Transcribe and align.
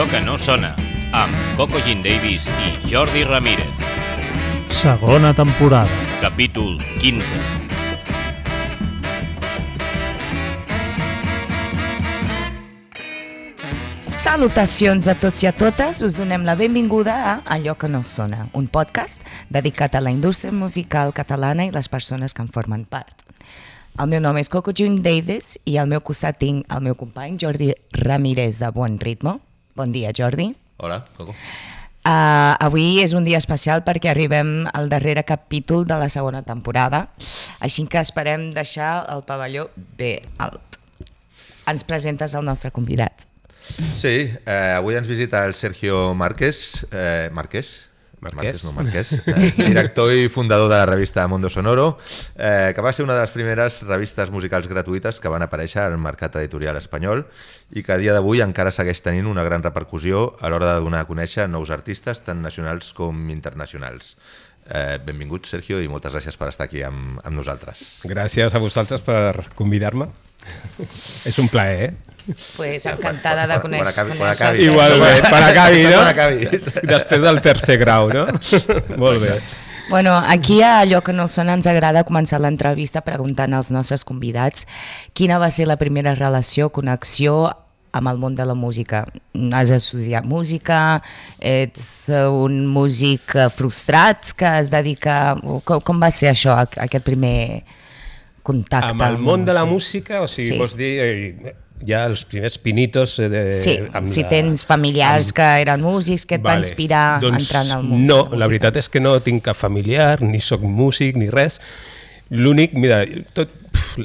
Allò 0.00 0.08
que 0.08 0.20
no 0.24 0.38
sona, 0.38 0.70
amb 1.12 1.34
Coco 1.58 1.76
Jean 1.84 2.00
Davis 2.00 2.46
i 2.48 2.88
Jordi 2.88 3.20
Ramírez. 3.22 3.68
Segona 4.72 5.34
temporada. 5.36 5.90
Capítol 6.22 6.78
15. 7.02 7.20
Salutacions 14.16 15.04
a 15.04 15.18
tots 15.20 15.44
i 15.44 15.50
a 15.50 15.52
totes, 15.52 16.00
us 16.00 16.16
donem 16.16 16.48
la 16.48 16.56
benvinguda 16.56 17.18
a 17.34 17.36
Allò 17.44 17.76
que 17.76 17.92
no 17.92 18.00
sona, 18.00 18.48
un 18.54 18.72
podcast 18.72 19.20
dedicat 19.50 19.94
a 19.94 20.00
la 20.00 20.14
indústria 20.16 20.56
musical 20.56 21.12
catalana 21.12 21.68
i 21.68 21.76
les 21.76 21.92
persones 21.92 22.32
que 22.32 22.40
en 22.40 22.48
formen 22.48 22.88
part. 22.88 23.20
El 24.00 24.08
meu 24.08 24.24
nom 24.24 24.40
és 24.40 24.48
Coco 24.48 24.72
June 24.72 25.04
Davis 25.04 25.58
i 25.68 25.76
al 25.76 25.92
meu 25.92 26.00
costat 26.00 26.40
tinc 26.40 26.64
el 26.72 26.88
meu 26.88 26.96
company 26.96 27.36
Jordi 27.36 27.74
Ramírez 28.00 28.64
de 28.64 28.72
Bon 28.72 28.96
Ritmo. 28.96 29.42
Bon 29.80 29.92
dia, 29.96 30.10
Jordi. 30.12 30.52
Hola, 30.76 31.06
Coco. 31.16 31.32
Uh, 32.00 32.52
avui 32.60 32.98
és 33.00 33.14
un 33.16 33.24
dia 33.24 33.38
especial 33.40 33.80
perquè 33.84 34.10
arribem 34.12 34.66
al 34.76 34.90
darrere 34.92 35.22
capítol 35.24 35.86
de 35.88 35.96
la 35.96 36.10
segona 36.12 36.42
temporada, 36.44 37.06
així 37.64 37.86
que 37.88 38.00
esperem 38.00 38.50
deixar 38.52 39.06
el 39.08 39.24
pavelló 39.24 39.70
bé 39.96 40.18
alt. 40.36 40.76
Ens 41.70 41.86
presentes 41.88 42.36
el 42.36 42.44
nostre 42.44 42.72
convidat. 42.76 43.24
Sí, 43.96 44.28
eh, 44.44 44.72
avui 44.76 45.00
ens 45.00 45.08
visita 45.08 45.46
el 45.48 45.54
Sergio 45.54 46.12
Márquez, 46.12 46.84
eh, 46.90 47.30
Márquez, 47.32 47.89
Marquès. 48.20 48.64
no 48.64 48.72
Marquès, 48.76 49.12
eh, 49.26 49.52
director 49.56 50.12
i 50.12 50.28
fundador 50.28 50.68
de 50.68 50.76
la 50.76 50.86
revista 50.86 51.26
Mondo 51.28 51.48
Sonoro, 51.48 51.98
eh, 52.36 52.72
que 52.74 52.84
va 52.84 52.92
ser 52.92 53.04
una 53.04 53.14
de 53.14 53.22
les 53.22 53.32
primeres 53.32 53.82
revistes 53.88 54.30
musicals 54.30 54.68
gratuïtes 54.68 55.20
que 55.20 55.32
van 55.32 55.42
aparèixer 55.46 55.86
al 55.86 55.96
mercat 55.98 56.36
editorial 56.36 56.76
espanyol 56.76 57.24
i 57.72 57.82
que 57.82 57.94
a 57.94 57.98
dia 58.00 58.12
d'avui 58.12 58.44
encara 58.44 58.72
segueix 58.74 59.00
tenint 59.02 59.26
una 59.30 59.44
gran 59.46 59.64
repercussió 59.64 60.36
a 60.40 60.52
l'hora 60.52 60.74
de 60.74 60.84
donar 60.84 61.04
a 61.04 61.08
conèixer 61.08 61.48
nous 61.48 61.72
artistes 61.72 62.22
tant 62.26 62.42
nacionals 62.44 62.92
com 62.92 63.28
internacionals. 63.32 64.16
Eh, 64.70 65.00
benvingut, 65.02 65.48
Sergio, 65.50 65.80
i 65.82 65.88
moltes 65.90 66.12
gràcies 66.14 66.36
per 66.38 66.50
estar 66.52 66.68
aquí 66.68 66.84
amb, 66.86 67.18
amb 67.24 67.34
nosaltres. 67.34 68.04
Gràcies 68.06 68.54
a 68.54 68.60
vosaltres 68.62 69.02
per 69.02 69.48
convidar-me. 69.58 70.06
És 71.26 71.36
un 71.42 71.50
plaer, 71.52 71.90
eh? 71.90 72.19
Pues 72.56 72.84
encantada 72.86 73.46
de 73.46 73.54
Quan- 73.54 73.60
quan 73.60 73.72
conèixer. 73.72 73.88
acabi- 73.92 74.16
quan 74.16 74.18
conèixer 74.18 74.46
acabi. 74.46 74.58
el 74.58 74.70
Igual, 74.70 74.88
Sergi. 74.88 75.00
bé, 75.00 75.30
per 75.30 75.42
acabi, 75.42 75.82
no? 75.84 76.00
Quan. 76.10 76.48
Després 76.82 77.22
del 77.22 77.40
tercer 77.40 77.78
grau, 77.78 78.08
no? 78.08 78.26
Molt 78.96 79.20
bé. 79.22 79.40
Bueno, 79.90 80.16
aquí 80.16 80.62
a 80.62 80.80
allò 80.80 81.02
que 81.02 81.12
no 81.12 81.26
sona 81.26 81.54
ens 81.58 81.66
agrada 81.66 82.04
començar 82.06 82.38
l'entrevista 82.40 83.00
preguntant 83.02 83.52
als 83.54 83.72
nostres 83.74 84.04
convidats 84.04 84.66
quina 85.14 85.38
va 85.42 85.50
ser 85.50 85.66
la 85.66 85.76
primera 85.80 86.14
relació, 86.14 86.68
connexió 86.70 87.56
amb 87.92 88.06
el 88.06 88.18
món 88.22 88.36
de 88.36 88.44
la 88.46 88.54
música. 88.54 89.00
Has 89.52 89.70
estudiat 89.74 90.22
música, 90.24 91.02
ets 91.40 92.06
un 92.30 92.68
músic 92.70 93.34
frustrat 93.50 94.30
que 94.38 94.46
es 94.60 94.70
dedica... 94.70 95.34
Com, 95.64 95.80
com 95.82 95.98
va 96.00 96.12
ser 96.14 96.30
això, 96.30 96.54
aqu- 96.54 96.78
aquest 96.84 97.02
primer 97.02 97.64
contacte? 98.46 98.92
Amb 98.94 99.02
el 99.02 99.18
món 99.18 99.44
de 99.44 99.52
la 99.58 99.64
música, 99.64 100.22
o 100.22 100.28
sigui, 100.28 100.46
Sí. 100.46 100.52
sí. 100.54 100.58
vols 100.60 100.76
dir, 100.76 100.92
eh, 101.02 101.56
ja 101.86 102.04
els 102.06 102.24
primers 102.28 102.58
pinitos... 102.58 103.18
Eh, 103.18 103.28
de, 103.32 103.42
Sí, 103.52 103.78
amb 103.92 104.08
si 104.08 104.22
la- 104.22 104.28
tens 104.28 104.64
familiars 104.68 105.32
que 105.32 105.46
eren 105.62 105.80
músics, 105.82 106.26
que 106.26 106.36
et 106.36 106.44
va 106.44 106.56
inspirar 106.58 107.16
a 107.16 107.20
doncs, 107.22 107.42
entrar 107.46 107.64
en 107.66 107.72
el 107.78 107.82
món 107.88 108.06
No, 108.06 108.18
la 108.32 108.42
la 108.44 108.48
veritat 108.50 108.76
és 108.76 108.88
que 108.88 109.00
no 109.00 109.16
tinc 109.20 109.42
cap 109.48 109.56
familiar, 109.56 110.20
ni 110.22 110.40
sóc 110.40 110.60
músic, 110.62 111.16
ni 111.16 111.30
res. 111.30 111.60
L'únic, 112.30 112.74
mira, 112.78 113.00
tot, 113.34 113.50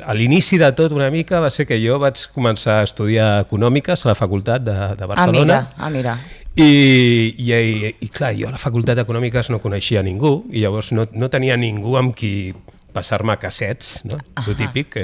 a 0.02 0.14
l'inici 0.18 0.58
de 0.58 0.72
tot 0.74 0.92
una 0.96 1.12
mica 1.14 1.40
va 1.44 1.52
ser 1.54 1.68
que 1.70 1.78
jo 1.78 2.00
vaig 2.02 2.18
començar 2.34 2.80
a 2.80 2.88
estudiar 2.88 3.42
econòmiques 3.44 4.06
a 4.06 4.10
la 4.10 4.16
facultat 4.18 4.64
de, 4.66 4.74
de 4.98 5.04
Ah, 5.06 5.12
Barcelona. 5.12 5.44
mira, 5.44 5.60
ah, 5.78 5.90
mira. 5.94 6.16
I, 6.56 7.36
i, 7.38 7.52
i, 7.52 7.96
i 8.02 8.08
clar, 8.10 8.32
jo 8.34 8.48
a 8.48 8.52
la 8.56 8.58
facultat 8.58 8.96
d'Econòmiques 8.98 9.50
no 9.52 9.60
coneixia 9.60 10.02
ningú 10.02 10.46
i 10.56 10.62
llavors 10.64 10.94
no, 10.96 11.04
no 11.12 11.28
tenia 11.30 11.58
ningú 11.60 11.98
amb 12.00 12.16
qui 12.16 12.54
passar-me 12.96 13.36
cassets, 13.38 14.00
no? 14.08 14.16
Ah 14.40 14.46
El 14.48 14.56
típic 14.56 14.88
que 14.94 15.04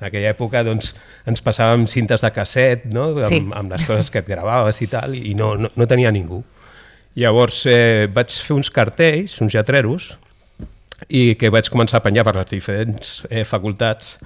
en 0.00 0.06
aquella 0.06 0.30
època 0.34 0.62
doncs, 0.66 0.92
ens 1.26 1.42
passàvem 1.42 1.86
cintes 1.90 2.22
de 2.22 2.30
casset 2.34 2.84
no? 2.92 3.10
amb, 3.16 3.24
Sí. 3.26 3.40
amb 3.50 3.72
les 3.72 3.86
coses 3.86 4.10
que 4.10 4.20
et 4.22 4.26
gravaves 4.30 4.80
i 4.82 4.86
tal, 4.86 5.14
i 5.18 5.34
no, 5.34 5.54
no, 5.56 5.70
no 5.74 5.86
tenia 5.90 6.12
ningú. 6.14 6.42
Llavors 7.18 7.64
eh, 7.66 8.06
vaig 8.14 8.30
fer 8.30 8.54
uns 8.54 8.70
cartells, 8.70 9.40
uns 9.42 9.54
lletreros, 9.56 10.12
i 11.08 11.34
que 11.38 11.50
vaig 11.50 11.68
començar 11.70 11.98
a 11.98 12.04
penjar 12.04 12.24
per 12.26 12.34
les 12.36 12.50
diferents 12.50 13.22
eh, 13.30 13.44
facultats 13.46 14.16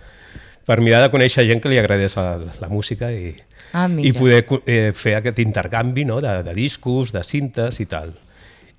per 0.67 0.79
mirar 0.81 1.01
de 1.03 1.11
conèixer 1.13 1.45
gent 1.49 1.61
que 1.61 1.69
li 1.73 1.79
agradés 1.81 2.15
la, 2.17 2.39
la 2.61 2.69
música 2.69 3.11
i, 3.13 3.33
Ah, 3.73 3.87
mira. 3.89 4.05
i 4.09 4.13
poder 4.13 4.43
eh, 4.69 4.93
fer 4.93 5.15
aquest 5.17 5.39
intercanvi 5.41 6.05
no? 6.05 6.19
de, 6.21 6.43
de 6.45 6.53
discos, 6.55 7.11
de 7.13 7.23
cintes 7.25 7.81
i 7.81 7.87
tal. 7.89 8.13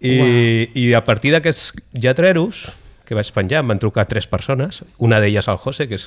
I, 0.04 0.14
Uau. 0.20 0.32
i 0.78 0.84
a 0.94 1.02
partir 1.06 1.32
d'aquests 1.34 1.72
lletreros 1.98 2.68
que 3.04 3.16
vaig 3.18 3.30
penjar, 3.36 3.62
em 3.64 3.72
van 3.74 3.82
trucar 3.82 4.06
tres 4.08 4.28
persones, 4.32 4.82
una 5.04 5.20
d'elles 5.20 5.48
el 5.52 5.60
José, 5.60 5.88
que 5.90 5.98
és 6.00 6.06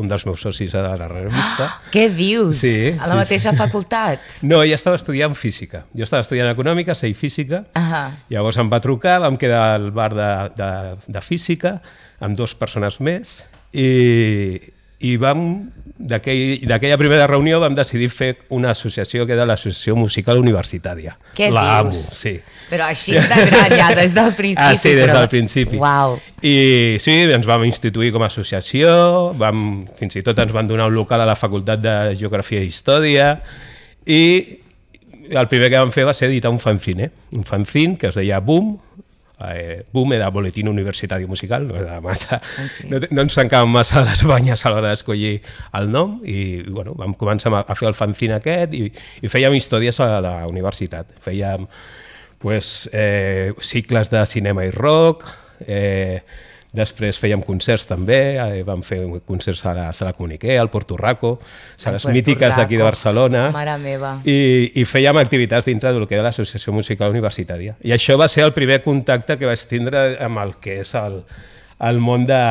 un 0.00 0.08
dels 0.08 0.24
meus 0.28 0.40
socis 0.44 0.72
a 0.74 0.84
la 0.96 1.08
revista. 1.10 1.68
Què 1.92 2.06
dius? 2.14 2.62
Sí, 2.62 2.94
a 2.94 3.04
la 3.04 3.12
sí, 3.12 3.20
mateixa 3.20 3.52
facultat? 3.62 4.24
No, 4.42 4.62
ella 4.64 4.78
estava 4.78 4.96
estudiant 4.96 5.36
física. 5.36 5.84
Jo 5.92 6.08
estava 6.08 6.24
estudiant 6.24 6.48
econòmiques 6.54 7.04
i 7.04 7.12
física. 7.18 7.66
Ahà. 7.78 8.02
Llavors 8.32 8.60
em 8.62 8.72
va 8.72 8.80
trucar, 8.84 9.18
vam 9.24 9.36
quedar 9.40 9.62
al 9.76 9.90
bar 9.92 10.10
de, 10.16 10.32
de, 10.56 10.72
de 11.18 11.24
física 11.24 11.78
amb 12.24 12.38
dues 12.38 12.56
persones 12.58 12.98
més 13.04 13.42
i, 13.72 13.88
i 15.00 15.16
vam, 15.16 15.70
d'aquell- 15.98 16.64
d'aquella 16.66 16.96
primera 16.98 17.26
reunió 17.30 17.60
vam 17.62 17.74
decidir 17.74 18.08
fer 18.10 18.32
una 18.54 18.70
associació 18.74 19.26
que 19.26 19.32
era 19.36 19.44
l'Associació 19.46 19.94
Musical 19.96 20.38
Universitària. 20.42 21.16
Què 21.36 21.50
La 21.54 21.78
amo, 21.80 21.90
dius? 21.90 22.04
sí. 22.18 22.32
Però 22.68 22.84
així 22.90 23.14
gran, 23.14 23.72
ja, 23.78 23.94
des 23.94 24.12
del 24.14 24.32
principi. 24.34 24.66
Ah, 24.68 24.76
sí, 24.76 24.90
des 24.94 25.06
però... 25.06 25.20
del 25.20 25.28
principi. 25.28 25.76
Uau. 25.78 26.18
I 26.42 26.96
sí, 27.00 27.14
ens 27.32 27.46
vam 27.46 27.64
instituir 27.64 28.10
com 28.12 28.22
a 28.22 28.26
associació, 28.26 29.32
vam, 29.38 29.86
fins 29.98 30.16
i 30.18 30.22
tot 30.26 30.38
ens 30.42 30.52
van 30.52 30.66
donar 30.68 30.88
un 30.90 30.94
local 30.98 31.20
a 31.22 31.26
la 31.30 31.36
Facultat 31.38 31.80
de 31.80 31.94
Geografia 32.18 32.60
i 32.60 32.68
Història, 32.68 33.30
i 34.04 34.58
el 35.30 35.46
primer 35.48 35.70
que 35.70 35.78
vam 35.78 35.90
fer 35.92 36.04
va 36.08 36.14
ser 36.16 36.28
editar 36.30 36.50
un 36.50 36.58
fanzine, 36.58 37.10
un 37.36 37.44
fanzine 37.44 37.96
que 38.00 38.08
es 38.08 38.14
deia 38.16 38.38
Boom, 38.40 38.78
eh, 39.46 39.84
Boom 39.92 40.12
era 40.16 40.30
Boletín 40.30 40.68
Universitari 40.68 41.26
Musical, 41.26 41.66
no, 41.68 41.76
era 41.76 42.00
massa, 42.00 42.40
Ok. 42.64 42.80
no, 42.90 43.00
no 43.10 43.22
ens 43.22 43.36
tancàvem 43.38 43.70
massa 43.72 44.02
les 44.06 44.24
banyes 44.26 44.64
a 44.66 44.72
l'hora 44.72 44.90
d'escollir 44.92 45.38
el 45.78 45.90
nom 45.94 46.18
i 46.26 46.62
bueno, 46.66 46.94
vam 46.98 47.14
començar 47.18 47.52
a, 47.54 47.64
a 47.66 47.78
fer 47.78 47.88
el 47.90 47.96
fanzine 47.98 48.38
aquest 48.38 48.74
i, 48.74 48.88
i 49.22 49.30
fèiem 49.30 49.54
històries 49.58 50.00
a 50.04 50.10
la 50.24 50.34
universitat. 50.50 51.10
Fèiem 51.24 51.68
pues, 52.38 52.88
eh, 52.92 53.52
cicles 53.60 54.10
de 54.10 54.24
cinema 54.26 54.64
i 54.66 54.70
rock, 54.74 55.24
eh, 55.66 56.22
després 56.78 57.18
fèiem 57.20 57.42
concerts 57.44 57.86
també, 57.88 58.20
eh, 58.38 58.62
vam 58.66 58.82
fer 58.86 59.00
concerts 59.26 59.64
a 59.66 59.74
la 59.76 59.86
Sala 59.92 60.14
Comuniqué, 60.16 60.56
al 60.58 60.70
Porto 60.70 60.96
Raco, 60.96 61.38
sales 61.76 62.02
Puerto 62.02 62.14
mítiques 62.14 62.56
d'aquí 62.56 62.78
de. 62.78 62.82
Barcelona, 62.86 63.48
Mare 63.54 63.76
meva. 63.82 64.14
i, 64.24 64.72
i 64.80 64.86
fèiem 64.88 65.18
activitats 65.20 65.66
dintre 65.68 65.92
del 65.92 66.06
que 66.08 66.16
era 66.16 66.28
l'Associació 66.30 66.72
Musical 66.72 67.12
Universitària. 67.14 67.76
I 67.82 67.94
això 67.96 68.18
va 68.18 68.28
ser 68.30 68.46
el 68.46 68.54
primer 68.56 68.82
contacte 68.86 69.38
que 69.38 69.48
vaig 69.48 69.64
tindre 69.68 70.10
amb 70.24 70.40
el 70.44 70.56
que 70.62 70.80
és 70.82 70.94
el, 70.98 71.22
el 71.90 72.00
món 72.02 72.26
de, 72.28 72.42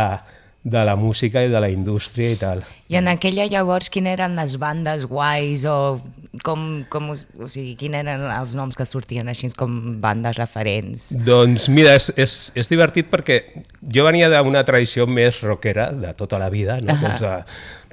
de 0.67 0.83
la 0.83 0.95
música 0.99 1.43
i 1.45 1.49
de 1.51 1.59
la 1.63 1.69
indústria 1.71 2.33
i 2.33 2.37
tal. 2.39 2.63
I 2.91 2.97
en 2.99 3.07
aquella 3.11 3.45
llavors, 3.47 3.89
quines 3.91 4.17
eren 4.17 4.35
les 4.39 4.57
bandes 4.59 5.05
guais 5.07 5.63
o 5.67 5.99
com, 6.43 6.83
com 6.91 7.09
o 7.13 7.47
sigui, 7.49 7.73
quins 7.79 7.97
eren 8.01 8.25
els 8.29 8.53
noms 8.59 8.77
que 8.77 8.85
sortien 8.85 9.27
així 9.31 9.49
com 9.57 9.97
bandes 10.03 10.37
referents? 10.37 11.07
Doncs 11.25 11.69
mira, 11.73 11.95
és, 11.97 12.11
és, 12.19 12.35
és 12.55 12.69
divertit 12.71 13.09
perquè 13.11 13.39
jo 13.81 14.05
venia 14.05 14.29
d'una 14.31 14.63
tradició 14.67 15.07
més 15.09 15.39
rockera 15.41 15.89
de 15.95 16.13
tota 16.19 16.39
la 16.39 16.51
vida, 16.53 16.77
no? 16.83 16.93
Ahà. 16.93 17.01
doncs 17.07 17.23
de 17.25 17.33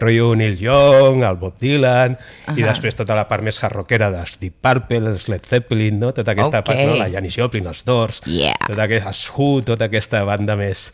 rotllo 0.05 0.35
Neil 0.37 0.59
Young, 0.61 1.23
el 1.23 1.37
Bob 1.41 1.57
Dylan, 1.63 2.17
i 2.51 2.59
Ahà. 2.59 2.69
després 2.73 2.99
tota 2.99 3.15
la 3.17 3.27
part 3.31 3.47
més 3.47 3.59
hard 3.63 3.79
rockera 3.79 4.11
dels 4.13 4.37
Deep 4.43 4.59
Purple, 4.61 5.15
els 5.15 5.29
Led 5.31 5.47
Zeppelin, 5.47 6.01
no? 6.03 6.13
tota 6.13 6.35
aquesta 6.35 6.61
Ok. 6.61 6.67
part, 6.73 6.85
no? 6.85 6.97
la 6.99 7.09
Janis 7.11 7.39
Joplin, 7.39 7.67
els 7.71 7.85
Doors, 7.87 8.21
Yeah. 8.27 8.59
tota 8.67 8.83
aquesta 8.89 9.15
Who, 9.35 9.63
tota 9.63 9.87
aquesta 9.91 10.25
banda 10.27 10.57
més... 10.59 10.91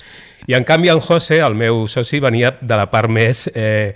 I 0.49 0.57
en 0.57 0.65
canvi 0.65 0.89
el 0.93 1.03
José, 1.05 1.41
el 1.45 1.57
meu 1.59 1.87
soci, 1.91 2.21
venia 2.23 2.55
de 2.61 2.79
la 2.79 2.89
part 2.91 3.13
més 3.13 3.47
eh, 3.55 3.93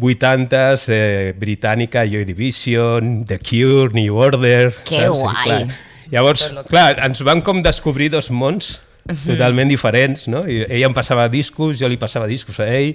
80s, 0.00 0.88
eh, 0.88 1.32
britànica, 1.36 2.06
Joy 2.08 2.24
Division, 2.28 3.24
The 3.28 3.38
Cure, 3.42 3.92
New 3.96 4.16
Order... 4.16 4.72
Que 4.88 5.02
saps? 5.04 5.18
I, 5.18 5.20
guai. 5.20 5.42
clar, 5.44 5.80
Llavors, 6.12 6.46
clar, 6.68 6.98
ens 7.06 7.22
van 7.24 7.40
com 7.44 7.62
descobrir 7.64 8.10
dos 8.12 8.28
mons 8.28 8.74
totalment 9.24 9.70
diferents, 9.70 10.26
no? 10.30 10.44
I 10.46 10.62
ell 10.68 10.84
em 10.88 10.96
passava 10.96 11.24
discos, 11.32 11.78
jo 11.80 11.88
li 11.90 11.98
passava 12.00 12.28
discos 12.30 12.60
a 12.62 12.68
ell, 12.68 12.92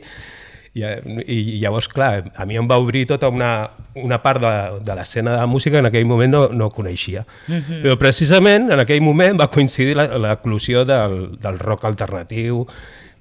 i, 0.81 1.37
i 1.37 1.57
llavors, 1.61 1.87
clar, 1.91 2.25
a 2.35 2.45
mi 2.45 2.57
em 2.59 2.67
va 2.69 2.77
obrir 2.81 3.05
tota 3.09 3.29
una, 3.33 3.51
una 3.97 4.21
part 4.23 4.41
de, 4.43 4.53
de 4.85 4.95
l'escena 4.99 5.33
de 5.33 5.41
la 5.41 5.47
música 5.49 5.77
que 5.77 5.83
en 5.85 5.89
aquell 5.91 6.05
moment 6.09 6.31
no, 6.33 6.43
no 6.53 6.69
coneixia. 6.75 7.25
Però 7.47 7.97
precisament 7.97 8.69
en 8.71 8.79
aquell 8.85 9.01
moment 9.01 9.39
va 9.41 9.49
coincidir 9.53 9.95
la- 9.97 10.09
l'eclusió 10.17 10.85
del, 10.85 11.37
del 11.41 11.59
rock 11.59 11.85
alternatiu, 11.89 12.65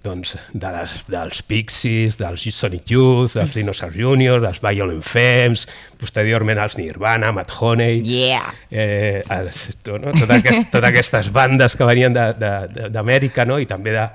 doncs, 0.07 0.37
de 0.55 0.69
les, 0.71 0.93
dels 1.11 1.41
Pixies, 1.43 2.15
dels 2.21 2.45
Sonic 2.55 2.93
Youth, 2.93 3.33
dels 3.35 3.57
Dinosaur 3.57 3.91
Junior, 3.97 4.39
dels 4.45 4.61
Violent 4.63 5.01
Femmes, 5.03 5.65
posteriorment 5.99 6.61
els 6.63 6.77
Nirvana, 6.79 7.33
Matt 7.35 7.51
Honey... 7.59 8.05
Yeah! 8.07 8.53
Eh, 8.71 9.25
els, 9.35 9.65
no? 9.89 10.13
Tot 10.15 10.31
aquest, 10.37 10.69
totes 10.71 10.91
aquestes 10.93 11.33
bandes 11.35 11.75
que 11.75 11.89
venien 11.89 12.15
de- 12.15 12.29
de- 12.39 12.55
de- 12.77 12.91
d'Amèrica 12.95 13.49
no? 13.51 13.59
i 13.59 13.67
també 13.67 13.97
de 13.97 14.07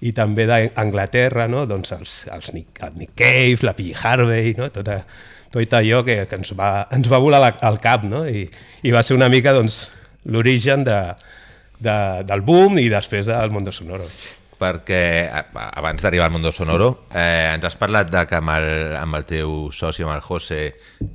i 0.00 0.12
també 0.12 0.44
d'Anglaterra, 0.46 1.46
no? 1.48 1.66
doncs 1.66 1.92
els, 1.92 2.14
els 2.34 2.52
Nick, 2.52 2.82
el 2.82 2.94
Nick 2.98 3.14
Cave, 3.16 3.62
la 3.62 3.72
P. 3.76 3.92
Harvey, 4.02 4.54
no? 4.58 4.68
tota, 4.74 4.98
tot 5.54 5.72
allò 5.78 6.02
que, 6.04 6.26
que 6.26 6.36
ens, 6.40 6.50
va, 6.58 6.86
ens 6.92 7.06
va 7.10 7.18
volar 7.22 7.40
la, 7.40 7.52
al 7.62 7.78
cap 7.80 8.02
no? 8.04 8.24
I, 8.26 8.48
i 8.82 8.90
va 8.94 9.02
ser 9.06 9.14
una 9.16 9.28
mica 9.30 9.52
doncs, 9.54 9.84
l'origen 10.26 10.82
de, 10.84 10.98
de, 11.78 11.96
del 12.26 12.40
boom 12.42 12.78
i 12.82 12.88
després 12.92 13.26
del 13.30 13.50
Mondo 13.54 13.72
Sonoro. 13.72 14.08
perquè 14.58 15.28
a- 15.34 15.70
abans 15.78 16.00
d'arribar 16.02 16.26
al 16.28 16.32
Mundo 16.32 16.52
Sonoro 16.54 17.06
eh, 17.12 17.50
ens 17.54 17.64
has 17.66 17.74
parlat 17.76 18.08
de 18.08 18.20
que 18.30 18.36
amb 18.38 18.52
el, 18.54 18.68
amb 18.96 19.16
el 19.18 19.24
teu 19.28 19.54
soci, 19.74 20.02
amb 20.06 20.14
el 20.14 20.22
José, 20.22 20.60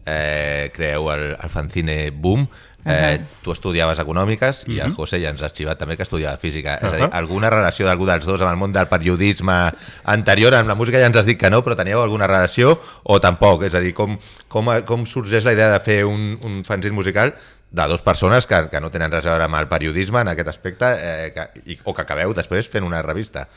eh, 0.06 0.70
creeu 0.76 1.08
el, 1.14 1.24
el 1.42 1.50
fanzine 1.50 2.12
Boom. 2.12 2.48
Eh, 2.86 3.20
Tu 3.44 3.52
estudiaves 3.52 4.00
econòmiques 4.00 4.64
i 4.72 4.80
el 4.80 4.94
José 4.96 5.20
ja 5.22 5.32
ens 5.34 5.42
ha 5.42 5.48
arxivat 5.50 5.80
també 5.80 5.98
que 5.98 6.06
estudiava 6.06 6.38
física. 6.38 6.78
És 6.80 6.94
a 6.94 6.96
dir, 6.96 7.10
alguna 7.12 7.50
relació 7.52 7.86
d'algú 7.86 8.06
dels 8.08 8.26
dos 8.26 8.42
amb 8.42 8.52
el 8.52 8.60
món 8.62 8.72
del 8.76 8.88
periodisme 8.88 9.58
anterior? 10.04 10.56
Amb 10.56 10.72
la 10.72 10.78
música 10.80 11.00
ja 11.02 11.10
ens 11.10 11.18
has 11.18 11.28
dit 11.28 11.40
que 11.40 11.50
no, 11.50 11.62
però 11.66 11.76
teníeu 11.76 12.02
alguna 12.02 12.28
relació 12.28 12.78
o 13.04 13.20
tampoc? 13.20 13.64
És 13.68 13.76
a 13.76 13.84
dir, 13.84 13.94
com, 13.94 14.18
com, 14.48 14.72
com 14.86 15.06
sorgeix 15.06 15.48
la 15.48 15.56
idea 15.58 15.72
de 15.74 15.80
fer 15.84 16.04
un, 16.06 16.38
un 16.44 16.64
fanzine 16.64 16.96
musical 16.96 17.34
de 17.72 17.88
dues 17.88 18.02
persones 18.02 18.48
que, 18.48 18.64
que 18.70 18.80
no 18.82 18.90
tenen 18.90 19.12
res 19.12 19.28
a 19.28 19.36
veure 19.36 19.46
amb 19.46 19.60
el 19.60 19.68
periodisme 19.70 20.24
en 20.24 20.32
aquest 20.32 20.48
aspecte 20.50 20.88
eh, 20.98 21.34
que, 21.36 21.46
i, 21.66 21.78
o 21.84 21.94
que 21.94 22.02
acabeu 22.02 22.34
després 22.34 22.70
fent 22.72 22.88
una 22.88 23.04
revista? 23.06 23.48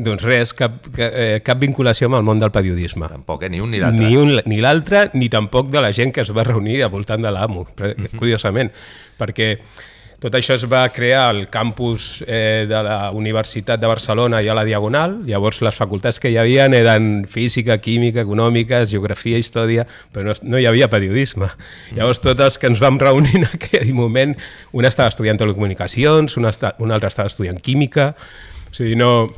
Doncs 0.00 0.24
res, 0.24 0.54
cap, 0.56 0.78
ca- 0.96 1.10
eh, 1.12 1.40
cap 1.44 1.60
vinculació 1.60 2.08
amb 2.08 2.16
el 2.20 2.24
món 2.24 2.40
del 2.40 2.50
periodisme. 2.54 3.08
Tampoc, 3.12 3.42
eh? 3.44 3.50
Ni 3.52 3.60
un 3.60 3.70
ni 3.74 3.82
l'altre. 3.82 4.06
Ni 4.08 4.16
un 4.16 4.40
ni 4.48 4.60
l'altre, 4.64 5.04
ni 5.14 5.28
tampoc 5.28 5.68
de 5.70 5.82
la 5.84 5.92
gent 5.92 6.12
que 6.16 6.22
es 6.24 6.32
va 6.32 6.44
reunir 6.46 6.82
al 6.86 6.90
voltant 6.94 7.20
de 7.22 7.30
l'AMU, 7.30 7.66
uh 7.68 8.10
curiosament, 8.16 8.70
perquè 9.20 9.58
tot 10.20 10.34
això 10.36 10.52
es 10.52 10.66
va 10.68 10.82
crear 10.92 11.30
al 11.30 11.46
campus 11.48 12.22
eh, 12.26 12.66
de 12.68 12.80
la 12.84 13.10
Universitat 13.16 13.80
de 13.80 13.88
Barcelona 13.88 14.42
i 14.44 14.48
a 14.52 14.54
la 14.54 14.66
Diagonal, 14.68 15.22
llavors 15.24 15.62
les 15.64 15.74
facultats 15.74 16.18
que 16.20 16.28
hi 16.28 16.36
havia 16.36 16.66
eren 16.76 17.24
física, 17.24 17.78
química, 17.80 18.20
econòmiques, 18.20 18.90
geografia, 18.92 19.38
història, 19.40 19.86
però 20.12 20.26
no, 20.28 20.34
no 20.42 20.60
hi 20.60 20.66
havia 20.68 20.90
periodisme. 20.92 21.48
Llavors 21.96 22.20
totes 22.20 22.58
que 22.60 22.68
ens 22.68 22.80
vam 22.84 22.98
reunir 23.00 23.36
en 23.40 23.48
aquell 23.48 23.94
moment, 23.96 24.36
una 24.76 24.88
estava 24.92 25.08
estudiant 25.08 25.40
telecomunicacions, 25.40 26.36
una, 26.36 26.52
esta, 26.52 26.74
una 26.84 26.94
altra 27.00 27.08
estava 27.08 27.32
estudiant 27.32 27.56
química, 27.60 28.12
o 28.70 28.74
sigui, 28.76 28.96
no, 29.00 29.30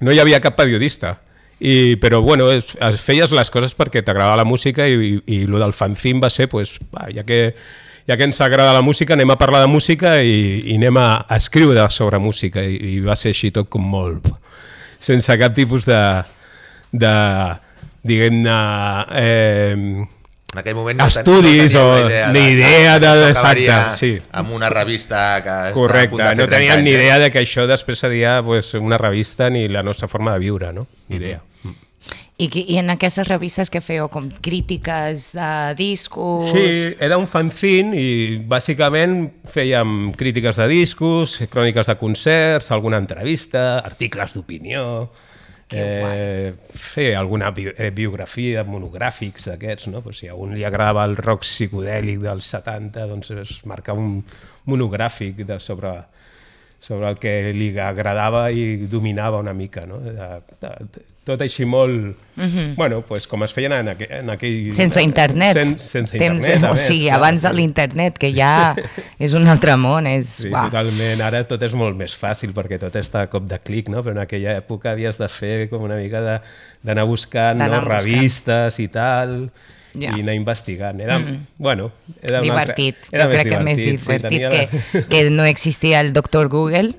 no 0.00 0.12
hi 0.12 0.20
havia 0.22 0.42
cap 0.42 0.56
periodista. 0.58 1.18
I, 1.60 1.96
però 2.02 2.20
bueno, 2.20 2.50
es, 2.50 2.74
es 2.82 3.00
feies 3.00 3.30
les 3.32 3.50
coses 3.50 3.76
perquè 3.78 4.02
t'agradava 4.02 4.42
la 4.42 4.48
música 4.48 4.88
i, 4.90 4.96
i, 4.96 5.12
i 5.36 5.38
lo 5.46 5.60
del 5.62 5.72
fanzine 5.72 6.20
va 6.20 6.30
ser, 6.30 6.48
pues, 6.50 6.74
va, 6.92 7.06
ja, 7.14 7.22
que, 7.24 7.54
ja 8.08 8.18
que 8.18 8.26
ens 8.26 8.40
agrada 8.44 8.74
la 8.74 8.82
música, 8.82 9.14
anem 9.14 9.32
a 9.32 9.38
parlar 9.40 9.62
de 9.62 9.70
música 9.70 10.16
i, 10.20 10.64
i 10.66 10.76
anem 10.80 10.98
a, 11.00 11.08
a 11.28 11.38
escriure 11.38 11.86
sobre 11.94 12.20
música 12.20 12.64
i, 12.66 12.74
i 12.96 12.98
va 13.06 13.16
ser 13.16 13.32
així 13.32 13.52
tot 13.54 13.70
com 13.70 13.86
molt 13.86 14.28
sense 15.04 15.36
cap 15.38 15.54
tipus 15.54 15.84
de, 15.86 16.00
de 16.92 17.14
diguem-ne 18.08 18.58
eh, 19.20 20.04
En 20.54 20.60
aquell 20.62 20.76
moment 20.78 21.00
no, 21.02 21.06
Estudis 21.10 21.74
no 21.74 21.80
o 21.82 21.94
la 22.08 22.28
ni 22.32 22.44
idea 22.54 22.98
de- 23.02 23.08
això 23.10 23.30
exacte, 23.34 23.96
sí. 23.98 24.12
Amb 24.32 24.52
una 24.54 24.68
revista 24.70 25.40
que 25.42 25.50
a 25.50 25.72
punt 25.72 25.80
correcte, 25.82 26.16
de 26.22 26.28
fer 26.28 26.36
no 26.38 26.44
30 26.46 26.54
teníem 26.56 26.84
ni 26.84 26.90
anys, 26.92 26.94
eh? 26.94 27.00
idea 27.02 27.18
de 27.18 27.30
que 27.34 27.40
això 27.42 27.66
després 27.66 27.98
seria 27.98 28.36
pues, 28.46 28.72
una 28.78 28.96
revista 28.98 29.50
ni 29.50 29.66
la 29.68 29.82
nostra 29.82 30.06
forma 30.06 30.32
de 30.32 30.38
viure, 30.38 30.72
no? 30.72 30.86
Ni 31.08 31.16
idea. 31.16 31.42
I, 32.36 32.48
qui- 32.50 32.64
I 32.68 32.78
en 32.78 32.90
aquestes 32.90 33.28
revistes 33.30 33.70
que 33.70 33.78
fèieu 33.80 34.08
com 34.10 34.26
crítiques 34.42 35.32
de 35.36 35.74
discos... 35.78 36.50
Sí, 36.50 36.94
era 36.98 37.14
un 37.18 37.28
fanzine 37.30 37.94
i 37.94 38.38
bàsicament 38.50 39.28
fèiem 39.54 40.12
crítiques 40.18 40.56
de 40.58 40.66
discos, 40.66 41.36
cròniques 41.50 41.86
de 41.86 41.94
concerts, 42.00 42.72
alguna 42.74 42.98
entrevista, 42.98 43.78
articles 43.86 44.34
d'opinió, 44.34 45.10
eh, 45.70 46.54
fer 46.74 47.14
alguna 47.16 47.50
bi 47.54 47.66
eh, 47.70 47.90
biografia, 47.94 48.64
monogràfics 48.68 49.48
d'aquests, 49.50 49.88
no? 49.92 50.02
Pues 50.04 50.20
si 50.22 50.28
a 50.28 50.36
un 50.36 50.54
li 50.54 50.64
agradava 50.64 51.04
el 51.08 51.16
rock 51.16 51.46
psicodèlic 51.46 52.20
dels 52.24 52.50
70, 52.52 53.06
doncs 53.10 53.32
es 53.34 53.54
marca 53.68 53.96
un 53.96 54.20
monogràfic 54.70 55.44
de, 55.44 55.58
sobre, 55.60 55.94
sobre 56.84 57.08
el 57.08 57.18
que 57.20 57.32
li 57.56 57.72
agradava 57.80 58.50
i 58.52 58.76
dominava 58.90 59.40
una 59.40 59.54
mica, 59.56 59.86
no? 59.88 59.98
De, 60.04 60.12
de, 60.60 60.72
de, 60.92 61.04
tot 61.24 61.40
així 61.40 61.64
molt... 61.64 62.18
bueno, 62.76 62.98
pues, 63.08 63.24
com 63.26 63.40
es 63.46 63.54
feien 63.56 63.72
en, 63.72 63.88
aqu 63.94 64.04
en 64.12 64.28
aquell... 64.34 64.68
Sense 64.76 65.00
internet. 65.00 65.56
Sen, 65.56 65.70
sense 65.80 66.18
Temps, 66.20 66.44
internet, 66.44 66.66
o 66.68 66.76
sigui, 66.76 67.06
clar. 67.06 67.16
abans 67.16 67.46
de 67.46 67.52
l'internet, 67.56 68.18
que 68.20 68.28
ja 68.36 68.74
és 69.24 69.32
un 69.38 69.48
altre 69.48 69.78
món, 69.80 70.04
és... 70.10 70.34
Sí, 70.44 70.50
uah. 70.52 70.66
totalment. 70.68 71.24
Ara 71.24 71.40
tot 71.48 71.64
és 71.64 71.72
molt 71.80 71.96
més 71.96 72.12
fàcil 72.20 72.52
perquè 72.56 72.76
tot 72.82 73.00
està 73.00 73.24
a 73.24 73.30
cop 73.32 73.48
de 73.48 73.56
clic, 73.64 73.88
no? 73.88 74.04
Però 74.04 74.12
en 74.18 74.20
aquella 74.26 74.58
època 74.60 74.92
havies 74.92 75.16
de 75.22 75.30
fer 75.32 75.54
com 75.72 75.88
una 75.88 75.96
mica 75.96 76.20
de- 76.26 76.40
d'anar 76.84 77.08
buscant 77.08 77.56
no? 77.56 77.70
Buscant. 77.72 77.88
revistes 77.94 78.78
i 78.84 78.90
tal 78.92 79.38
Ja. 79.94 80.10
i 80.16 80.20
anar 80.24 80.34
investigant. 80.34 81.00
Era, 81.00 81.18
bueno, 81.56 81.92
era 82.22 82.40
divertit. 82.42 82.96
Altre, 83.06 83.16
era 83.18 83.24
jo 83.24 83.30
crec 83.30 83.48
que 83.52 83.60
més 83.62 83.78
sí, 83.78 83.84
divertit 83.94 84.28
tenia 84.28 84.50
que, 84.50 84.68
les- 84.98 85.06
que 85.12 85.30
no 85.30 85.44
existia 85.46 86.00
el 86.00 86.12
doctor 86.12 86.48
Google. 86.48 86.94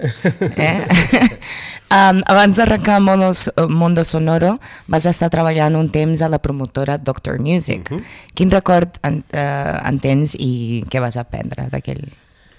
Eh? 0.55 0.79
um, 1.91 2.21
abans 2.25 2.55
d'arrencar 2.57 2.99
Mondo, 3.03 3.31
Mondo 3.69 4.03
Sonoro 4.07 4.55
vas 4.87 5.05
estar 5.05 5.29
treballant 5.33 5.75
un 5.75 5.89
temps 5.91 6.21
a 6.21 6.29
la 6.31 6.39
promotora 6.39 6.97
Doctor 6.97 7.39
Music. 7.39 7.91
Mhm. 7.91 8.03
Quin 8.33 8.51
record 8.51 8.97
en, 9.03 9.23
uh, 9.33 9.79
en 9.87 9.99
tens 9.99 10.35
i 10.39 10.83
què 10.89 11.03
vas 11.03 11.17
aprendre 11.17 11.67
d'aquell 11.71 12.05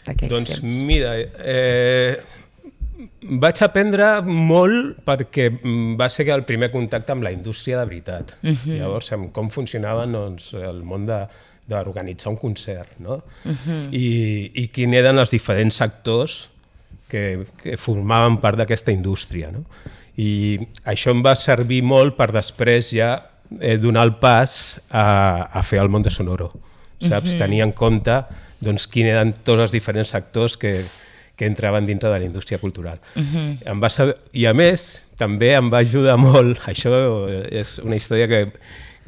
Doncs 0.06 0.52
temps? 0.52 0.70
mira, 0.86 1.16
eh, 1.42 2.20
vaig 3.42 3.60
aprendre 3.64 4.06
molt 4.24 5.02
perquè 5.06 5.50
mm, 5.50 5.96
va 6.00 6.08
ser 6.12 6.28
el 6.32 6.44
primer 6.48 6.70
contacte 6.72 7.12
amb 7.12 7.26
la 7.26 7.32
indústria 7.34 7.80
de 7.80 7.88
veritat. 7.90 8.36
Uh 8.42 8.50
-huh. 8.50 8.78
Llavors, 8.78 9.12
amb 9.12 9.32
com 9.32 9.50
funcionava 9.50 10.06
doncs, 10.06 10.52
el 10.54 10.82
món 10.82 11.06
de 11.06 11.26
d'organitzar 11.66 12.30
un 12.30 12.36
concert, 12.36 12.98
no? 12.98 13.22
Uh 13.44 13.52
-huh. 13.52 13.88
I, 13.92 14.50
I 14.54 14.68
quin 14.68 14.94
eren 14.94 15.18
els 15.18 15.30
diferents 15.30 15.80
actors 15.80 16.48
que, 17.08 17.46
que 17.62 17.76
formaven 17.76 18.38
part 18.38 18.56
d'aquesta 18.56 18.92
indústria, 18.92 19.50
no? 19.50 19.64
I 20.16 20.58
això 20.84 21.10
em 21.10 21.22
va 21.22 21.34
servir 21.34 21.82
molt 21.82 22.16
per 22.16 22.32
després 22.32 22.90
ja 22.90 23.30
eh, 23.60 23.76
donar 23.78 24.04
el 24.04 24.14
pas 24.14 24.80
a, 24.90 25.48
a 25.52 25.62
fer 25.62 25.80
el 25.80 25.88
món 25.88 26.02
de 26.02 26.10
sonoro, 26.10 26.52
saps? 27.00 27.30
Uh 27.30 27.34
-huh. 27.34 27.38
Tenir 27.38 27.62
en 27.62 27.72
compte 27.72 28.24
doncs, 28.60 28.86
quins 28.86 29.08
eren 29.08 29.34
tots 29.44 29.60
els 29.60 29.72
diferents 29.72 30.14
actors 30.14 30.56
que, 30.56 30.84
que 31.36 31.46
entraven 31.46 31.86
dintre 31.86 32.08
de 32.08 32.18
la 32.18 32.24
indústria 32.24 32.58
cultural. 32.58 32.98
Uh 33.14 33.22
-huh. 33.22 33.58
em 33.64 33.80
va 33.80 33.90
saber, 33.90 34.16
I 34.32 34.46
a 34.46 34.54
més, 34.54 35.02
també 35.16 35.52
em 35.54 35.70
va 35.70 35.78
ajudar 35.78 36.16
molt, 36.28 36.58
això 36.66 36.90
és 37.50 37.78
una 37.78 37.96
història 37.96 38.26
que, 38.26 38.52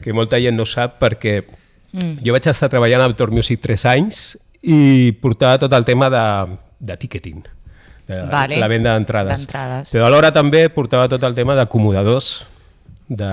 que 0.03 0.13
molta 0.13 0.39
gent 0.41 0.57
no 0.57 0.67
sap, 0.67 1.01
perquè 1.01 1.45
mm. 1.93 2.19
jo 2.25 2.33
vaig 2.33 2.47
estar 2.47 2.69
treballant 2.69 3.01
a 3.01 3.05
Autor 3.05 3.31
Music 3.31 3.61
3 3.61 3.85
anys 3.85 4.37
i 4.63 5.13
portava 5.21 5.59
tot 5.59 5.73
el 5.73 5.85
tema 5.85 6.11
de, 6.11 6.57
de 6.79 6.97
ticketing, 6.97 7.43
de 8.07 8.23
Vale. 8.23 8.57
la 8.59 8.69
venda 8.69 8.95
d'entrades. 8.95 9.39
D'entrades. 9.39 9.93
Però 9.93 10.07
alhora 10.07 10.31
també 10.33 10.69
portava 10.69 11.09
tot 11.09 11.23
el 11.23 11.35
tema 11.35 11.55
d'acomodadors 11.55 12.47
de, 13.09 13.33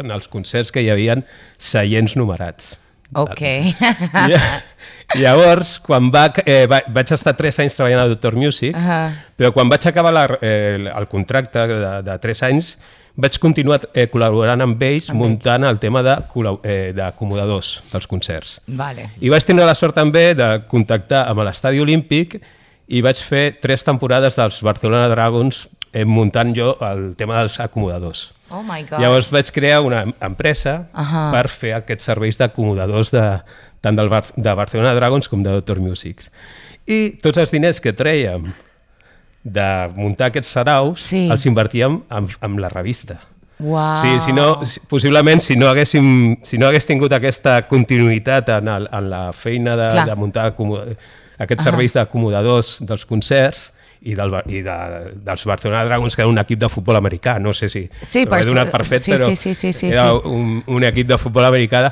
en 0.00 0.10
els 0.10 0.28
concerts 0.28 0.72
que 0.72 0.82
hi 0.84 0.90
havien 0.92 1.24
seients 1.58 2.16
numerats. 2.16 2.74
Ok. 3.14 3.40
I, 3.42 4.38
llavors, 5.22 5.78
quan 5.84 6.10
va, 6.14 6.26
eh, 6.44 6.64
va, 6.70 6.80
vaig 6.94 7.14
estar 7.14 7.36
3 7.38 7.62
anys 7.64 7.78
treballant 7.78 8.02
a 8.04 8.10
Doctor 8.10 8.36
Music, 8.38 8.74
Ahà. 8.76 9.12
però 9.38 9.52
quan 9.54 9.70
vaig 9.70 9.86
acabar 9.86 10.12
la, 10.14 10.26
eh, 10.40 10.90
el 10.90 11.08
contracte 11.08 11.66
de, 11.70 11.94
de 12.06 12.18
3 12.24 12.42
anys, 12.50 12.74
vaig 13.14 13.38
continuar 13.38 13.80
eh, 13.94 14.08
col·laborant 14.10 14.64
amb 14.64 14.82
ells, 14.82 15.08
Amb 15.12 15.22
muntant 15.22 15.64
el 15.68 15.78
tema 15.78 16.02
de 16.02 16.16
eh, 16.64 16.92
d'acomodadors 16.96 17.76
dels 17.92 18.06
concerts. 18.10 18.58
vale. 18.66 19.10
I 19.20 19.30
vaig 19.30 19.46
tenir 19.46 19.64
la 19.64 19.74
sort 19.78 19.94
també 19.94 20.34
de 20.34 20.50
contactar 20.68 21.28
amb 21.30 21.44
l'Estadi 21.46 21.80
Olímpic 21.80 22.40
i 22.88 23.00
vaig 23.00 23.22
fer 23.22 23.56
tres 23.62 23.84
temporades 23.86 24.34
dels 24.36 24.60
Barcelona 24.62 25.08
Dragons 25.08 25.68
eh, 25.92 26.04
muntant 26.04 26.52
jo 26.56 26.74
el 26.82 27.14
tema 27.16 27.38
dels 27.38 27.60
acomodadors. 27.62 28.32
Oh 28.50 28.62
my 28.62 28.82
God. 28.88 29.00
Llavors 29.00 29.30
vaig 29.32 29.48
crear 29.54 29.80
una 29.82 30.02
em- 30.04 30.12
empresa 30.20 30.88
Ahà. 30.92 31.30
per 31.32 31.48
fer 31.48 31.72
aquests 31.78 32.04
serveis 32.04 32.36
d'acomodadors 32.38 33.10
de, 33.14 33.24
tant 33.80 33.96
del 33.96 34.08
Bar 34.12 34.24
de 34.36 34.54
Barcelona 34.54 34.94
Dragons 34.94 35.28
com 35.28 35.42
de 35.42 35.50
Doctor 35.50 35.80
Musics. 35.80 36.30
I 36.86 37.16
tots 37.22 37.38
els 37.40 37.50
diners 37.50 37.80
que 37.80 37.92
trèiem 37.96 38.50
de 39.44 39.68
muntar 39.96 40.28
aquests 40.30 40.52
saraus 40.56 41.00
Sí. 41.00 41.26
els 41.30 41.44
invertíem 41.46 42.02
en, 42.10 42.28
en 42.40 42.60
la 42.60 42.68
revista. 42.72 43.20
Uau. 43.60 44.00
Sí, 44.00 44.20
si 44.20 44.32
no, 44.32 44.64
si- 44.64 44.80
possiblement 44.90 45.40
si 45.40 45.54
no, 45.56 45.68
haguéssim, 45.68 46.38
si 46.42 46.58
no 46.58 46.66
hagués 46.66 46.86
tingut 46.86 47.12
aquesta 47.12 47.62
continuïtat 47.68 48.48
en, 48.58 48.68
el, 48.68 48.88
en 48.92 49.10
la 49.10 49.32
feina 49.32 49.76
de, 49.76 49.88
Clar. 49.94 50.06
de 50.08 50.16
muntar 50.18 50.46
aquests 51.38 51.64
serveis 51.64 51.94
d'acomodadors 51.94 52.78
dels 52.84 53.04
concerts 53.06 53.70
i, 54.04 54.14
del, 54.14 54.34
i 54.52 54.60
de, 54.64 54.74
dels 55.24 55.44
Barcelona 55.48 55.84
Dragons, 55.88 56.14
que 56.16 56.22
era 56.22 56.28
un 56.30 56.38
equip 56.42 56.60
de 56.60 56.68
futbol 56.72 56.96
americà, 57.00 57.38
no 57.40 57.54
sé 57.56 57.70
si 57.72 57.86
Sí, 58.02 58.26
per 58.28 58.42
he 58.42 58.46
donat 58.50 58.70
per 58.72 58.84
fet, 58.84 59.02
sí, 59.02 59.14
però 59.14 59.30
sí, 59.30 59.36
sí, 59.36 59.54
sí, 59.54 59.72
sí, 59.72 59.88
era 59.92 60.10
sí. 60.10 60.28
un, 60.28 60.60
un 60.66 60.84
equip 60.84 61.08
de 61.08 61.18
futbol 61.18 61.46
americà 61.48 61.88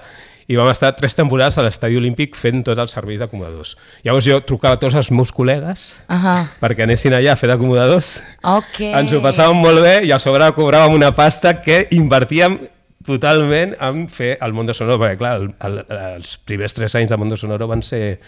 i 0.50 0.56
vam 0.58 0.68
estar 0.72 0.90
tres 0.98 1.14
temporades 1.16 1.56
a 1.56 1.62
l'estadi 1.64 1.96
olímpic 1.96 2.34
fent 2.36 2.64
tot 2.66 2.76
el 2.82 2.88
servei 2.90 3.16
d'acomodadors. 3.16 3.76
Llavors 4.04 4.26
jo 4.26 4.40
trucava 4.44 4.76
a 4.76 4.80
tots 4.82 4.96
els 4.98 5.08
meus 5.14 5.30
col·legues 5.32 5.86
Ahà. 6.12 6.34
perquè 6.60 6.84
anessin 6.84 7.14
allà 7.16 7.32
a 7.32 7.38
fer 7.38 7.48
d'acomodadors 7.48 8.16
Ok. 8.42 8.80
ens 8.90 9.14
ho 9.14 9.22
passàvem 9.24 9.56
molt 9.62 9.80
bé 9.80 9.94
i 10.04 10.12
a 10.12 10.18
sobre 10.20 10.50
cobràvem 10.56 10.98
una 10.98 11.12
pasta 11.16 11.60
que 11.62 11.86
invertíem 11.94 12.58
totalment 13.06 13.74
en 13.80 14.04
fer 14.08 14.36
el 14.42 14.52
Mondo 14.54 14.74
Sonoro, 14.74 15.00
perquè 15.02 15.18
clar, 15.18 15.36
el, 15.40 15.48
el, 15.66 15.78
els 16.18 16.36
primers 16.46 16.74
tres 16.76 16.94
anys 16.98 17.10
de 17.10 17.16
Mondo 17.18 17.38
Sonoro 17.38 17.66
van 17.70 17.82
ser 17.82 18.20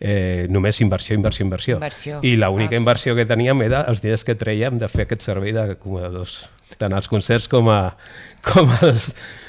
eh, 0.00 0.46
només 0.50 0.80
inversió, 0.80 1.16
inversió, 1.16 1.44
inversió. 1.46 1.76
Inversió. 1.76 2.20
I 2.22 2.36
l'única 2.36 2.76
Ah, 2.76 2.80
inversió 2.80 3.14
que 3.16 3.26
teníem 3.26 3.62
era 3.62 3.82
els 3.90 4.00
diners 4.02 4.24
que 4.24 4.34
treiem 4.38 4.78
de 4.78 4.88
fer 4.88 5.06
aquest 5.06 5.22
servei 5.26 5.52
d'acomodadors, 5.56 6.48
tant 6.78 6.92
als 6.94 7.08
concerts 7.08 7.48
com, 7.48 7.68
a, 7.70 7.96
com 8.46 8.70
al, 8.82 8.96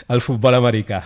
al 0.08 0.22
futbol 0.22 0.56
americà. 0.56 1.03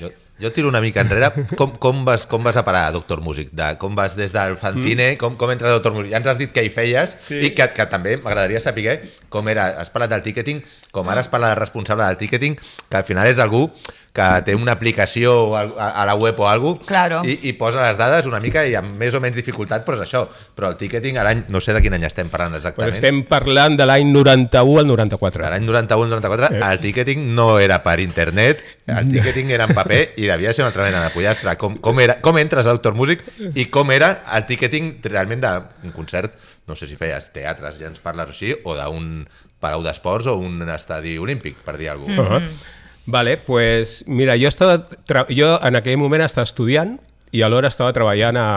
Jo, 0.00 0.10
jo 0.40 0.50
tiro 0.54 0.68
una 0.68 0.80
mica 0.80 1.00
enrere. 1.02 1.30
Com, 1.58 1.76
com, 1.78 2.04
vas, 2.06 2.26
com 2.26 2.42
vas 2.42 2.56
a 2.56 2.64
parar 2.66 2.88
a 2.88 2.92
Doctor 2.94 3.20
Music? 3.22 3.50
De, 3.54 3.72
com 3.78 3.94
vas 3.94 4.16
des 4.18 4.32
del 4.34 4.56
fanzine, 4.56 5.12
mm. 5.14 5.18
com, 5.18 5.36
com 5.38 5.50
entres 5.50 5.70
a 5.70 5.74
Doctor 5.78 5.94
Music? 5.94 6.10
Ja 6.12 6.18
ens 6.22 6.26
has 6.30 6.38
dit 6.38 6.50
què 6.54 6.64
hi 6.66 6.70
feies 6.74 7.16
Sí. 7.28 7.38
i 7.46 7.50
que, 7.54 7.66
que 7.74 7.86
també 7.90 8.16
m'agradaria 8.18 8.60
saber 8.62 9.00
com 9.30 9.48
era, 9.50 9.68
has 9.80 9.90
parlat 9.90 10.10
del 10.14 10.22
ticketing, 10.26 10.62
com 10.94 11.08
ara 11.10 11.22
has 11.22 11.30
parlat 11.30 11.54
del 11.54 11.60
responsable 11.62 12.06
del 12.06 12.18
ticketing, 12.20 12.58
que 12.90 12.96
al 12.98 13.04
final 13.06 13.26
és 13.30 13.38
algú 13.42 13.68
que 14.14 14.26
té 14.46 14.54
una 14.54 14.70
aplicació 14.76 15.56
a, 15.58 16.04
la 16.06 16.14
web 16.14 16.38
o 16.38 16.46
alguna 16.46 16.78
Claro. 16.86 17.22
i, 17.26 17.32
i 17.48 17.52
posa 17.58 17.82
les 17.82 17.96
dades 17.98 18.26
una 18.30 18.38
mica 18.38 18.62
i 18.64 18.76
amb 18.78 18.92
més 19.00 19.12
o 19.14 19.18
menys 19.20 19.34
dificultat, 19.34 19.82
però 19.84 19.96
és 19.98 20.04
això. 20.04 20.20
Però 20.54 20.68
el 20.70 20.76
ticketing, 20.78 21.16
a 21.18 21.24
l'any, 21.26 21.40
no 21.50 21.58
sé 21.60 21.74
de 21.74 21.80
quin 21.82 21.96
any 21.96 22.04
estem 22.06 22.28
parlant 22.30 22.52
Però 22.52 22.60
exactament. 22.62 22.94
estem 22.94 23.24
parlant 23.26 23.74
de 23.76 23.84
l'any 23.84 24.06
91 24.12 24.78
al 24.78 24.86
94. 24.86 25.42
De 25.42 25.50
l'any 25.50 25.66
91-94, 25.66 26.52
Eh. 26.54 26.60
el 26.70 26.78
ticketing 26.78 27.34
no 27.34 27.58
era 27.58 27.82
per 27.82 27.98
internet, 27.98 28.62
el 28.86 29.08
ticketing 29.10 29.50
era 29.50 29.64
en 29.64 29.74
paper 29.74 30.12
i 30.22 30.26
devia 30.30 30.52
ser 30.54 30.62
una 30.62 30.68
altra 30.70 30.84
mena 30.84 31.02
de 31.02 31.10
pollastre. 31.10 31.56
Com, 31.58 31.76
com, 31.78 31.98
era, 32.00 32.20
com 32.22 32.38
entres 32.38 32.66
a 32.66 32.70
Doctor 32.70 32.94
Music 32.94 33.24
i 33.54 33.66
com 33.66 33.90
era 33.90 34.12
el 34.36 34.46
ticketing 34.46 35.00
realment 35.10 35.42
d'un 35.42 35.90
concert, 35.90 36.38
no 36.68 36.76
sé 36.78 36.86
si 36.86 36.94
feies 36.96 37.32
teatres, 37.34 37.80
ja 37.82 37.90
ens 37.90 37.98
parles 37.98 38.30
així, 38.30 38.54
o 38.62 38.76
d'un 38.78 39.26
palau 39.58 39.82
d'esports 39.82 40.26
o 40.30 40.36
un 40.38 40.62
estadi 40.70 41.18
olímpic, 41.18 41.58
per 41.66 41.76
dir 41.82 41.90
alguna 41.90 42.16
cosa. 42.16 42.36
Uh 42.38 42.40
-huh. 42.40 42.82
Vale, 43.06 43.36
pues 43.36 44.02
mira, 44.06 44.36
jo, 44.40 44.48
estava 44.48 44.84
jo 45.28 45.50
en 45.60 45.76
aquell 45.76 45.98
moment 46.00 46.24
estava 46.24 46.48
estudiant 46.48 46.96
i 47.34 47.42
alhora 47.44 47.68
estava 47.68 47.92
treballant 47.92 48.38
a, 48.40 48.48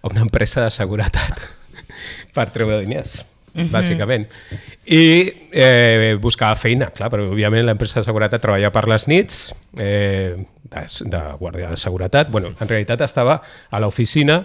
a 0.00 0.08
una 0.08 0.24
empresa 0.24 0.64
de 0.64 0.72
seguretat 0.72 1.42
per 2.36 2.48
treure 2.54 2.80
diners, 2.80 3.18
bàsicament. 3.72 4.26
I 4.86 5.02
eh, 5.52 6.16
buscava 6.22 6.56
feina, 6.56 6.88
clar, 6.94 7.10
però 7.12 7.28
òbviament 7.28 7.66
l'empresa 7.68 8.00
de 8.00 8.08
seguretat 8.08 8.44
treballava 8.44 8.72
per 8.72 8.86
les 8.92 9.08
nits, 9.12 9.42
eh, 9.76 10.36
de, 10.70 10.82
de 11.10 11.20
guàrdia 11.40 11.70
de 11.70 11.76
seguretat. 11.80 12.28
Bueno, 12.30 12.52
en 12.60 12.68
realitat 12.68 13.00
estava 13.06 13.38
a 13.70 13.80
l'oficina 13.80 14.42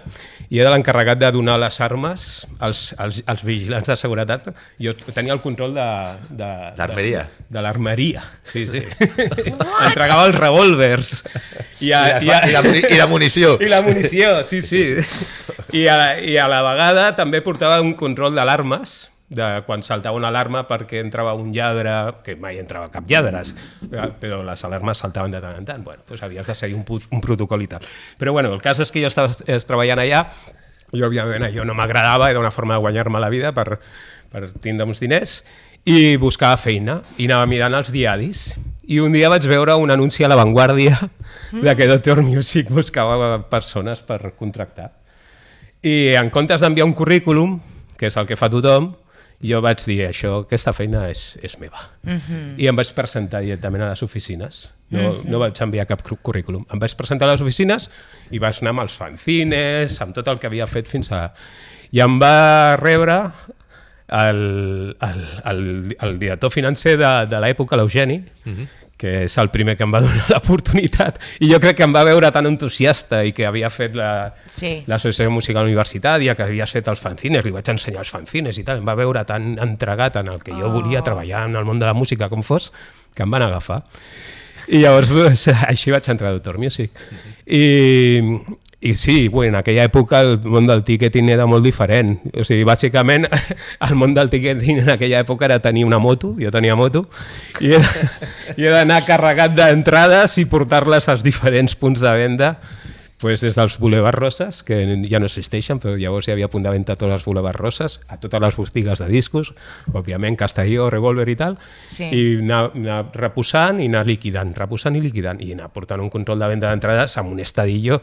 i 0.48 0.60
era 0.62 0.70
l'encarregat 0.72 1.18
de 1.20 1.30
donar 1.34 1.58
les 1.60 1.80
armes 1.84 2.46
als, 2.58 2.94
als, 2.98 3.22
als 3.26 3.44
vigilants 3.44 3.88
de 3.90 3.96
seguretat. 3.96 4.48
Jo 4.82 4.94
tenia 5.14 5.34
el 5.36 5.40
control 5.44 5.74
de... 5.76 5.88
de 6.30 6.50
L'armeria. 6.78 7.26
De, 7.48 7.56
de 7.58 7.62
l'armeria, 7.66 8.22
sí, 8.44 8.66
sí. 8.66 8.82
Entregava 9.88 10.26
els 10.28 10.36
revòlvers. 10.38 11.14
I, 11.82 11.90
I, 11.90 11.92
les, 11.92 12.22
i, 12.48 12.52
la, 12.54 12.62
muni- 12.64 12.84
I 12.88 12.98
la 13.00 13.06
munició. 13.10 13.56
I 13.64 13.68
la 13.72 13.82
munició, 13.82 14.34
sí, 14.46 14.62
sí. 14.62 14.84
I 15.72 15.86
a, 15.88 15.96
I 16.20 16.36
a 16.40 16.48
la 16.52 16.62
vegada 16.64 17.10
també 17.18 17.40
portava 17.44 17.80
un 17.82 17.94
control 17.98 18.34
d'alarmes, 18.36 19.08
de 19.32 19.48
quan 19.66 19.82
saltava 19.82 20.18
una 20.18 20.28
alarma 20.28 20.64
perquè 20.68 21.00
entrava 21.00 21.32
un 21.38 21.52
lladre, 21.54 21.94
que 22.24 22.36
mai 22.36 22.60
entrava 22.60 22.90
cap 22.92 23.08
lladres, 23.08 23.54
però 24.20 24.42
les 24.46 24.64
alarmes 24.68 25.02
saltaven 25.02 25.32
de 25.32 25.40
tant 25.42 25.58
en 25.58 25.68
tant. 25.68 25.84
Bueno, 25.84 26.04
doncs 26.08 26.22
havies 26.22 26.46
de 26.46 26.56
seguir 26.58 26.76
un, 26.78 26.84
un 26.86 27.24
protocol 27.24 27.64
i 27.64 27.70
tal. 27.70 27.86
Però 28.18 28.34
bueno, 28.36 28.52
el 28.52 28.62
cas 28.62 28.82
és 28.84 28.92
que 28.92 29.02
jo 29.02 29.10
estava 29.10 29.32
es, 29.32 29.68
treballant 29.68 30.04
allà 30.04 30.26
i 30.92 31.00
òbviament 31.00 31.46
allò 31.48 31.64
no 31.64 31.76
m'agradava, 31.76 32.28
era 32.30 32.40
una 32.40 32.52
forma 32.52 32.76
de 32.76 32.84
guanyar-me 32.84 33.20
la 33.20 33.30
vida 33.32 33.52
per, 33.56 33.78
per 34.32 34.50
tindre 34.60 34.86
uns 34.86 35.00
diners 35.00 35.40
i 35.88 36.16
buscava 36.20 36.60
feina 36.60 37.00
i 37.18 37.26
anava 37.26 37.48
mirant 37.50 37.74
els 37.74 37.90
diaris 37.90 38.52
i 38.92 38.98
un 39.02 39.14
dia 39.14 39.30
vaig 39.32 39.46
veure 39.48 39.74
un 39.78 39.90
anunci 39.90 40.24
a 40.24 40.28
La 40.28 40.36
Vanguardia 40.36 40.98
de 41.52 41.74
que 41.76 41.88
Doctor 41.88 42.22
Music 42.22 42.70
buscava 42.70 43.38
persones 43.48 44.02
per 44.02 44.34
contractar. 44.38 44.90
I 45.82 46.14
en 46.18 46.30
comptes 46.30 46.62
d'enviar 46.62 46.86
un 46.86 46.94
currículum, 46.94 47.56
que 47.98 48.10
és 48.10 48.18
el 48.18 48.26
que 48.26 48.38
fa 48.38 48.50
tothom, 48.50 48.92
jo 49.42 49.60
vaig 49.64 49.82
dir, 49.86 49.98
això, 50.06 50.42
aquesta 50.44 50.72
feina 50.76 51.06
és, 51.10 51.36
és 51.42 51.58
meva. 51.58 51.88
Uh 52.04 52.12
-huh. 52.12 52.54
I 52.58 52.68
em 52.68 52.76
vaig 52.76 52.92
presentar 52.94 53.42
directament 53.42 53.82
a 53.82 53.90
les 53.90 54.02
oficines. 54.02 54.70
No, 54.90 54.98
uh 54.98 55.16
-huh. 55.16 55.24
no 55.24 55.38
vaig 55.38 55.60
enviar 55.60 55.86
cap 55.86 56.02
currículum. 56.02 56.66
Em 56.72 56.78
vaig 56.78 56.94
presentar 56.96 57.28
a 57.28 57.32
les 57.32 57.40
oficines 57.40 57.90
i 58.30 58.38
vaig 58.38 58.58
anar 58.60 58.70
amb 58.70 58.80
els 58.80 58.96
fanzines, 58.96 60.00
amb 60.00 60.14
tot 60.14 60.28
el 60.28 60.38
que 60.38 60.46
havia 60.46 60.66
fet 60.66 60.86
fins 60.86 61.12
a... 61.12 61.32
I 61.90 62.00
em 62.00 62.18
va 62.20 62.76
rebre 62.76 63.32
el, 64.08 64.96
el, 65.00 65.26
el, 65.44 65.96
el 66.00 66.18
director 66.18 66.50
financer 66.50 66.96
de, 66.96 67.26
de 67.26 67.40
l'època, 67.40 67.76
l'Eugeni, 67.76 68.24
uh 68.46 68.52
-huh 68.52 68.66
que 69.02 69.24
és 69.26 69.34
el 69.42 69.48
primer 69.50 69.74
que 69.76 69.82
em 69.82 69.90
va 69.94 69.98
donar 70.04 70.28
l'oportunitat 70.32 71.18
i 71.42 71.48
jo 71.50 71.58
crec 71.62 71.80
que 71.80 71.86
em 71.88 71.94
va 71.94 72.04
veure 72.06 72.30
tan 72.30 72.46
entusiasta 72.46 73.24
i 73.26 73.32
que 73.34 73.48
havia 73.48 73.70
fet 73.74 73.96
la, 73.98 74.12
Sí. 74.46 74.70
l'associació 74.86 75.30
musical 75.34 75.66
universitària, 75.66 76.36
que 76.38 76.46
havies 76.46 76.70
fet 76.78 76.86
els 76.92 77.02
fanzines, 77.02 77.42
li 77.44 77.50
vaig 77.50 77.68
ensenyar 77.74 78.04
els 78.06 78.12
fanzines 78.14 78.58
i 78.62 78.64
tal, 78.66 78.78
em 78.78 78.86
va 78.86 78.94
veure 78.98 79.24
tan 79.26 79.56
entregat 79.58 80.16
en 80.22 80.28
el 80.30 80.38
que 80.46 80.54
jo 80.54 80.70
volia 80.70 81.02
treballar 81.02 81.48
en 81.50 81.56
el 81.58 81.66
món 81.66 81.82
de 81.82 81.86
la 81.90 81.94
música 81.98 82.28
com 82.30 82.42
fos, 82.46 82.70
que 83.16 83.26
em 83.26 83.30
van 83.34 83.42
agafar. 83.42 83.82
I 84.70 84.78
llavors 84.84 85.10
així 85.72 85.90
vaig 85.90 86.06
entrar 86.12 86.30
a 86.30 86.36
Doctor 86.38 86.58
Music. 86.62 86.94
I, 87.50 88.22
i 88.82 88.96
sí, 88.96 89.28
bueno, 89.28 89.54
en 89.54 89.60
aquella 89.60 89.84
època 89.86 90.20
el 90.20 90.40
món 90.42 90.66
del 90.66 90.82
ticketing 90.82 91.28
era 91.30 91.46
molt 91.46 91.62
diferent. 91.62 92.16
O 92.34 92.42
sigui, 92.42 92.64
bàsicament, 92.66 93.28
el 93.86 93.94
món 93.94 94.14
del 94.16 94.30
ticketing 94.32 94.82
en 94.82 94.90
aquella 94.96 95.20
època 95.22 95.46
era 95.46 95.60
tenir 95.62 95.84
una 95.86 96.00
moto, 96.02 96.32
jo 96.34 96.50
tenia 96.50 96.74
moto, 96.74 97.04
i 97.62 97.70
he, 97.76 97.78
i 98.58 98.66
he 98.66 98.72
d'anar 98.74 99.04
carregat 99.06 99.54
d'entrades 99.54 100.34
i 100.42 100.48
portar-les 100.50 101.06
als 101.08 101.22
diferents 101.22 101.78
punts 101.78 102.02
de 102.02 102.16
venda 102.18 102.56
pues 103.22 103.38
des 103.40 103.54
dels 103.54 103.76
Boulevard 103.78 104.18
Roses, 104.18 104.64
que 104.66 104.80
ja 105.06 105.20
no 105.22 105.28
existeixen, 105.30 105.78
però 105.78 105.94
llavors 105.94 106.26
hi 106.26 106.32
havia 106.34 106.48
a 106.48 106.50
punt 106.50 106.64
de 106.66 106.72
venda 106.74 106.96
tots 106.98 107.14
els 107.14 107.22
Boulevard 107.22 107.54
Roses, 107.54 108.00
a 108.10 108.16
totes 108.18 108.42
les 108.42 108.56
botigues 108.58 108.98
de 108.98 109.06
discos, 109.06 109.52
òbviament 109.94 110.34
Castelló, 110.34 110.88
Revolver 110.90 111.28
i 111.30 111.36
tal, 111.38 111.54
Sí. 111.86 112.08
i 112.10 112.24
anar, 112.40 112.72
anar 112.74 112.98
reposant 113.14 113.78
i 113.78 113.86
anar 113.86 114.02
liquidant, 114.10 114.50
reposant 114.58 114.98
i 114.98 115.04
liquidant, 115.06 115.38
i 115.38 115.52
anar 115.54 115.70
portant 115.70 116.02
un 116.02 116.10
control 116.10 116.42
de 116.42 116.50
venda 116.50 116.74
d'entrades 116.74 117.14
amb 117.22 117.30
un 117.30 117.38
estadillo 117.38 118.02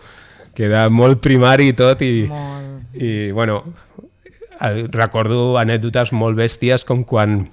que 0.60 0.66
era 0.68 0.90
molt 0.92 1.22
primari 1.24 1.70
i 1.72 1.74
tot, 1.78 2.02
i, 2.04 2.26
Molt. 2.28 2.98
i 3.00 3.32
bueno, 3.32 3.62
recordo 4.92 5.56
anècdotes 5.60 6.12
molt 6.12 6.36
bèsties 6.40 6.84
com 6.88 7.06
quan 7.08 7.46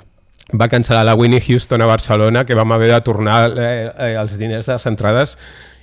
va 0.59 0.67
cancel·lar 0.71 1.05
la 1.07 1.15
Winnie 1.19 1.43
Houston 1.43 1.83
a 1.83 1.87
Barcelona, 1.91 2.43
que 2.47 2.55
vam 2.59 2.73
haver 2.75 2.91
de 2.93 3.01
tornar 3.07 3.53
eh, 3.55 3.91
eh, 3.95 4.13
els 4.19 4.37
diners 4.39 4.67
de 4.67 4.75
les 4.77 4.87
entrades. 4.91 5.37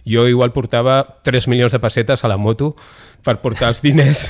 Jo 0.03 0.25
igual 0.27 0.51
portava 0.51 0.97
3 1.23 1.47
milions 1.47 1.71
de 1.71 1.79
pessetes 1.79 2.25
a 2.25 2.27
la 2.27 2.35
moto 2.35 2.73
per 3.23 3.37
portar 3.39 3.69
els 3.71 3.79
diners 3.79 4.25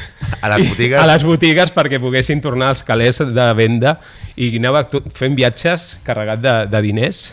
A 0.46 0.52
les 0.54 0.68
i- 0.68 0.70
botigues? 0.70 1.00
a 1.02 1.08
les 1.10 1.24
botigues 1.26 1.72
perquè 1.74 1.98
poguessin 1.98 2.42
tornar 2.46 2.68
als 2.76 2.84
calés 2.86 3.18
de 3.18 3.48
venda 3.58 3.96
i 4.38 4.52
anava 4.60 4.84
fent 5.18 5.34
viatges 5.34 5.96
carregat 6.06 6.44
de, 6.46 6.54
de 6.70 6.82
diners 6.86 7.24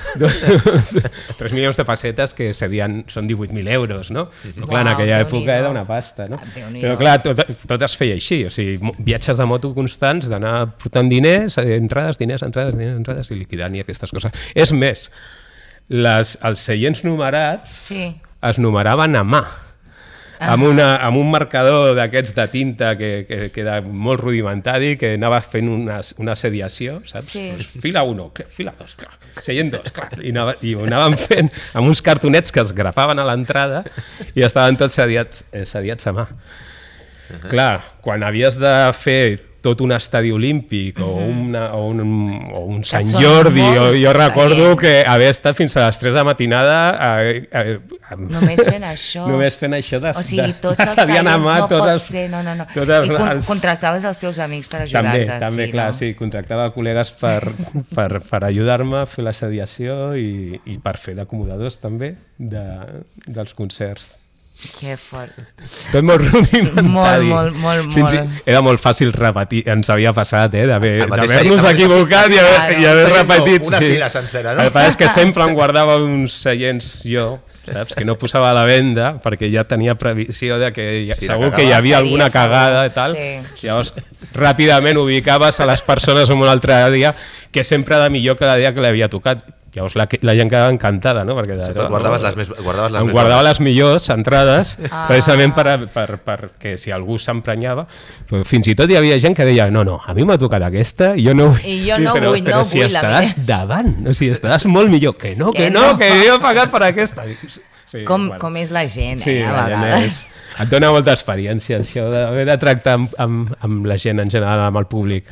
3 1.38 1.52
milions 1.54 1.76
de 1.78 1.84
pessetes 1.88 2.34
que 2.36 2.50
serien, 2.56 3.00
són 3.10 3.28
18.000 3.30 3.70
euros, 3.74 4.10
no? 4.14 4.26
Però 4.56 4.68
clar, 4.70 4.82
en 4.86 4.92
aquella 4.94 5.20
època 5.24 5.56
era 5.60 5.70
una 5.72 5.84
pasta, 5.88 6.26
no? 6.30 6.38
Però 6.80 6.96
clar, 7.00 7.18
tot, 7.24 7.42
tot 7.70 7.86
es 7.86 7.96
feia 8.00 8.16
així, 8.18 8.42
o 8.48 8.52
sigui, 8.54 8.78
viatges 9.06 9.40
de 9.40 9.46
moto 9.48 9.72
constants, 9.76 10.28
d'anar 10.30 10.54
portant 10.80 11.10
diners, 11.10 11.58
eh, 11.62 11.76
entrades, 11.78 12.18
diners, 12.20 12.44
entrades, 12.46 12.76
diners, 12.76 12.96
entrades 13.00 13.30
i 13.34 13.38
liquidant 13.40 13.76
i 13.78 13.84
aquestes 13.84 14.12
coses. 14.14 14.32
És 14.54 14.72
més, 14.76 15.08
les, 15.90 16.36
els 16.46 16.62
seients 16.68 17.02
numerats 17.06 17.72
Sí. 17.88 18.04
es 18.46 18.58
numeraven 18.62 19.16
a 19.18 19.24
mà, 19.26 19.42
amb, 20.40 20.64
una, 20.70 20.94
amb 21.04 21.18
un 21.20 21.28
marcador 21.28 21.90
d'aquests 21.98 22.32
de 22.32 22.46
tinta 22.48 22.94
que, 22.96 23.26
que, 23.28 23.40
que 23.52 23.60
era 23.60 23.80
molt 23.84 24.22
rudimentari, 24.22 24.94
que 24.96 25.10
anava 25.18 25.42
fent 25.44 25.68
una, 25.68 25.98
una 26.22 26.36
sediació, 26.38 27.02
saps? 27.04 27.26
Sí. 27.34 27.42
Pues 27.58 27.74
fila 27.84 28.06
1, 28.08 28.30
fila 28.48 28.72
2, 28.78 28.94
clar, 29.02 29.18
seient 29.38 29.74
2, 29.74 29.92
clar, 29.96 30.08
i, 30.20 30.32
anava, 30.32 30.56
i 30.66 30.74
ho 30.74 30.86
anaven 30.86 31.16
fent 31.20 31.52
amb 31.78 31.90
uns 31.90 32.02
cartonets 32.04 32.54
que 32.54 32.62
es 32.62 32.72
grapaven 32.76 33.22
a 33.22 33.26
l'entrada 33.28 33.84
i 34.34 34.44
estaven 34.46 34.78
tots 34.80 34.98
sediats, 34.98 35.44
eh, 35.52 35.66
sediats 35.68 36.10
a 36.10 36.16
mà. 36.16 36.26
Clar, 37.46 37.76
quan 38.02 38.24
havies 38.26 38.58
de 38.58 38.74
fer 38.98 39.22
tot 39.60 39.80
un 39.84 39.92
estadi 39.92 40.30
olímpic 40.32 40.98
o, 41.04 41.10
una, 41.20 41.66
o, 41.76 41.86
un, 41.90 42.00
o 42.54 42.60
un 42.64 42.82
Sant 42.84 43.04
Jordi, 43.20 43.60
o, 43.60 43.72
molts 43.90 44.00
jo 44.02 44.12
recordo 44.16 44.54
seients. 44.56 44.80
que 44.80 44.92
haver 45.06 45.28
estat 45.34 45.56
fins 45.58 45.76
a 45.76 45.86
les 45.86 45.98
3 46.00 46.14
de 46.14 46.24
matinada 46.24 46.76
eh, 47.22 47.48
eh, 47.52 47.78
amb- 48.10 48.30
Només 48.32 48.60
fent 48.64 48.84
això. 48.88 49.26
Només 49.32 49.56
fent 49.60 49.76
això 49.76 50.00
de, 50.00 50.12
O 50.16 50.22
sigui, 50.24 50.46
de- 50.48 50.58
tots 50.64 50.80
els 50.80 51.12
amat 51.20 51.60
no 51.60 51.68
pot 51.68 51.88
els- 51.92 52.02
ser, 52.10 52.28
no, 52.32 52.42
no, 52.42 52.54
no. 52.56 52.66
tots 52.74 52.88
els- 52.98 53.06
I 53.10 53.14
con 53.16 53.28
els- 53.34 53.46
contractaves 53.46 54.04
els 54.04 54.18
teus 54.18 54.38
amics 54.38 54.68
per 54.68 54.84
també, 54.88 55.24
ajudar-te. 55.24 55.40
també, 55.44 55.66
sí, 55.66 55.72
clar, 55.72 55.88
no? 55.92 55.98
sí, 56.00 56.12
contractava 56.14 56.70
col·legues 56.74 57.12
per, 57.20 57.40
per, 57.96 58.08
per 58.30 58.44
ajudar-me 58.50 59.02
a 59.02 59.06
fer 59.06 59.24
la 59.24 59.32
sediació 59.36 60.14
i, 60.16 60.60
i 60.64 60.78
per 60.82 60.96
fer 60.98 61.14
d'acomodadors 61.20 61.78
també 61.82 62.14
de, 62.38 62.64
dels 63.26 63.52
concerts. 63.54 64.16
Que 64.78 64.96
fort. 65.00 65.32
Tot 65.92 66.04
molt 66.04 66.20
rudimentari. 66.20 66.86
Molt, 66.88 67.24
molt, 67.28 67.56
molt, 67.62 67.92
Fins 67.94 68.12
i, 68.12 68.18
molt. 68.20 68.42
era 68.48 68.60
molt 68.64 68.80
fàcil 68.82 69.12
repetir, 69.12 69.62
ens 69.72 69.88
havia 69.92 70.12
passat, 70.16 70.52
eh, 70.54 70.66
d'haver-nos 70.68 71.64
equivocat 71.70 72.28
i 72.32 72.38
haver, 72.40 72.56
Claro. 72.56 72.80
i 72.80 72.86
haver 72.90 73.06
no, 73.08 73.14
repetit. 73.16 73.66
una 73.68 73.78
fila 73.78 74.10
sencera, 74.10 74.54
no? 74.54 74.62
El 74.62 74.72
que 74.72 74.86
és 74.88 74.96
que 75.00 75.08
sempre 75.08 75.44
em 75.48 75.54
guardava 75.54 75.96
uns 76.02 76.34
seients 76.42 77.02
jo, 77.08 77.38
saps? 77.64 77.94
Que 77.94 78.04
no 78.04 78.16
posava 78.20 78.50
a 78.50 78.54
la 78.56 78.66
venda 78.68 79.14
perquè 79.22 79.48
ja 79.52 79.64
tenia 79.64 79.94
previsió 79.94 80.58
de 80.58 80.72
que 80.72 81.04
ja, 81.08 81.16
la 81.20 81.34
segur 81.34 81.52
que 81.54 81.64
hi 81.64 81.72
havia 81.72 81.96
seria 81.96 81.98
alguna 82.04 82.28
segur. 82.30 82.42
cagada 82.50 82.86
i 82.86 82.90
tal. 82.90 83.12
Sí. 83.16 83.66
Llavors, 83.66 83.94
ràpidament 84.34 84.98
ubicaves 85.00 85.60
a 85.60 85.66
les 85.66 85.82
persones 85.82 86.28
en 86.30 86.36
un 86.36 86.48
altre 86.48 86.90
dia 86.92 87.14
que 87.50 87.64
sempre 87.64 87.96
era 87.96 88.08
millor 88.10 88.36
que 88.36 88.44
la 88.46 88.56
dia 88.56 88.72
que 88.74 88.80
l'havia 88.80 89.08
tocat. 89.08 89.42
Llavors 89.72 89.94
la, 89.94 90.08
la 90.26 90.34
gent 90.34 90.48
quedava 90.50 90.70
encantada, 90.72 91.22
no? 91.24 91.36
Perquè 91.38 91.60
Sempre 91.62 91.84
guardaves 91.86 92.22
les 92.24 92.34
més- 92.36 92.48
guardaves 92.58 92.90
les 92.90 93.00
em 93.02 93.06
més 93.06 93.12
guardava 93.14 93.42
bones. 93.42 93.50
les 93.52 93.60
millors 93.60 94.08
entrades, 94.10 94.72
Ah. 94.90 95.04
precisament 95.06 95.54
per, 95.54 95.86
per, 95.94 96.18
perquè 96.26 96.76
si 96.76 96.90
algú 96.90 97.18
s'emprenyava, 97.22 97.86
fins 98.44 98.66
i 98.66 98.74
tot 98.74 98.90
hi 98.90 98.96
havia 98.96 99.20
gent 99.22 99.36
que 99.36 99.44
deia 99.46 99.70
no, 99.70 99.84
no, 99.84 100.00
a 100.04 100.12
mi 100.14 100.24
m'ha 100.26 100.36
tocat 100.38 100.62
aquesta, 100.66 101.12
i 101.16 101.24
jo 101.28 101.34
no, 101.34 101.52
I 101.64 101.84
jo 101.88 101.96
Sí, 101.96 102.02
no 102.02 102.14
però, 102.14 102.28
vull, 102.34 102.42
però 102.42 102.58
no 102.58 102.64
si 102.64 102.80
vull 102.82 102.92
la 102.92 103.00
estaràs 103.00 103.36
davant, 103.46 103.94
o 104.08 104.14
sigui, 104.14 104.32
estaràs 104.34 104.66
molt 104.66 104.90
millor, 104.90 105.16
que 105.16 105.36
no, 105.36 105.52
que, 105.52 105.66
Que 105.66 105.70
no, 105.70 105.92
no. 105.92 105.98
que 105.98 106.10
jo 106.26 106.34
he 106.34 106.40
pagat 106.40 106.70
per 106.70 106.82
aquesta. 106.82 107.22
Sí, 107.86 108.04
Com, 108.06 108.28
bueno. 108.28 108.38
com 108.40 108.56
és 108.56 108.70
la 108.70 108.86
gent, 108.86 109.18
Sí, 109.18 109.30
eh, 109.38 109.44
a 109.46 109.52
la 109.52 109.64
gent 109.68 109.80
vegades. 109.82 110.04
és, 110.04 110.26
et 110.62 110.68
dona 110.70 110.90
molta 110.92 111.12
experiència, 111.12 111.78
això 111.80 112.08
d'haver 112.10 112.44
de 112.46 112.56
tractar 112.58 112.92
amb, 112.94 113.14
amb, 113.18 113.54
amb 113.60 113.86
la 113.86 113.96
gent 113.98 114.20
en 114.20 114.30
general, 114.30 114.60
amb 114.60 114.76
el 114.78 114.86
públic. 114.86 115.26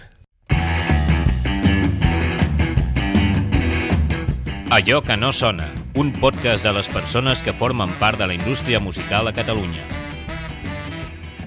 Allò 4.70 5.00
que 5.00 5.16
no 5.16 5.32
sona, 5.32 5.70
un 5.94 6.12
podcast 6.12 6.62
de 6.62 6.74
les 6.76 6.90
persones 6.92 7.40
que 7.40 7.54
formen 7.56 7.88
part 7.96 8.18
de 8.20 8.26
la 8.28 8.34
indústria 8.36 8.76
musical 8.78 9.24
a 9.24 9.32
Catalunya. 9.32 9.80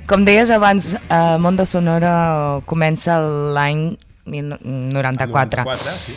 Com 0.09 0.25
deies 0.25 0.49
abans, 0.49 0.95
eh, 0.95 1.37
Mondo 1.37 1.61
Sonora 1.69 2.63
comença 2.65 3.19
l'any 3.21 3.93
94. 4.25 5.61
94, 5.61 5.91
sí. 5.93 6.15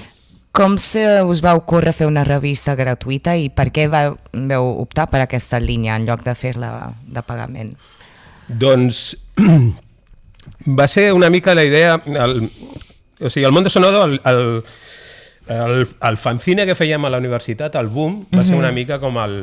Com 0.50 0.78
se 0.78 1.20
us 1.20 1.44
va 1.44 1.52
ocórrer 1.60 1.92
fer 1.92 2.08
una 2.08 2.24
revista 2.24 2.72
gratuïta 2.72 3.36
i 3.36 3.50
per 3.52 3.68
què 3.68 3.84
vau, 3.92 4.16
vau 4.32 4.70
optar 4.80 5.04
per 5.12 5.20
aquesta 5.26 5.60
línia 5.60 5.98
en 6.00 6.08
lloc 6.08 6.24
de 6.24 6.32
fer-la 6.32 6.94
de 7.04 7.20
pagament? 7.20 7.74
Doncs 8.48 9.10
va 10.80 10.88
ser 10.88 11.12
una 11.12 11.28
mica 11.28 11.52
la 11.52 11.68
idea... 11.68 12.00
El, 12.06 12.48
o 13.20 13.28
sigui, 13.28 13.44
el 13.44 13.52
Mondo 13.52 13.68
Sonoro, 13.68 14.04
el, 14.08 14.20
el, 14.24 14.64
el, 15.48 15.86
el 16.00 16.16
fanzine 16.18 16.64
que 16.66 16.74
fèiem 16.78 17.04
a 17.04 17.10
la 17.12 17.18
universitat, 17.20 17.74
el 17.76 17.88
Boom, 17.92 18.26
va 18.34 18.44
ser 18.44 18.56
una 18.56 18.72
mica 18.72 18.98
com 19.02 19.18
el 19.22 19.38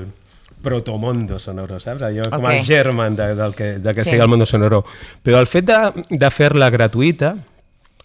protomondo 0.61 1.39
sonoro, 1.41 1.79
saps? 1.81 2.03
Allò, 2.05 2.27
com 2.29 2.43
Ok. 2.43 2.51
el 2.53 2.65
germen 2.65 3.15
de, 3.15 3.33
del 3.35 3.55
que, 3.55 3.79
de 3.79 3.93
que 3.93 4.03
Sí. 4.03 4.11
sigui 4.11 4.21
el 4.21 4.27
Mondo 4.29 4.45
Sonoro. 4.45 4.83
Però 5.23 5.39
el 5.39 5.47
fet 5.47 5.65
de, 5.65 5.77
de 6.09 6.29
fer-la 6.29 6.69
gratuïta 6.69 7.31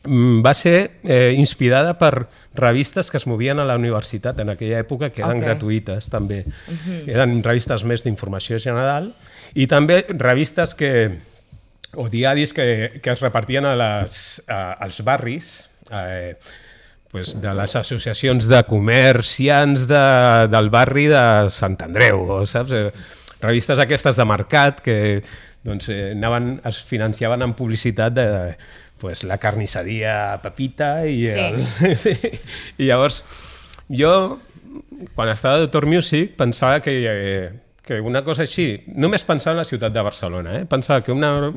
mm, 0.05 0.41
va 0.45 0.55
ser 0.55 1.01
eh, 1.05 1.35
inspirada 1.37 1.99
per 1.99 2.27
revistes 2.57 3.11
que 3.11 3.19
es 3.21 3.27
movien 3.27 3.61
a 3.61 3.67
la 3.69 3.77
universitat 3.77 4.41
en 4.41 4.49
aquella 4.55 4.81
època, 4.81 5.11
que 5.13 5.21
eren 5.21 5.37
Ok. 5.37 5.45
gratuïtes 5.45 6.09
també. 6.09 6.45
Eren 7.07 7.43
revistes 7.45 7.85
més 7.85 8.03
d'informació 8.07 8.59
general 8.59 9.13
i 9.55 9.67
també 9.67 10.07
revistes 10.09 10.75
que, 10.75 11.19
o 11.93 12.09
diaris 12.09 12.53
que, 12.57 13.01
que 13.03 13.11
es 13.13 13.21
repartien 13.21 13.65
a 13.69 13.75
les, 13.77 14.43
a, 14.49 14.73
als 14.81 15.03
barris, 15.05 15.69
eh, 15.93 16.37
pues 17.13 17.37
de 17.41 17.53
les 17.55 17.77
associacions 17.79 18.49
de 18.51 18.63
comerciants 18.69 19.87
de, 19.89 20.07
del 20.53 20.71
barri 20.71 21.07
de 21.13 21.25
Sant 21.55 21.79
Andreu, 21.85 22.27
saps? 22.47 22.75
Eh, 22.77 22.91
revistes 23.41 23.81
aquestes 23.83 24.17
de 24.17 24.27
mercat 24.29 24.81
que 24.85 24.99
doncs, 25.67 25.89
eh, 25.91 26.13
anaven, 26.15 26.57
es 26.67 26.81
financiaven 26.87 27.45
amb 27.45 27.57
publicitat 27.59 28.15
de 28.17 28.29
pues, 28.99 29.25
la 29.25 29.39
carnisseria 29.39 30.39
Pepita 30.43 31.07
i, 31.07 31.27
el, 31.29 31.61
sí. 32.01 32.15
i 32.81 32.89
llavors 32.89 33.23
jo 33.91 34.13
quan 35.15 35.31
estava 35.33 35.57
a 35.57 35.65
Doctor 35.67 35.87
Music 35.87 36.37
pensava 36.39 36.81
que, 36.81 36.95
eh, 37.05 37.51
que 37.85 38.01
una 38.01 38.25
cosa 38.25 38.47
així, 38.47 38.83
només 38.87 39.27
pensava 39.27 39.57
en 39.57 39.63
la 39.63 39.69
ciutat 39.69 39.93
de 39.95 40.03
Barcelona, 40.03 40.57
eh? 40.61 40.65
pensava 40.69 41.05
que, 41.05 41.13
una, 41.13 41.53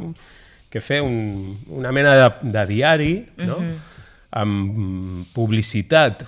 que 0.70 0.82
fer 0.82 1.02
un, 1.06 1.58
una 1.74 1.94
mena 1.96 2.16
de, 2.18 2.52
de 2.52 2.66
diari 2.70 3.14
no? 3.48 3.62
Amb 4.32 5.26
publicitat 5.34 6.26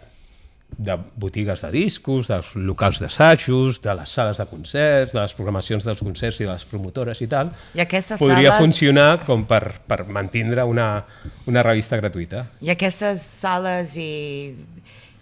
de 0.71 0.95
botigues 1.19 1.59
de 1.65 1.69
discos, 1.73 2.29
dels 2.31 2.53
locals 2.55 3.01
d'assajos, 3.03 3.81
de 3.83 3.91
les 3.93 4.09
sales 4.09 4.37
de 4.39 4.45
concerts, 4.47 5.11
de 5.11 5.19
les 5.19 5.33
programacions 5.35 5.83
dels 5.83 5.99
concerts 5.99 6.39
i 6.39 6.45
de 6.45 6.53
les 6.53 6.63
promotores 6.65 7.19
i 7.21 7.27
tal, 7.27 7.51
I 7.75 7.83
aquestes 7.83 8.21
podria 8.23 8.53
sales- 8.53 8.63
funcionar 8.63 9.19
com 9.27 9.43
per, 9.45 9.81
per 9.85 10.05
mantindre 10.07 10.63
una, 10.63 11.03
una 11.51 11.61
revista 11.67 11.99
gratuïta. 11.99 12.45
I 12.63 12.71
aquestes 12.71 13.19
sales 13.19 13.97
i, 13.99 14.55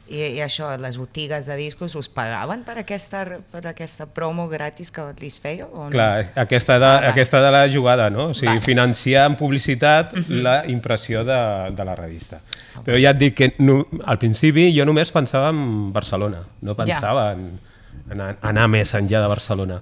i, 0.10 0.20
i 0.38 0.42
això, 0.42 0.72
les 0.82 0.98
botigues 0.98 1.46
de 1.46 1.56
discos, 1.60 1.94
us 1.96 2.10
pagaven 2.10 2.64
per 2.66 2.78
aquesta, 2.82 3.22
per 3.52 3.62
aquesta 3.70 4.08
promo 4.10 4.48
gratis 4.50 4.90
que 4.92 5.04
li 5.22 5.30
feia? 5.30 5.68
O 5.70 5.86
no? 5.86 5.90
Clar, 5.94 6.32
aquesta 6.36 6.80
de, 6.82 6.86
Ah, 6.90 7.10
aquesta 7.12 7.40
de 7.44 7.52
la 7.54 7.64
jugada, 7.72 8.10
no? 8.10 8.30
O 8.32 8.34
sigui, 8.34 8.52
Vale. 8.56 8.62
financiar 8.66 9.28
en 9.30 9.36
publicitat 9.38 10.14
la 10.30 10.64
impressió 10.68 11.24
de, 11.24 11.40
de 11.78 11.86
la 11.86 11.96
revista. 11.96 12.42
Però 12.86 12.98
ja 13.02 13.12
et 13.14 13.20
dic 13.22 13.36
que 13.38 13.52
no, 13.60 13.84
al 14.06 14.18
principi 14.20 14.70
jo 14.76 14.86
només 14.90 15.12
pensava 15.12 15.50
en 15.54 15.92
Barcelona, 15.94 16.44
no 16.62 16.76
pensava 16.76 17.32
en, 17.34 17.60
en 18.10 18.22
a- 18.26 18.36
anar 18.50 18.68
més 18.72 18.94
enllà 18.98 19.22
de 19.22 19.28
Barcelona. 19.30 19.82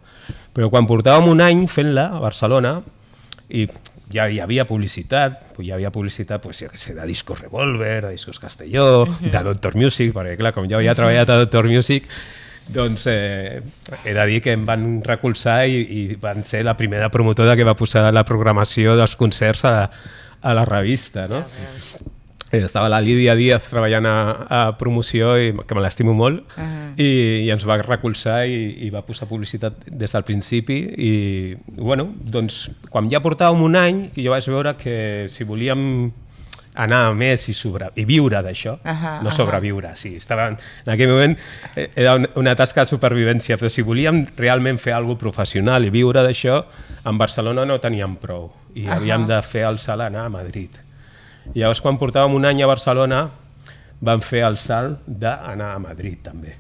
Però 0.54 0.70
quan 0.74 0.88
portàvem 0.90 1.30
un 1.30 1.42
any 1.46 1.68
fent-la 1.70 2.10
a 2.18 2.20
Barcelona 2.20 2.82
i 3.50 3.68
ja 4.14 4.28
hi 4.32 4.40
havia 4.40 4.66
publicitat, 4.68 5.40
hi 5.60 5.72
havia 5.76 5.92
publicitat 5.92 6.42
pues, 6.44 6.62
jo 6.64 6.72
què 6.72 6.80
sé, 6.80 6.96
de 6.96 7.06
Discos 7.10 7.42
Revolver, 7.42 8.02
de 8.06 8.12
Discos 8.16 8.40
Castelló, 8.40 9.06
de 9.22 9.44
Doctor 9.44 9.76
Music, 9.76 10.14
perquè 10.16 10.38
clar, 10.40 10.54
com 10.56 10.68
jo 10.70 10.80
havia 10.80 10.96
treballat 10.96 11.30
a 11.34 11.40
Doctor 11.44 11.68
Music, 11.68 12.08
doncs 12.68 13.06
eh, 13.12 13.62
he 14.04 14.14
de 14.14 14.28
dir 14.28 14.42
que 14.44 14.56
em 14.56 14.66
van 14.68 15.02
recolzar 15.06 15.62
i, 15.68 15.82
i 15.82 16.20
van 16.20 16.44
ser 16.48 16.66
la 16.68 16.76
primera 16.80 17.12
promotora 17.12 17.56
que 17.56 17.68
va 17.68 17.78
posar 17.80 18.10
la 18.14 18.26
programació 18.28 18.98
dels 19.00 19.16
concerts 19.20 19.64
a, 19.68 19.76
a 20.42 20.56
la 20.56 20.68
revista, 20.68 21.28
no? 21.32 21.44
Eh, 21.44 22.16
Estava 22.52 22.88
la 22.90 23.02
Lídia 23.02 23.36
Díaz 23.36 23.66
treballant 23.70 24.06
a, 24.08 24.14
a 24.48 24.60
promoció, 24.80 25.34
i, 25.42 25.50
que 25.68 25.76
me 25.76 25.82
l'estimo 25.84 26.14
molt, 26.14 26.46
uh 26.56 26.64
-huh. 26.64 26.94
i, 26.98 27.44
i 27.46 27.50
ens 27.52 27.66
va 27.68 27.78
recolzar 27.78 28.46
i, 28.48 28.86
i 28.88 28.90
va 28.90 29.02
posar 29.02 29.28
publicitat 29.28 29.74
des 29.86 30.12
del 30.12 30.24
principi. 30.24 30.78
I, 30.98 31.58
bueno, 31.68 32.08
doncs, 32.20 32.70
quan 32.90 33.10
ja 33.10 33.20
portàvem 33.20 33.62
un 33.62 33.76
any, 33.76 34.10
jo 34.16 34.32
vaig 34.32 34.46
veure 34.48 34.76
que 34.78 35.26
si 35.28 35.44
volíem 35.44 36.12
anar 36.76 37.08
a 37.08 37.14
més 37.14 37.50
i, 37.50 37.54
sobre, 37.54 37.90
i 37.96 38.06
viure 38.06 38.38
d'això, 38.44 38.78
Ahà, 38.84 39.22
no 39.24 39.30
ahà. 39.30 39.36
sobreviure, 39.36 39.96
sí, 39.96 40.16
estava, 40.16 40.48
en, 40.48 40.58
aquell 40.86 41.10
moment 41.10 41.36
eh, 41.76 41.90
era 41.96 42.16
un- 42.16 42.28
una 42.36 42.56
tasca 42.56 42.82
de 42.82 42.86
supervivència, 42.86 43.58
però 43.58 43.68
si 43.70 43.82
volíem 43.82 44.28
realment 44.38 44.78
fer 44.78 44.94
alguna 44.94 45.18
professional 45.18 45.84
i 45.86 45.90
viure 45.90 46.22
d'això, 46.22 46.64
en 47.04 47.18
Barcelona 47.18 47.66
no 47.66 47.80
teníem 47.80 48.16
prou 48.18 48.52
i 48.76 48.86
Ahà. 48.86 48.96
havíem 48.98 49.26
de 49.26 49.42
fer 49.42 49.66
el 49.66 49.80
salt 49.80 50.02
anar 50.02 50.26
a 50.26 50.30
Madrid. 50.30 50.70
I 51.56 51.60
llavors, 51.64 51.82
quan 51.82 51.98
portàvem 51.98 52.36
un 52.38 52.46
any 52.46 52.62
a 52.62 52.68
Barcelona, 52.70 53.24
vam 54.02 54.22
fer 54.22 54.44
el 54.46 54.58
salt 54.62 55.00
d'anar 55.08 55.74
a 55.76 55.80
Madrid, 55.82 56.20
també. 56.24 56.56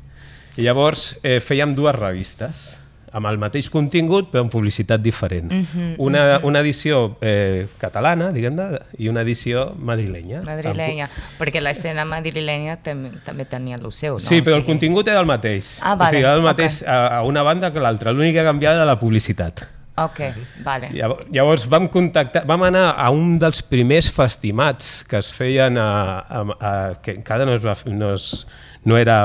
I 0.58 0.63
llavors 0.65 1.12
eh, 1.21 1.39
fèiem 1.43 1.76
dues 1.78 1.93
revistes, 1.95 2.73
amb 3.17 3.26
el 3.30 3.38
mateix 3.39 3.69
contingut, 3.71 4.28
però 4.32 4.41
amb 4.43 4.52
publicitat 4.52 5.00
diferent. 5.02 5.52
una, 5.97 6.39
una 6.43 6.60
edició 6.60 7.17
eh, 7.21 7.67
catalana, 7.80 8.32
diguem-ne, 8.36 8.65
i 9.00 9.08
una 9.10 9.21
edició 9.21 9.71
madrilenya. 9.80 10.41
Madrilenya, 10.45 11.08
perquè 11.39 11.62
l'escena 11.63 12.04
madrilenya 12.06 12.76
tam 12.84 13.06
també 13.26 13.45
tenia 13.45 13.78
el 13.80 13.91
seu, 13.93 14.17
no? 14.17 14.19
Sí, 14.19 14.41
O 14.41 14.43
però 14.43 14.58
el 14.58 14.63
sigui- 14.63 14.71
contingut 14.73 15.08
era 15.08 15.21
el 15.21 15.30
mateix. 15.30 15.78
Ah, 15.82 15.93
o 15.93 15.97
vale, 15.97 16.10
sigui, 16.17 16.23
era 16.26 16.36
el 16.36 16.41
mateix 16.45 16.82
a, 16.84 17.00
a 17.19 17.23
una 17.23 17.43
banda 17.47 17.71
que 17.71 17.80
l'altra. 17.80 18.12
L'únic 18.12 18.36
que 18.36 18.43
canviava 18.43 18.76
era 18.82 18.86
la 18.86 19.00
publicitat. 19.00 19.63
Ok, 19.97 20.19
vale. 20.62 20.91
Llavors, 20.93 21.65
vam 21.69 21.88
contactar, 21.89 22.43
vam 22.45 22.67
anar 22.67 22.91
a 23.01 23.10
un 23.10 23.39
dels 23.41 23.63
primers 23.65 24.12
festimats 24.13 25.01
que 25.10 25.17
es 25.17 25.31
feien 25.33 25.79
a, 25.81 25.89
a, 26.21 26.41
a 26.53 26.73
que 27.01 27.15
encara 27.17 27.47
no, 27.49 27.55
es 27.57 27.65
va, 27.65 27.73
no, 27.89 28.12
es, 28.13 28.45
no 28.86 28.99
era 29.01 29.23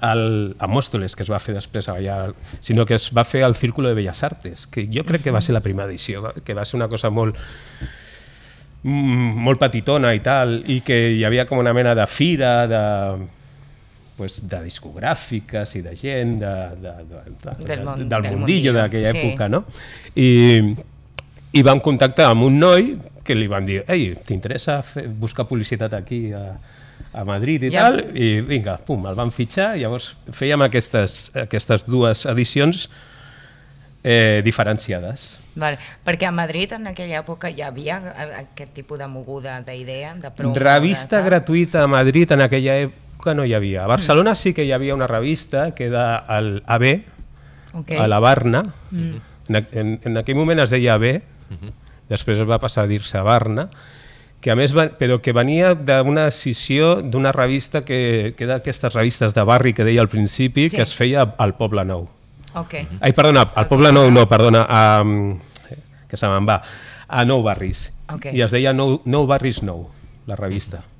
el, 0.00 0.56
a 0.58 0.70
Mòstoles, 0.72 1.12
que 1.12 1.24
es 1.26 1.32
va 1.32 1.40
fer 1.42 1.56
després 1.58 1.90
allà, 1.92 2.30
sinó 2.64 2.88
que 2.88 2.96
es 2.96 3.10
va 3.12 3.26
fer 3.28 3.44
al 3.44 3.58
Círculo 3.60 3.90
de 3.90 3.98
Belles 4.00 4.24
Artes, 4.24 4.66
que 4.66 4.86
jo 4.88 5.04
crec 5.04 5.26
que 5.26 5.34
va 5.34 5.44
ser 5.44 5.52
la 5.56 5.62
primera 5.64 5.90
edició, 5.92 6.32
que 6.44 6.56
va 6.56 6.64
ser 6.64 6.80
una 6.80 6.88
cosa 6.88 7.12
molt 7.12 7.36
mm, 8.88 9.36
molt 9.44 9.60
petitona 9.60 10.14
i 10.16 10.24
tal, 10.24 10.62
i 10.64 10.80
que 10.80 11.00
hi 11.18 11.24
havia 11.28 11.44
com 11.44 11.60
una 11.60 11.76
mena 11.76 11.92
de 11.94 12.08
fira 12.08 12.54
de, 12.70 12.84
pues, 14.16 14.40
de 14.48 14.60
discogràfiques 14.64 15.74
i 15.78 15.82
de 15.82 15.94
gent 15.98 16.36
de, 16.40 16.52
de, 16.82 16.92
de, 17.10 17.22
de, 17.42 17.54
Del 17.66 17.82
món- 17.86 18.04
del, 18.08 18.22
del 18.22 18.36
mundillo 18.36 18.72
d'aquella 18.76 19.10
sí. 19.10 19.18
època, 19.24 19.48
no? 19.48 19.64
I, 20.14 20.30
I 21.54 21.62
vam 21.66 21.80
contactar 21.82 22.30
amb 22.32 22.46
un 22.46 22.58
noi 22.62 22.94
que 23.24 23.34
li 23.34 23.46
van 23.48 23.64
dir, 23.66 23.82
ei, 23.88 24.12
t'interessa 24.26 24.82
buscar 25.18 25.46
publicitat 25.48 25.94
aquí 25.96 26.26
a, 26.36 26.58
a 27.14 27.24
Madrid 27.24 27.62
i 27.64 27.70
Ja. 27.72 27.86
tal? 27.88 28.02
I 28.14 28.40
vinga, 28.44 28.76
pum, 28.84 29.06
el 29.08 29.14
van 29.16 29.30
fitxar, 29.32 29.72
llavors 29.80 30.12
fèiem 30.30 30.60
aquestes, 30.66 31.30
aquestes 31.46 31.86
dues 31.88 32.26
edicions 32.26 32.88
eh, 34.02 34.42
diferenciades. 34.44 35.38
Vale. 35.54 35.78
Perquè 36.04 36.26
a 36.28 36.32
Madrid 36.34 36.72
en 36.76 36.88
aquella 36.90 37.20
època 37.22 37.48
hi 37.48 37.62
havia 37.62 37.96
aquest 38.42 38.74
tipus 38.74 38.98
de 38.98 39.06
moguda 39.08 39.60
d'idea, 39.64 40.14
de 40.20 40.30
promo... 40.34 40.54
Revista 40.58 41.20
de 41.22 41.28
gratuïta 41.30 41.84
a 41.84 41.88
Madrid 41.88 42.30
en 42.34 42.42
aquella 42.44 42.76
època 42.88 43.00
no 43.32 43.46
hi 43.48 43.54
havia. 43.56 43.84
A 43.84 43.88
Barcelona 43.88 44.34
sí 44.34 44.52
que 44.52 44.64
hi 44.68 44.72
havia 44.76 44.94
una 44.94 45.06
revista 45.08 45.70
que 45.74 45.86
era 45.88 46.24
el 46.36 46.62
AB, 46.66 47.04
Ok. 47.72 47.92
a 47.98 48.06
la 48.06 48.18
Barna. 48.20 48.74
En, 48.92 49.22
en, 49.48 50.00
en 50.04 50.16
aquell 50.20 50.36
moment 50.36 50.60
es 50.60 50.70
deia 50.70 50.94
AB, 50.98 51.22
després 52.10 52.38
es 52.42 52.48
va 52.48 52.58
passar 52.60 52.84
a 52.84 52.90
dir-se 52.90 53.20
Barna, 53.24 53.68
que 54.44 54.50
a 54.52 54.56
més 54.56 54.74
va, 54.76 54.90
però 54.98 55.22
que 55.24 55.32
venia 55.32 55.72
d'una 55.74 56.26
decisió 56.28 56.98
d'una 57.00 57.32
revista 57.32 57.80
que, 57.84 58.34
que 58.36 58.44
era 58.44 58.58
aquestes 58.60 58.92
revistes 58.92 59.32
de 59.32 59.42
barri 59.48 59.72
que 59.72 59.84
deia 59.88 60.02
al 60.04 60.10
principi, 60.12 60.68
Sí. 60.68 60.76
que 60.76 60.82
es 60.84 60.92
feia 60.94 61.22
al 61.38 61.54
Poble 61.56 61.84
Nou. 61.88 62.08
Ok. 62.54 62.74
Ai, 63.00 63.12
perdona, 63.16 63.46
al 63.54 63.68
Poble 63.68 63.90
Nou 63.92 64.10
no, 64.12 64.26
perdona, 64.28 64.66
a, 64.68 65.00
que 66.08 66.16
se 66.20 66.28
me'n 66.28 66.44
va, 66.46 66.60
a 67.08 67.24
Nou 67.24 67.42
Barris. 67.42 67.88
Ok. 68.12 68.26
I 68.36 68.42
es 68.44 68.52
deia 68.52 68.72
Nou, 68.76 69.00
nou 69.08 69.24
Barris 69.26 69.62
Nou, 69.64 69.86
la 70.28 70.36
revista. 70.36 70.82
I 70.84 70.93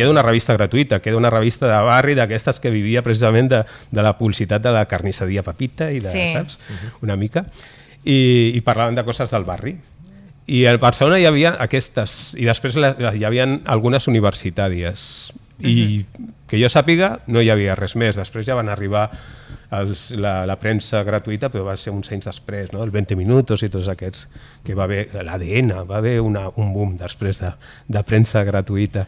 era 0.00 0.10
una 0.10 0.22
revista 0.22 0.54
gratuïta, 0.56 1.00
que 1.02 1.10
era 1.10 1.18
una 1.18 1.30
revista 1.30 1.66
de 1.68 1.80
barri 1.84 2.14
d'aquestes 2.16 2.60
que 2.60 2.70
vivia 2.72 3.02
precisament 3.04 3.50
de, 3.52 3.62
de 3.90 4.02
la 4.02 4.14
publicitat 4.16 4.62
de 4.64 4.72
la 4.72 4.86
carnisseria 4.88 5.42
Pepita 5.44 5.90
i 5.92 6.00
de, 6.00 6.08
Sí. 6.08 6.30
saps? 6.32 6.58
Una 7.02 7.16
mica. 7.16 7.44
I, 8.04 8.52
I 8.56 8.60
parlaven 8.64 8.94
de 8.96 9.04
coses 9.04 9.30
del 9.30 9.44
barri. 9.44 9.76
I 10.50 10.64
a 10.66 10.72
Barcelona 10.80 11.20
hi 11.20 11.26
havia 11.28 11.54
aquestes, 11.62 12.32
i 12.34 12.48
després 12.48 12.74
la, 12.80 12.96
hi 13.14 13.22
havia 13.24 13.44
algunes 13.70 14.08
universitàries. 14.10 15.32
I 15.62 16.02
que 16.50 16.58
jo 16.58 16.66
sàpiga, 16.72 17.20
no 17.30 17.38
hi 17.40 17.50
havia 17.52 17.76
res 17.78 17.94
més. 17.94 18.16
Després 18.18 18.44
ja 18.48 18.56
van 18.58 18.68
arribar 18.72 19.04
els, 19.70 20.08
la, 20.18 20.40
la 20.48 20.56
premsa 20.58 21.04
gratuïta, 21.06 21.48
però 21.52 21.62
va 21.68 21.76
ser 21.78 21.92
uns 21.94 22.10
anys 22.10 22.26
després, 22.26 22.72
no? 22.74 22.82
el 22.82 22.90
20 22.90 23.14
minuts 23.20 23.62
i 23.62 23.68
tots 23.70 23.86
aquests, 23.92 24.26
que 24.66 24.74
va 24.74 24.88
haver 24.88 25.04
l'ADN, 25.14 25.70
va 25.86 26.00
haver 26.00 26.16
una, 26.20 26.48
un 26.58 26.72
boom 26.74 26.96
després 26.98 27.38
de, 27.44 27.52
de 27.86 28.02
premsa 28.02 28.42
gratuïta 28.48 29.06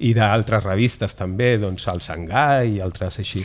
i 0.00 0.12
d'altres 0.14 0.64
revistes 0.64 1.14
també, 1.16 1.56
doncs 1.58 1.86
el 1.92 2.00
Sangai 2.04 2.76
i 2.76 2.80
altres 2.84 3.18
així. 3.22 3.44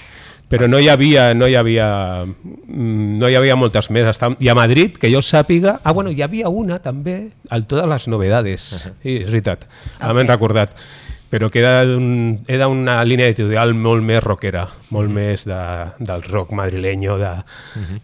Però 0.51 0.67
no 0.67 0.79
hi 0.83 0.89
havia, 0.91 1.29
no 1.33 1.47
hi 1.47 1.55
havia, 1.55 1.85
mm, 2.25 3.19
no 3.21 3.29
hi 3.31 3.35
havia 3.39 3.55
moltes 3.55 3.87
més. 3.89 4.03
Estàvem- 4.11 4.35
I 4.43 4.49
a 4.51 4.55
Madrid, 4.55 4.97
que 4.99 5.07
jo 5.13 5.21
sàpiga... 5.23 5.77
Ah, 5.83 5.93
bueno, 5.93 6.11
hi 6.11 6.21
havia 6.21 6.49
una 6.49 6.79
també, 6.79 7.29
al 7.49 7.65
Todas 7.65 7.87
las 7.87 8.09
Novedades. 8.11 8.65
Sí, 9.01 9.15
és 9.21 9.29
veritat, 9.31 9.63
ara 9.99 10.13
m'he 10.13 10.25
recordat. 10.27 10.75
Però 11.31 11.47
que 11.49 11.59
era, 11.61 11.85
un, 11.87 12.41
era 12.51 12.67
una 12.67 12.97
línia 13.07 13.29
editorial 13.31 13.71
molt 13.73 14.03
més 14.03 14.19
rockera, 14.21 14.65
molt 14.91 15.07
més 15.09 15.45
de, 15.47 15.61
del 16.03 16.23
rock 16.27 16.51
madrileño, 16.51 17.15
de, 17.17 17.29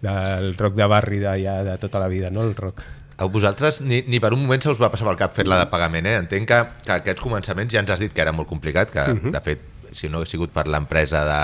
del 0.02 0.54
rock 0.56 0.76
de 0.80 0.88
barri 0.88 1.20
d'allà 1.20 1.58
de 1.68 1.76
tota 1.82 2.00
la 2.00 2.08
vida, 2.08 2.30
no? 2.32 2.44
El 2.48 2.56
rock. 2.56 2.80
A 3.18 3.26
vosaltres 3.26 3.82
ni, 3.82 4.04
ni 4.06 4.20
per 4.22 4.30
un 4.36 4.44
moment 4.44 4.62
se 4.62 4.70
us 4.70 4.78
va 4.82 4.92
passar 4.94 5.08
pel 5.08 5.18
cap 5.18 5.34
fer-la 5.36 5.58
de 5.64 5.70
pagament, 5.72 6.06
eh? 6.06 6.16
Entenc 6.22 6.48
que, 6.52 6.60
que 6.86 6.96
aquests 7.00 7.22
començaments 7.24 7.74
ja 7.74 7.82
ens 7.82 7.90
has 7.90 8.00
dit 8.04 8.14
que 8.14 8.22
era 8.22 8.32
molt 8.36 8.48
complicat, 8.50 8.92
que 8.94 9.08
de 9.34 9.42
fet, 9.42 9.62
si 9.92 10.10
no 10.10 10.20
hagués 10.22 10.30
sigut 10.36 10.52
per 10.54 10.68
l'empresa 10.68 11.24
de 11.26 11.42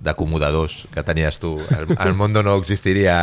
d'acomodadors 0.00 0.86
que 0.94 1.02
tenies 1.04 1.36
tu, 1.38 1.58
el, 1.76 1.90
el 1.92 2.14
Mondo 2.16 2.40
no 2.42 2.54
existiria 2.56 3.18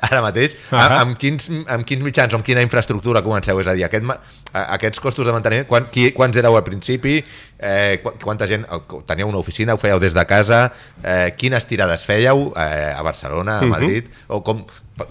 ara 0.00 0.22
mateix. 0.24 0.54
Ahà. 0.70 0.86
Amb, 0.86 0.94
amb, 1.02 1.18
quins, 1.20 1.50
amb 1.68 1.84
quins 1.84 2.00
mitjans 2.06 2.32
o 2.32 2.38
amb 2.38 2.46
quina 2.46 2.62
infraestructura 2.64 3.20
comenceu? 3.26 3.60
És 3.60 3.68
a 3.68 3.74
dir, 3.76 3.84
aquest, 3.84 4.08
a- 4.08 4.64
aquests 4.78 5.02
costos 5.04 5.28
de 5.28 5.34
manteniment, 5.36 5.68
quan, 5.68 5.90
qui, 5.92 6.06
quants 6.16 6.38
éreu 6.40 6.56
al 6.56 6.64
principi? 6.64 7.18
Eh, 7.60 8.00
qu- 8.02 8.14
quanta 8.24 8.48
gent? 8.48 8.64
Teníeu 9.10 9.28
una 9.28 9.42
oficina? 9.42 9.76
Ho 9.76 9.82
fèieu 9.82 10.00
des 10.00 10.16
de 10.16 10.24
casa? 10.24 10.62
Eh, 11.04 11.34
quines 11.36 11.68
tirades 11.68 12.08
fèieu 12.08 12.54
eh, 12.56 12.94
a 12.96 13.02
Barcelona, 13.04 13.58
a 13.60 13.68
Madrid? 13.76 14.08
O 14.32 14.40
com, 14.42 14.64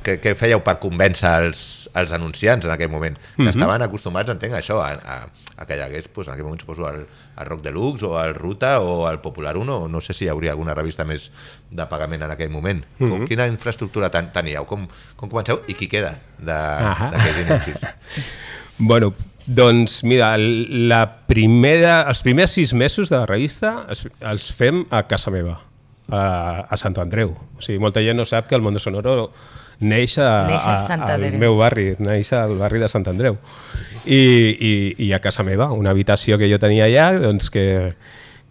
què, 0.03 0.17
què 0.23 0.33
fèieu 0.37 0.61
per 0.65 0.77
convèncer 0.83 1.31
els, 1.43 1.61
els 1.97 2.13
anunciants 2.15 2.65
en 2.67 2.73
aquell 2.73 2.91
moment? 2.91 3.17
Que 3.35 3.49
estaven 3.51 3.85
acostumats, 3.85 4.31
entenc, 4.33 4.55
a 4.57 4.61
això, 4.61 4.79
a, 4.83 4.91
a, 4.97 5.45
a 5.57 5.67
que 5.67 5.77
hi 5.77 5.83
hagués, 5.85 6.09
doncs, 6.09 6.27
en 6.27 6.33
aquell 6.35 6.47
moment 6.47 6.63
suposo, 6.63 6.87
el, 6.89 7.05
el 7.07 7.49
Rock 7.49 7.63
Deluxe 7.65 8.07
o 8.07 8.15
el 8.21 8.35
Ruta 8.35 8.77
o 8.81 9.07
el 9.09 9.21
Popular 9.23 9.55
1, 9.57 9.77
o 9.85 9.87
no 9.91 10.01
sé 10.03 10.15
si 10.17 10.25
hi 10.25 10.31
hauria 10.33 10.53
alguna 10.55 10.75
revista 10.77 11.05
més 11.07 11.29
de 11.71 11.87
pagament 11.89 12.27
en 12.27 12.35
aquell 12.35 12.53
moment. 12.53 12.83
Com, 12.99 13.25
quina 13.29 13.47
infraestructura 13.51 14.11
ten, 14.13 14.31
teníeu? 14.35 14.67
Com, 14.69 14.87
com 15.15 15.31
comenceu 15.31 15.63
i 15.67 15.77
qui 15.77 15.89
queda 15.91 16.15
d'aquells 16.39 17.43
inicis? 17.45 17.87
Bueno, 18.77 19.07
doncs 19.47 20.03
mira, 20.03 20.35
la 20.37 20.99
primera, 21.25 22.03
els 22.05 22.19
primers 22.21 22.51
sis 22.53 22.75
mesos 22.77 23.09
de 23.09 23.17
la 23.17 23.25
revista 23.25 23.87
els, 23.89 24.03
els 24.21 24.51
fem 24.53 24.83
a 24.93 24.99
casa 25.09 25.31
meva, 25.33 25.55
a, 26.11 26.21
a 26.67 26.77
Sant 26.77 26.97
Andreu. 27.01 27.31
O 27.57 27.63
sigui, 27.63 27.79
molta 27.81 28.03
gent 28.05 28.19
no 28.19 28.25
sap 28.27 28.49
que 28.49 28.53
el 28.53 28.61
Mondo 28.61 28.83
Sonoro 28.83 29.31
neix, 29.79 30.17
a, 30.17 30.47
Neix 30.49 30.63
a 30.65 30.75
a, 30.95 31.09
al 31.13 31.25
meu 31.37 31.57
barri, 31.59 31.91
neix 31.99 32.31
al 32.33 32.55
barri 32.57 32.79
de 32.81 32.89
Sant 32.91 33.05
Andreu. 33.09 33.37
I, 34.05 34.17
i, 34.17 34.71
i 35.07 35.11
a 35.13 35.19
casa 35.19 35.43
meva, 35.43 35.71
una 35.75 35.91
habitació 35.91 36.37
que 36.39 36.49
jo 36.49 36.59
tenia 36.61 36.87
allà, 36.87 37.11
doncs 37.19 37.51
que, 37.53 37.67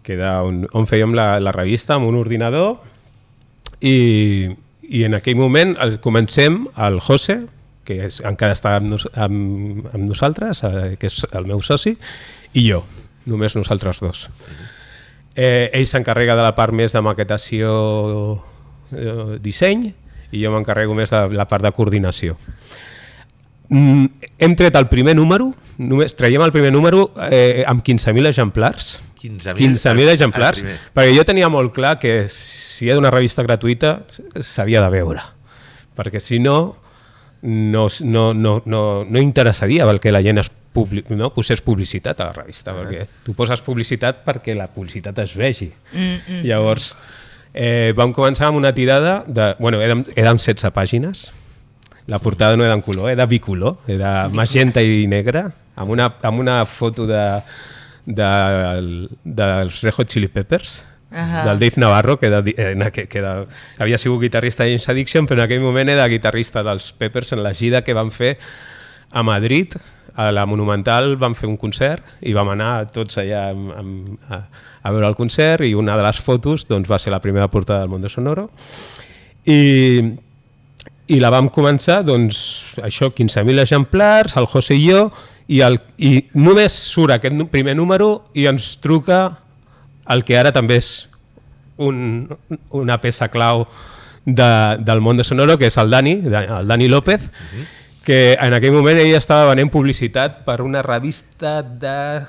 que 0.05 0.15
era 0.19 0.39
on, 0.45 0.65
on 0.77 0.87
fèiem 0.87 1.17
la, 1.17 1.37
la 1.41 1.55
revista 1.57 1.97
amb 1.97 2.11
un 2.11 2.19
ordinador 2.21 2.77
i, 3.81 4.53
i 4.87 5.05
en 5.09 5.17
aquell 5.19 5.39
moment 5.39 5.75
el, 5.83 5.99
comencem 6.05 6.67
el 6.77 7.01
José, 7.05 7.41
que 7.87 8.01
és, 8.09 8.21
encara 8.27 8.57
està 8.57 8.77
amb, 8.79 8.91
nos, 8.95 9.07
amb, 9.15 9.87
amb 9.93 10.07
nosaltres, 10.07 10.63
eh, 10.67 10.95
que 11.01 11.11
és 11.11 11.21
el 11.33 11.47
meu 11.49 11.63
soci, 11.65 11.97
i 12.57 12.67
jo, 12.69 12.83
només 13.31 13.57
nosaltres 13.59 14.03
dos. 14.03 14.27
Eh, 15.37 15.69
ell 15.77 15.87
s'encarrega 15.89 16.37
de 16.39 16.45
la 16.47 16.55
part 16.57 16.75
més 16.75 16.95
de 16.95 17.03
maquetació, 17.05 17.71
eh, 18.93 19.37
disseny, 19.45 19.91
i 20.33 20.43
jo 20.45 20.51
m'encarrego 20.55 20.95
més 20.95 21.11
de 21.11 21.21
la 21.37 21.47
part 21.49 21.63
de 21.65 21.73
coordinació. 21.73 22.37
Mm, 23.69 24.07
hem 24.39 24.55
tret 24.55 24.77
el 24.79 24.87
primer 24.87 25.17
número, 25.19 25.49
només 25.79 26.15
traiem 26.15 26.43
el 26.47 26.53
primer 26.55 26.71
número 26.73 27.09
eh, 27.31 27.65
amb 27.67 27.83
15.000 27.83 28.29
exemplars. 28.31 29.01
15.000 29.19 29.57
15.000 29.59 30.03
el- 30.07 30.13
exemplars, 30.15 30.59
el 30.61 30.65
primer. 30.69 30.81
perquè 30.95 31.15
jo 31.17 31.25
tenia 31.27 31.49
molt 31.51 31.73
clar 31.75 31.97
que 31.99 32.29
si 32.31 32.89
era 32.91 32.99
una 33.01 33.11
revista 33.11 33.43
gratuïta 33.43 34.05
s'havia 34.39 34.83
de 34.85 34.91
veure, 34.93 35.25
perquè 35.97 36.21
si 36.21 36.39
no, 36.39 36.77
no, 37.43 37.89
no, 38.05 38.29
no, 38.35 38.53
no, 38.65 38.83
no 39.09 39.19
interessaria 39.25 39.87
perquè 39.89 40.13
la 40.15 40.23
gent 40.23 40.39
es 40.45 40.51
publi 40.77 41.03
no, 41.17 41.31
posés 41.35 41.63
publicitat 41.65 42.21
a 42.21 42.29
la 42.29 42.37
revista, 42.37 42.75
perquè 42.77 43.07
tu 43.25 43.33
poses 43.35 43.63
publicitat 43.65 44.23
perquè 44.27 44.55
la 44.55 44.69
publicitat 44.69 45.19
es 45.25 45.35
vegi. 45.35 45.73
Mm, 45.93 46.15
mm, 46.29 46.43
Llavors, 46.47 46.93
eh, 47.57 47.93
vam 47.97 48.13
començar 48.15 48.51
amb 48.51 48.61
una 48.61 48.73
tirada 48.77 49.23
de... 49.27 49.55
Bueno, 49.59 49.81
eren, 49.83 50.05
eren 50.15 50.39
16 50.39 50.71
pàgines, 50.77 51.31
la 52.07 52.21
portada 52.21 52.57
no 52.57 52.65
era 52.65 52.77
en 52.77 52.85
color, 52.85 53.11
era 53.11 53.27
bicolor, 53.27 53.81
era 53.91 54.29
magenta 54.29 54.85
i 54.85 55.07
negra, 55.11 55.49
amb 55.75 55.91
una, 55.97 56.13
amb 56.23 56.45
una 56.45 56.61
foto 56.69 57.09
de, 57.09 57.23
de, 58.07 58.29
dels 59.25 59.81
Red 59.83 59.97
Hot 59.97 60.13
Chili 60.13 60.29
Peppers, 60.29 60.85
Ahà. 61.11 61.47
del 61.49 61.59
Dave 61.59 61.81
Navarro, 61.83 62.19
que, 62.21 62.29
era, 62.29 62.43
eh, 62.45 62.91
que, 62.93 63.09
que 63.09 63.19
era, 63.19 63.47
havia 63.79 63.99
sigut 63.99 64.21
guitarrista 64.21 64.65
de 64.65 64.77
James 64.77 64.89
Addiction, 64.93 65.27
però 65.27 65.41
en 65.41 65.49
aquell 65.49 65.65
moment 65.65 65.91
era 65.91 66.07
guitarrista 66.13 66.63
dels 66.67 66.93
Peppers 66.93 67.33
en 67.33 67.43
la 67.43 67.55
gira 67.57 67.83
que 67.83 67.97
van 67.97 68.13
fer 68.13 68.37
a 69.11 69.25
Madrid, 69.25 69.75
a 70.17 70.31
la 70.33 70.47
Monumental 70.49 71.15
vam 71.21 71.35
fer 71.37 71.49
un 71.49 71.59
concert 71.61 72.25
i 72.25 72.33
vam 72.37 72.49
anar 72.55 72.89
tots 72.93 73.19
allà 73.21 73.51
amb, 73.53 73.73
amb, 73.77 74.13
a, 74.33 74.41
a 74.83 74.93
veure 74.95 75.11
el 75.11 75.17
concert 75.19 75.67
i 75.67 75.75
una 75.77 75.97
de 75.99 76.05
les 76.07 76.21
fotos 76.25 76.65
doncs, 76.69 76.89
va 76.89 76.99
ser 76.99 77.13
la 77.13 77.21
primera 77.21 77.49
portada 77.53 77.85
del 77.85 77.93
Mondo 77.93 78.09
Sonoro. 78.09 78.49
I, 79.45 79.61
i 81.13 81.19
la 81.21 81.31
vam 81.31 81.51
començar, 81.53 82.01
doncs, 82.07 82.39
això, 82.83 83.13
15.000 83.13 83.63
exemplars, 83.63 84.37
el 84.41 84.49
José 84.51 84.79
i 84.79 84.89
jo, 84.89 85.05
i, 85.47 85.61
el, 85.63 85.79
i 86.03 86.25
només 86.35 86.75
surt 86.75 87.15
aquest 87.15 87.45
primer 87.53 87.77
número 87.79 88.27
i 88.35 88.49
ens 88.51 88.75
truca 88.83 89.21
el 90.11 90.25
que 90.27 90.39
ara 90.39 90.53
també 90.55 90.81
és 90.81 90.91
un, 91.77 92.27
una 92.75 92.97
peça 93.03 93.29
clau 93.29 93.67
de, 94.25 94.51
del 94.83 95.01
món 95.01 95.17
de 95.21 95.25
Sonoro, 95.25 95.59
que 95.59 95.69
és 95.71 95.79
el 95.79 95.91
Dani, 95.93 96.19
el 96.27 96.67
Dani 96.67 96.89
López, 96.91 97.29
que 98.07 98.37
en 98.39 98.55
aquell 98.55 98.75
moment 98.77 99.01
ell 99.03 99.17
estava 99.19 99.51
venent 99.51 99.73
publicitat 99.75 100.45
per 100.47 100.61
una 100.63 100.85
revista 100.87 101.59
de 101.67 102.23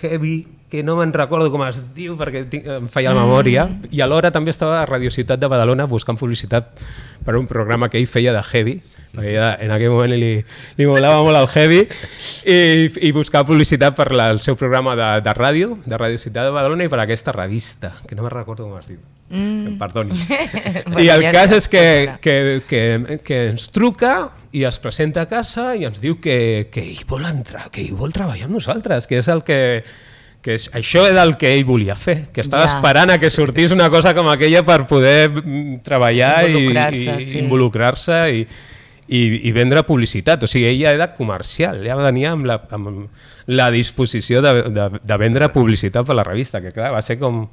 heavy 0.00 0.38
que 0.70 0.84
no 0.86 0.94
me'n 0.96 1.12
recordo 1.12 1.50
com 1.50 1.64
es 1.66 1.80
diu 1.96 2.14
perquè 2.16 2.44
tinc, 2.48 2.68
em 2.78 2.86
feia 2.92 3.10
la 3.12 3.24
memòria, 3.26 3.66
mm. 3.66 3.90
i 3.90 4.00
alhora 4.04 4.30
també 4.30 4.54
estava 4.54 4.78
a 4.78 4.86
Radio 4.88 5.10
Ciutat 5.10 5.42
de 5.42 5.50
Badalona 5.50 5.88
buscant 5.90 6.18
publicitat 6.20 6.70
per 7.26 7.34
un 7.36 7.48
programa 7.50 7.90
que 7.90 7.98
ell 7.98 8.08
feia 8.08 8.32
de 8.32 8.40
heavy, 8.40 8.78
perquè 9.10 9.34
ja 9.34 9.50
en 9.60 9.74
aquell 9.74 9.92
moment 9.92 10.14
li, 10.14 10.32
li 10.78 10.88
molava 10.88 11.24
molt 11.26 11.40
el 11.42 11.48
heavy, 11.50 11.80
i, 12.46 12.58
i 13.08 13.12
buscava 13.16 13.48
publicitat 13.50 13.98
per 13.98 14.12
la, 14.14 14.30
el 14.30 14.38
seu 14.40 14.56
programa 14.56 14.94
de, 14.96 15.08
de 15.26 15.34
ràdio, 15.36 15.80
de 15.84 15.98
Radio 15.98 16.22
Ciutat 16.22 16.46
de 16.48 16.54
Badalona, 16.54 16.86
i 16.86 16.92
per 16.92 17.02
aquesta 17.02 17.34
revista, 17.34 17.96
que 18.06 18.14
no 18.14 18.22
me'n 18.24 18.38
recordo 18.38 18.70
com 18.70 18.78
es 18.78 18.86
diu. 18.92 19.00
Mm. 19.30 19.76
Perdoni. 19.78 20.16
I 21.04 21.10
el 21.10 21.24
cas 21.30 21.52
és 21.54 21.66
que, 21.70 21.82
que, 22.22 22.36
que, 22.66 22.82
que 23.26 23.40
ens 23.52 23.68
truca 23.74 24.30
i 24.50 24.64
es 24.66 24.78
presenta 24.82 25.22
a 25.22 25.30
casa 25.30 25.68
i 25.78 25.86
ens 25.86 26.00
diu 26.02 26.18
que, 26.22 26.70
que 26.74 26.82
ell 26.82 27.04
vol 27.10 27.26
entrar, 27.28 27.68
que 27.70 27.84
ell 27.84 27.94
vol 27.98 28.14
treballar 28.14 28.48
amb 28.48 28.58
nosaltres, 28.58 29.06
que 29.06 29.20
és 29.22 29.30
el 29.30 29.44
que 29.46 29.60
que 30.40 30.56
és, 30.56 30.70
això 30.76 31.04
era 31.08 31.22
el 31.26 31.34
que 31.40 31.50
ell 31.52 31.66
volia 31.68 31.94
fer, 31.98 32.30
que 32.32 32.40
estava 32.40 32.64
ja. 32.64 32.76
esperant 32.76 33.12
a 33.12 33.18
que 33.20 33.30
sortís 33.32 33.74
una 33.76 33.90
cosa 33.92 34.14
com 34.16 34.30
aquella 34.32 34.62
per 34.64 34.82
poder 34.88 35.28
mm, 35.28 35.80
treballar 35.84 36.48
i, 36.48 36.64
i 36.70 37.04
sí. 37.20 37.42
involucrar-se 37.42 38.20
i, 38.38 38.46
i, 39.10 39.20
i 39.48 39.52
vendre 39.52 39.84
publicitat. 39.84 40.46
O 40.46 40.50
sigui, 40.50 40.70
ella 40.70 40.94
era 40.96 41.10
comercial, 41.16 41.82
ja 41.84 41.98
venia 42.00 42.32
amb 42.32 42.48
la, 42.48 42.56
amb 42.72 43.06
la 43.50 43.68
disposició 43.74 44.40
de, 44.44 44.54
de, 44.72 44.88
de 45.02 45.20
vendre 45.20 45.50
publicitat 45.52 46.08
per 46.08 46.16
la 46.16 46.24
revista, 46.26 46.62
que 46.64 46.72
clar, 46.72 46.94
va 46.96 47.04
ser 47.04 47.18
com 47.20 47.46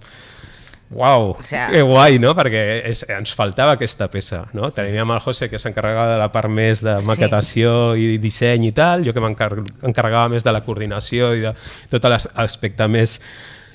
Uau, 0.90 1.36
o 1.38 1.42
sea... 1.44 1.68
que 1.68 1.82
guai, 1.84 2.16
no? 2.24 2.32
Perquè 2.38 2.62
és, 2.88 3.04
ens 3.12 3.34
faltava 3.36 3.74
aquesta 3.76 4.08
peça, 4.12 4.46
no? 4.56 4.70
Teníem 4.72 5.12
el 5.12 5.20
José 5.24 5.50
que 5.52 5.60
s'encarregava 5.60 6.14
de 6.14 6.20
la 6.22 6.30
part 6.32 6.52
més 6.52 6.84
de 6.86 6.96
maquetació 7.08 7.74
sí. 7.98 8.14
i 8.16 8.20
disseny 8.24 8.70
i 8.70 8.74
tal, 8.76 9.04
jo 9.04 9.16
que 9.16 9.24
m'encarregava 9.24 10.30
més 10.32 10.48
de 10.48 10.54
la 10.56 10.64
coordinació 10.64 11.34
i 11.36 11.44
de 11.44 11.54
tot 11.92 12.08
l'aspecte 12.08 12.88
més 12.88 13.18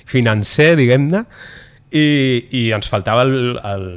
financer, 0.09 0.73
diguem-ne, 0.79 1.21
i, 1.93 2.07
i 2.49 2.63
ens 2.73 2.89
faltava 2.89 3.21
el, 3.27 3.59
el, 3.61 3.87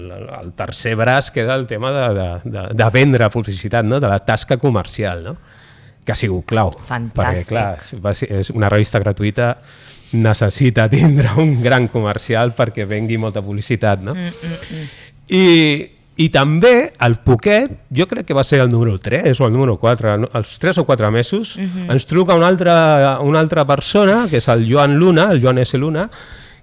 el 0.43 0.53
tercer 0.59 0.93
braç, 1.01 1.33
que 1.33 1.47
era 1.47 1.57
el 1.57 1.65
tema 1.67 1.95
de, 1.97 2.07
de, 2.21 2.29
de, 2.53 2.69
de 2.77 2.89
vendre 2.93 3.31
publicitat, 3.33 3.89
no? 3.89 4.01
de 4.01 4.13
la 4.13 4.21
tasca 4.29 4.61
comercial, 4.61 5.25
no? 5.25 5.37
que 6.05 6.13
ha 6.13 6.21
sigut 6.21 6.45
clau. 6.53 6.71
Fantàstic. 6.87 7.57
Perquè, 7.57 8.05
clar, 8.05 8.41
és 8.45 8.53
una 8.55 8.69
revista 8.71 9.01
gratuïta 9.03 9.55
necessita 10.13 10.89
tindre 10.93 11.35
un 11.43 11.61
gran 11.63 11.89
comercial 11.89 12.55
perquè 12.57 12.87
vengui 12.87 13.19
molta 13.19 13.43
publicitat, 13.43 14.03
no? 14.03 14.15
Mm, 14.15 14.33
mm, 14.41 14.71
mm. 14.71 14.89
I, 15.37 15.45
I 16.17 16.29
també 16.33 16.93
el 17.03 17.19
Poquet, 17.27 17.73
jo 17.93 18.07
crec 18.09 18.29
que 18.29 18.37
va 18.37 18.45
ser 18.47 18.63
el 18.63 18.71
número 18.71 18.97
3 19.03 19.41
o 19.41 19.49
el 19.49 19.53
número 19.53 19.77
4, 19.77 20.17
els 20.39 20.57
3 20.63 20.79
o 20.79 20.87
4 20.87 21.11
mesos, 21.11 21.57
mm 21.59 21.67
-hmm. 21.67 21.93
ens 21.93 22.07
truca 22.07 22.35
una 22.35 22.47
altra, 22.47 23.19
una 23.21 23.41
altra 23.41 23.67
persona, 23.67 24.27
que 24.31 24.39
és 24.39 24.49
el 24.49 24.71
Joan 24.71 24.97
Luna, 24.97 25.33
el 25.33 25.43
Joan 25.43 25.59
S. 25.59 25.77
Luna, 25.77 26.09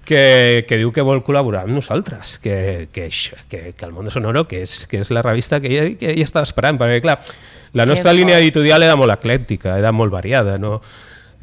que, 0.06 0.66
que 0.68 0.78
diu 0.78 0.92
que 0.92 1.02
vol 1.02 1.24
col·laborar 1.24 1.64
amb 1.64 1.76
nosaltres, 1.78 2.38
que, 2.40 2.90
que, 2.92 3.10
que, 3.50 3.74
que 3.74 3.86
el 3.86 3.94
Món 3.94 4.06
de 4.06 4.12
Sonoro, 4.12 4.48
que 4.48 4.62
és, 4.64 4.86
que 4.88 5.00
és 5.00 5.12
la 5.12 5.22
revista 5.22 5.60
que 5.62 5.72
ella, 5.72 5.98
que 5.98 6.12
ella 6.12 6.24
estava 6.24 6.44
esperant, 6.44 6.78
perquè 6.80 7.02
clar, 7.02 7.20
la 7.74 7.86
nostra 7.86 8.14
línia 8.14 8.38
editorial 8.40 8.84
era 8.84 8.96
molt 8.96 9.14
eclèctica, 9.16 9.78
era 9.80 9.92
molt 9.92 10.12
variada, 10.12 10.58
no? 10.58 10.82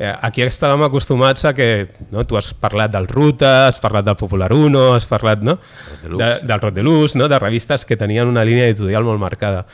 Eh, 0.01 0.09
aquí 0.09 0.41
estàvem 0.41 0.81
acostumats 0.87 1.45
a 1.45 1.51
que 1.53 1.91
no, 2.09 2.23
tu 2.25 2.39
has 2.39 2.55
parlat 2.57 2.89
del 2.95 3.05
Ruta, 3.05 3.67
has 3.69 3.83
parlat 3.85 4.07
del 4.07 4.17
Popular 4.17 4.49
Uno, 4.57 4.95
has 4.95 5.05
parlat 5.05 5.43
no, 5.45 5.59
de, 6.01 6.31
del 6.41 6.61
Rot 6.63 6.73
de 6.73 6.83
Luz, 6.83 7.17
no, 7.21 7.29
de 7.29 7.39
revistes 7.39 7.85
que 7.85 7.99
tenien 8.01 8.31
una 8.31 8.47
línia 8.49 8.65
editorial 8.71 9.05
molt 9.05 9.21
marcada. 9.21 9.67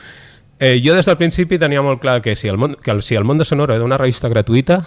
Eh, 0.59 0.81
jo 0.83 0.97
des 0.97 1.07
del 1.07 1.15
principi 1.15 1.55
tenia 1.61 1.79
molt 1.85 2.01
clar 2.03 2.17
que 2.25 2.35
si 2.35 2.51
el, 2.51 2.59
món, 2.59 2.75
que 2.75 2.91
el, 2.91 2.99
si 3.07 3.15
el 3.15 3.23
món 3.23 3.39
de 3.39 3.47
Sonoro 3.47 3.77
era 3.77 3.87
una 3.87 3.95
revista 3.95 4.27
gratuïta, 4.27 4.81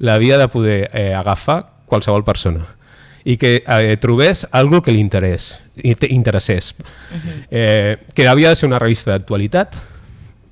l'havia 0.00 0.42
de 0.42 0.48
poder 0.50 0.80
eh, 0.90 1.14
agafar 1.14 1.60
qualsevol 1.86 2.26
persona 2.26 2.66
i 3.22 3.36
que 3.36 3.60
eh, 3.62 3.96
trobés 4.00 4.46
algo 4.50 4.80
que 4.82 4.90
li 4.90 4.98
interés, 4.98 5.60
interessés. 5.76 6.74
Uh 6.74 7.14
-huh. 7.14 7.46
eh, 7.50 7.96
que 8.14 8.26
havia 8.26 8.48
de 8.48 8.56
ser 8.56 8.66
una 8.66 8.80
revista 8.80 9.12
d'actualitat, 9.12 9.76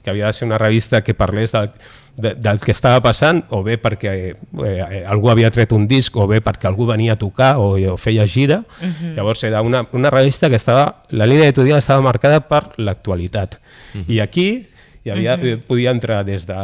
que 0.05 0.11
havia 0.11 0.27
de 0.27 0.33
ser 0.33 0.47
una 0.47 0.59
revista 0.59 1.03
que 1.03 1.15
parlés 1.15 1.51
de, 1.51 1.71
de, 2.19 2.35
del 2.35 2.59
que 2.61 2.73
estava 2.75 3.01
passant, 3.05 3.45
o 3.55 3.63
bé 3.63 3.79
perquè 3.81 4.13
eh, 4.13 4.35
eh, 4.67 5.03
algú 5.09 5.31
havia 5.31 5.51
tret 5.55 5.73
un 5.73 5.87
disc, 5.89 6.17
o 6.19 6.27
bé 6.27 6.41
perquè 6.45 6.69
algú 6.69 6.87
venia 6.89 7.15
a 7.15 7.21
tocar 7.21 7.57
o, 7.63 7.77
o 7.79 7.97
feia 7.97 8.27
gira. 8.27 8.65
Uh 8.81 8.87
-huh. 8.87 9.15
Llavors 9.17 9.45
era 9.45 9.63
una, 9.63 9.87
una 9.93 10.11
revista 10.11 10.49
que 10.49 10.57
estava... 10.57 11.03
La 11.11 11.27
línia 11.27 11.45
editorial 11.45 11.79
estava 11.79 12.03
marcada 12.03 12.41
per 12.41 12.71
l'actualitat. 12.77 13.61
Uh 13.95 14.01
-huh. 14.01 14.05
I 14.09 14.21
aquí 14.21 14.67
hi 15.05 15.11
havia, 15.11 15.35
uh 15.35 15.41
-huh. 15.41 15.63
podia 15.63 15.91
entrar 15.91 16.25
des 16.25 16.47
de 16.47 16.55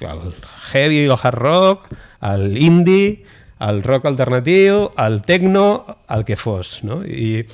el 0.00 0.34
heavy, 0.72 1.04
el 1.04 1.12
hard 1.12 1.38
rock, 1.38 1.88
el 2.20 2.58
indie, 2.58 3.24
el 3.60 3.82
rock 3.82 4.06
alternatiu, 4.06 4.90
el 4.98 5.22
techno, 5.22 5.98
el 6.08 6.24
que 6.24 6.36
fos. 6.36 6.82
No? 6.82 7.04
I, 7.04 7.46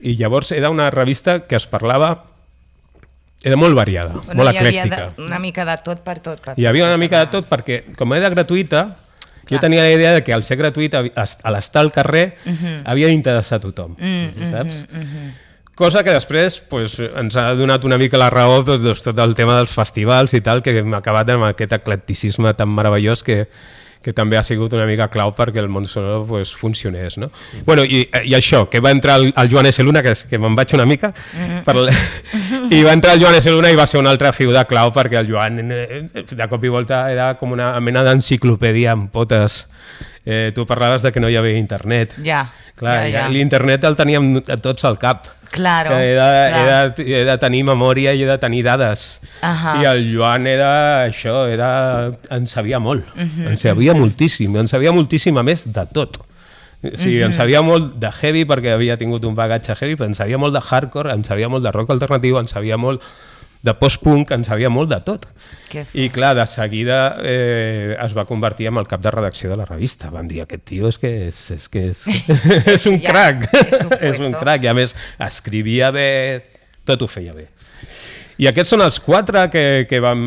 I 0.00 0.16
llavors 0.16 0.52
era 0.52 0.70
una 0.70 0.90
revista 0.90 1.46
que 1.46 1.56
es 1.56 1.66
parlava 1.66 2.29
era 3.42 3.56
molt 3.56 3.76
variada, 3.76 4.18
bueno, 4.18 4.42
molt 4.42 4.52
eclèctica. 4.52 4.86
Hi 4.86 4.90
havia 4.90 5.12
de, 5.16 5.26
una 5.26 5.38
mica 5.40 5.64
de 5.64 5.76
tot 5.84 6.02
per 6.04 6.18
tot. 6.20 6.40
Per 6.44 6.56
hi 6.56 6.66
havia 6.68 6.88
una 6.88 6.98
mica 7.00 7.22
de 7.24 7.30
tot 7.32 7.48
perquè, 7.48 7.82
com 7.96 8.12
era 8.16 8.28
gratuïta, 8.32 8.82
Clar. 8.90 9.54
jo 9.54 9.60
tenia 9.62 9.84
la 9.86 9.92
idea 9.92 10.12
de 10.16 10.24
que 10.24 10.34
al 10.36 10.44
ser 10.44 10.58
gratuïta, 10.60 11.00
a 11.00 11.54
l'estar 11.54 11.84
al 11.86 11.92
carrer, 11.92 12.36
uh 12.44 12.50
mhm. 12.50 12.56
-huh. 12.64 12.82
havia 12.84 13.08
d'interessar 13.08 13.56
a 13.56 13.60
tothom, 13.60 13.96
uh 13.98 14.04
mhm, 14.04 14.30
-huh, 14.36 14.50
saps? 14.50 14.86
Uh 14.92 14.98
-huh. 14.98 15.30
Cosa 15.74 16.02
que 16.04 16.12
després 16.12 16.60
pues, 16.60 16.98
ens 16.98 17.36
ha 17.36 17.54
donat 17.54 17.84
una 17.84 17.96
mica 17.96 18.18
la 18.18 18.28
raó 18.28 18.62
tot, 18.62 18.82
tot 19.02 19.18
el 19.18 19.34
tema 19.34 19.56
dels 19.56 19.70
festivals 19.72 20.34
i 20.34 20.42
tal, 20.42 20.60
que 20.60 20.76
hem 20.76 20.92
acabat 20.94 21.30
amb 21.30 21.44
aquest 21.44 21.72
eclecticisme 21.72 22.52
tan 22.52 22.68
meravellós 22.68 23.22
que, 23.22 23.48
que 24.00 24.14
també 24.16 24.38
ha 24.38 24.42
sigut 24.46 24.72
una 24.72 24.86
mica 24.88 25.10
clau 25.12 25.32
perquè 25.36 25.60
el 25.60 25.68
món 25.68 25.84
sonoro 25.88 26.24
pues, 26.28 26.54
funcionés. 26.56 27.18
No? 27.20 27.28
Mm. 27.28 27.64
Bueno, 27.66 27.84
i, 27.84 28.06
I 28.24 28.34
això, 28.38 28.64
que 28.72 28.80
va 28.80 28.92
entrar 28.94 29.18
el, 29.20 29.28
el 29.36 29.50
Joan 29.52 29.68
S. 29.68 29.84
Luna, 29.84 30.02
que, 30.02 30.14
que 30.30 30.40
me'n 30.40 30.56
vaig 30.56 30.72
una 30.78 30.86
mica, 30.88 31.12
mm. 31.12 31.62
per, 31.66 31.76
i 32.76 32.82
va 32.86 32.94
entrar 32.96 33.16
el 33.16 33.24
Joan 33.24 33.36
S. 33.40 33.52
Luna 33.52 33.72
i 33.72 33.78
va 33.78 33.86
ser 33.90 34.00
una 34.00 34.12
altra 34.14 34.32
figura 34.36 34.64
clau 34.68 34.92
perquè 34.96 35.20
el 35.20 35.28
Joan 35.30 35.60
eh, 35.68 36.04
de 36.14 36.48
cop 36.48 36.64
i 36.64 36.72
volta 36.72 37.04
era 37.12 37.34
com 37.40 37.52
una 37.56 37.74
mena 37.84 38.04
d'enciclopèdia 38.06 38.96
amb 38.96 39.10
potes. 39.12 39.66
Eh, 40.24 40.52
tu 40.54 40.66
parlaves 40.66 41.02
de 41.02 41.12
que 41.12 41.20
no 41.20 41.30
hi 41.30 41.36
havia 41.36 41.56
internet. 41.56 42.14
Ja, 42.24 42.50
Clar, 42.80 43.04
ja, 43.08 43.26
ja. 43.26 43.28
L'internet 43.28 43.84
el 43.84 43.96
teníem 43.96 44.32
tots 44.64 44.86
al 44.88 44.96
cap. 45.00 45.28
Claro, 45.50 45.96
he, 45.98 46.12
de, 46.14 46.16
clar. 46.16 46.52
he, 46.54 47.02
de, 47.02 47.06
he 47.18 47.22
de 47.26 47.34
tenir 47.42 47.64
memòria 47.66 48.12
i 48.14 48.22
he 48.22 48.28
de 48.28 48.36
tenir 48.38 48.62
dades. 48.64 49.20
Uh 49.42 49.48
-huh. 49.48 49.82
I 49.82 49.86
el 49.90 50.04
Joan 50.14 50.46
era 50.46 51.06
això, 51.08 51.50
era, 51.50 52.12
en 52.30 52.46
sabia 52.46 52.78
molt, 52.78 53.04
uh 53.16 53.22
-huh. 53.22 53.50
en 53.50 53.58
sabia 53.58 53.94
moltíssim, 53.94 54.56
en 54.56 54.68
sabia 54.68 54.92
moltíssim 54.92 55.36
a 55.36 55.42
més 55.42 55.64
de 55.66 55.86
tot. 55.92 56.18
O 56.82 56.96
sigui, 56.96 57.18
uh 57.18 57.22
-huh. 57.22 57.26
en 57.26 57.32
sabia 57.32 57.62
molt 57.62 57.96
de 57.96 58.10
heavy 58.10 58.44
perquè 58.44 58.72
havia 58.72 58.96
tingut 58.96 59.24
un 59.24 59.34
bagatge 59.34 59.74
heavy, 59.74 59.96
però 59.96 60.06
en 60.06 60.14
sabia 60.14 60.38
molt 60.38 60.54
de 60.54 60.60
hardcore, 60.60 61.12
en 61.12 61.24
sabia 61.24 61.48
molt 61.48 61.64
de 61.64 61.72
rock 61.72 61.90
alternatiu, 61.90 62.38
en 62.38 62.46
sabia 62.46 62.76
molt 62.76 63.02
de 63.62 63.74
post-punk 63.76 64.30
en 64.32 64.44
sabia 64.46 64.70
molt 64.72 64.88
de 64.90 64.98
tot. 65.04 65.26
I 65.92 66.08
clar, 66.12 66.32
de 66.38 66.46
seguida 66.48 67.16
eh, 67.20 67.96
es 68.00 68.16
va 68.16 68.24
convertir 68.24 68.70
en 68.70 68.80
el 68.80 68.88
cap 68.88 69.02
de 69.04 69.12
redacció 69.12 69.50
de 69.50 69.58
la 69.60 69.66
revista. 69.68 70.10
Van 70.10 70.28
dir, 70.28 70.40
aquest 70.44 70.64
tio 70.72 70.88
és 70.88 70.98
que 71.00 71.12
és, 71.28 71.40
és, 71.56 71.68
que 71.68 71.86
és, 71.92 72.04
és 72.74 72.88
un 72.88 73.00
ja, 73.02 73.12
crac. 73.12 73.48
És 74.00 74.20
un, 74.24 74.36
crac. 74.42 74.64
I 74.64 74.72
a 74.72 74.76
més, 74.76 74.96
escrivia 75.28 75.92
bé, 75.94 76.10
tot 76.88 77.04
ho 77.04 77.10
feia 77.10 77.36
bé. 77.36 77.50
I 78.40 78.48
aquests 78.48 78.72
són 78.72 78.80
els 78.80 78.96
quatre 79.04 79.44
que, 79.52 79.64
que 79.84 79.98
vam, 80.00 80.22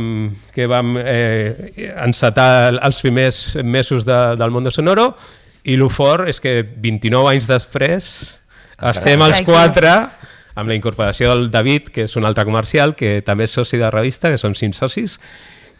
que 0.54 0.68
vam 0.70 0.94
eh, 1.02 1.74
encetar 2.06 2.76
els 2.76 3.02
primers 3.02 3.40
mesos 3.66 4.06
de, 4.06 4.20
del 4.38 4.54
món 4.54 4.68
de 4.68 4.74
Sonoro 4.74 5.16
i 5.64 5.74
el 5.80 5.88
fort 5.90 6.30
és 6.30 6.38
que 6.44 6.60
29 6.62 7.32
anys 7.32 7.48
després 7.50 8.10
estem 8.84 9.24
els 9.26 9.42
quatre 9.48 9.96
amb 10.56 10.70
la 10.70 10.76
incorporació 10.76 11.32
del 11.32 11.50
David, 11.52 11.90
que 11.94 12.08
és 12.08 12.16
un 12.20 12.26
altre 12.26 12.46
comercial, 12.46 12.96
que 12.96 13.22
també 13.26 13.48
és 13.48 13.56
soci 13.56 13.78
de 13.78 13.86
la 13.88 13.94
revista, 13.94 14.32
que 14.32 14.42
són 14.42 14.56
cinc 14.56 14.78
socis, 14.78 15.20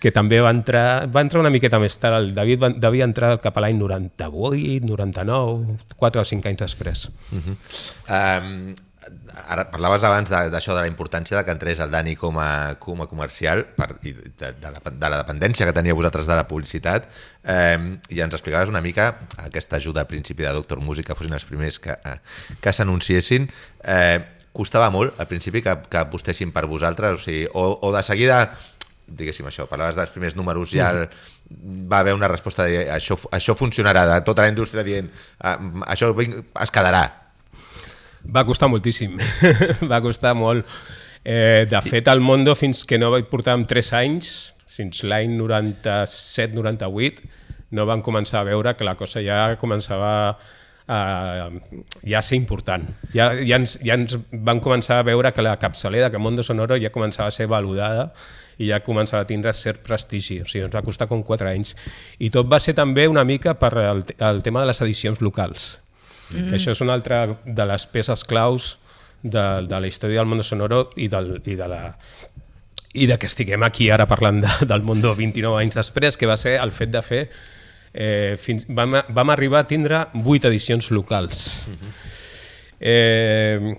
que 0.04 0.12
també 0.12 0.42
va 0.44 0.52
entrar, 0.52 1.08
va 1.08 1.22
entrar 1.24 1.40
una 1.40 1.52
miqueta 1.54 1.80
més 1.80 1.96
tard. 2.00 2.18
El 2.20 2.34
David 2.36 2.64
va, 2.64 2.72
devia 2.76 3.08
entrar 3.08 3.38
cap 3.44 3.56
a 3.56 3.64
l'any 3.64 3.78
98, 3.80 4.84
99, 4.90 5.78
4 6.00 6.24
o 6.24 6.26
5 6.28 6.50
anys 6.52 6.66
després. 6.66 7.06
Uh 7.32 7.40
-huh. 7.40 7.56
um, 8.10 8.74
ara 9.48 9.66
parlaves 9.72 10.04
abans 10.08 10.30
d'això 10.30 10.72
de, 10.72 10.78
de 10.78 10.82
la 10.86 10.90
importància 10.90 11.38
de 11.38 11.44
que 11.44 11.52
entrés 11.52 11.80
el 11.84 11.92
Dani 11.92 12.16
com 12.16 12.38
a, 12.40 12.76
com 12.80 13.02
a 13.04 13.08
comercial 13.08 13.66
per, 13.78 13.90
i 14.04 14.14
de, 14.14 14.52
de, 14.60 14.72
la, 14.72 14.80
de 14.80 15.10
la 15.10 15.20
dependència 15.24 15.68
que 15.68 15.76
tenia 15.76 15.96
vosaltres 15.98 16.30
de 16.30 16.38
la 16.38 16.46
publicitat 16.48 17.10
eh, 17.44 18.00
i 18.10 18.22
ens 18.24 18.34
explicaves 18.34 18.70
una 18.70 18.82
mica 18.82 19.10
aquesta 19.38 19.78
ajuda 19.78 20.02
al 20.02 20.08
principi 20.08 20.44
de 20.44 20.54
Doctor 20.56 20.80
Música 20.80 21.12
que 21.12 21.20
fossin 21.20 21.36
els 21.36 21.48
primers 21.50 21.80
que, 21.84 21.92
eh, 21.92 22.18
que 22.62 22.74
s'anunciessin 22.74 23.50
eh, 23.84 24.20
costava 24.54 24.90
molt 24.94 25.20
al 25.20 25.28
principi 25.28 25.64
que, 25.66 25.74
que 25.90 26.00
apostessin 26.04 26.54
per 26.54 26.68
vosaltres, 26.70 27.18
o, 27.18 27.22
sigui, 27.24 27.48
o, 27.50 27.66
o 27.82 27.92
de 27.96 28.04
seguida 28.06 28.44
diguéssim 29.04 29.48
això, 29.50 29.66
parlaves 29.68 29.98
dels 29.98 30.14
primers 30.14 30.36
números 30.38 30.72
ja 30.72 30.90
el, 30.94 31.08
va 31.90 32.00
haver 32.00 32.14
una 32.16 32.30
resposta 32.32 32.64
de 32.70 32.86
això, 32.92 33.18
això 33.36 33.56
funcionarà, 33.60 34.06
de 34.10 34.22
tota 34.26 34.46
la 34.46 34.54
indústria 34.54 34.84
dient 34.86 35.10
ah, 35.44 35.58
això 35.92 36.14
es 36.16 36.72
quedarà 36.74 37.04
va 38.24 38.46
costar 38.48 38.70
moltíssim 38.72 39.18
va 39.92 40.00
costar 40.02 40.34
molt. 40.38 40.66
Eh, 41.24 41.66
de 41.70 41.82
fet 41.84 42.08
al 42.12 42.22
Mondo 42.24 42.56
fins 42.56 42.84
que 42.88 43.00
no 43.00 43.12
vaig 43.12 43.30
portar 43.32 43.54
amb 43.58 43.68
3 43.68 43.94
anys 44.00 44.54
fins 44.74 45.04
l'any 45.08 45.38
97-98 45.40 47.22
no 47.74 47.86
van 47.90 48.02
començar 48.06 48.42
a 48.42 48.48
veure 48.48 48.76
que 48.78 48.88
la 48.88 48.96
cosa 49.00 49.22
ja 49.24 49.56
començava 49.60 50.38
a, 50.88 51.50
ja 52.04 52.22
ser 52.22 52.38
important. 52.38 52.86
Ja, 53.14 53.32
ja, 53.40 53.58
ens, 53.58 53.78
ja 53.86 53.98
ens 54.00 54.18
van 54.32 54.62
començar 54.64 55.00
a 55.00 55.08
veure 55.08 55.32
que 55.34 55.46
la 55.46 55.56
capçalera, 55.60 56.12
que 56.12 56.22
Mondo 56.22 56.44
Sonoro 56.44 56.78
ja 56.82 56.92
començava 56.94 57.30
a 57.30 57.36
ser 57.36 57.48
valorada 57.52 58.12
i 58.62 58.70
ja 58.70 58.82
començava 58.86 59.24
a 59.24 59.30
tindre 59.30 59.54
cert 59.58 59.82
prestigi. 59.86 60.42
O 60.44 60.48
sigui, 60.50 60.66
ens 60.68 60.76
va 60.76 60.84
costar 60.86 61.08
com 61.10 61.24
4 61.24 61.50
anys. 61.50 61.76
I 62.20 62.30
tot 62.34 62.50
va 62.52 62.60
ser 62.60 62.76
també 62.78 63.08
una 63.08 63.24
mica 63.26 63.56
per 63.60 63.74
el, 63.82 64.06
el 64.20 64.44
tema 64.46 64.62
de 64.62 64.72
les 64.72 64.82
edicions 64.82 65.22
locals. 65.22 65.80
Mm 66.32 66.38
-hmm. 66.40 66.54
Això 66.54 66.72
és 66.72 66.82
una 66.82 66.94
altra 66.94 67.38
de 67.46 67.66
les 67.66 67.86
peces 67.88 68.24
claus 68.24 68.78
de, 69.22 69.66
de 69.68 69.80
la 69.80 69.88
història 69.88 70.20
del 70.20 70.28
Mondo 70.28 70.44
Sonoro 70.44 70.90
i, 70.96 71.08
del, 71.08 71.42
i 71.46 71.56
de 71.56 71.68
la 71.68 71.96
i 72.94 73.08
de 73.08 73.18
que 73.18 73.26
estiguem 73.26 73.64
aquí 73.64 73.90
ara 73.90 74.06
parlant 74.06 74.42
de, 74.42 74.66
del 74.70 74.84
Mondo 74.84 75.16
29 75.16 75.60
anys 75.62 75.76
després, 75.76 76.18
que 76.18 76.30
va 76.30 76.38
ser 76.38 76.60
el 76.62 76.72
fet 76.72 76.92
de 76.94 77.02
fer 77.02 77.30
eh, 77.94 78.36
fins, 78.42 78.66
vam, 78.68 78.98
vam 79.10 79.30
arribar 79.30 79.60
a 79.64 79.68
tindre 79.70 80.08
vuit 80.14 80.46
edicions 80.46 80.92
locals. 80.92 81.68
Uh 81.68 81.74
-huh. 81.74 81.92
eh, 82.80 83.78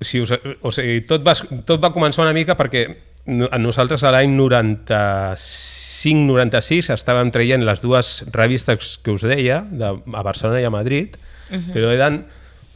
si 0.00 0.20
us, 0.20 0.32
o 0.60 0.72
sigui, 0.72 1.00
tot, 1.06 1.22
va, 1.24 1.34
tot 1.66 1.82
va 1.82 1.92
començar 1.92 2.22
una 2.24 2.32
mica 2.32 2.56
perquè 2.56 2.96
nosaltres 3.26 4.04
a 4.04 4.10
l'any 4.12 4.36
95-96 4.36 6.92
estàvem 6.92 7.30
traient 7.32 7.64
les 7.64 7.80
dues 7.80 8.24
revistes 8.32 8.98
que 9.02 9.10
us 9.10 9.22
deia, 9.22 9.66
de, 9.70 9.84
a 9.84 10.22
Barcelona 10.22 10.60
i 10.60 10.64
a 10.64 10.70
Madrid, 10.70 11.16
uh 11.16 11.20
-huh. 11.56 11.72
però 11.72 11.90
eren, 11.92 12.24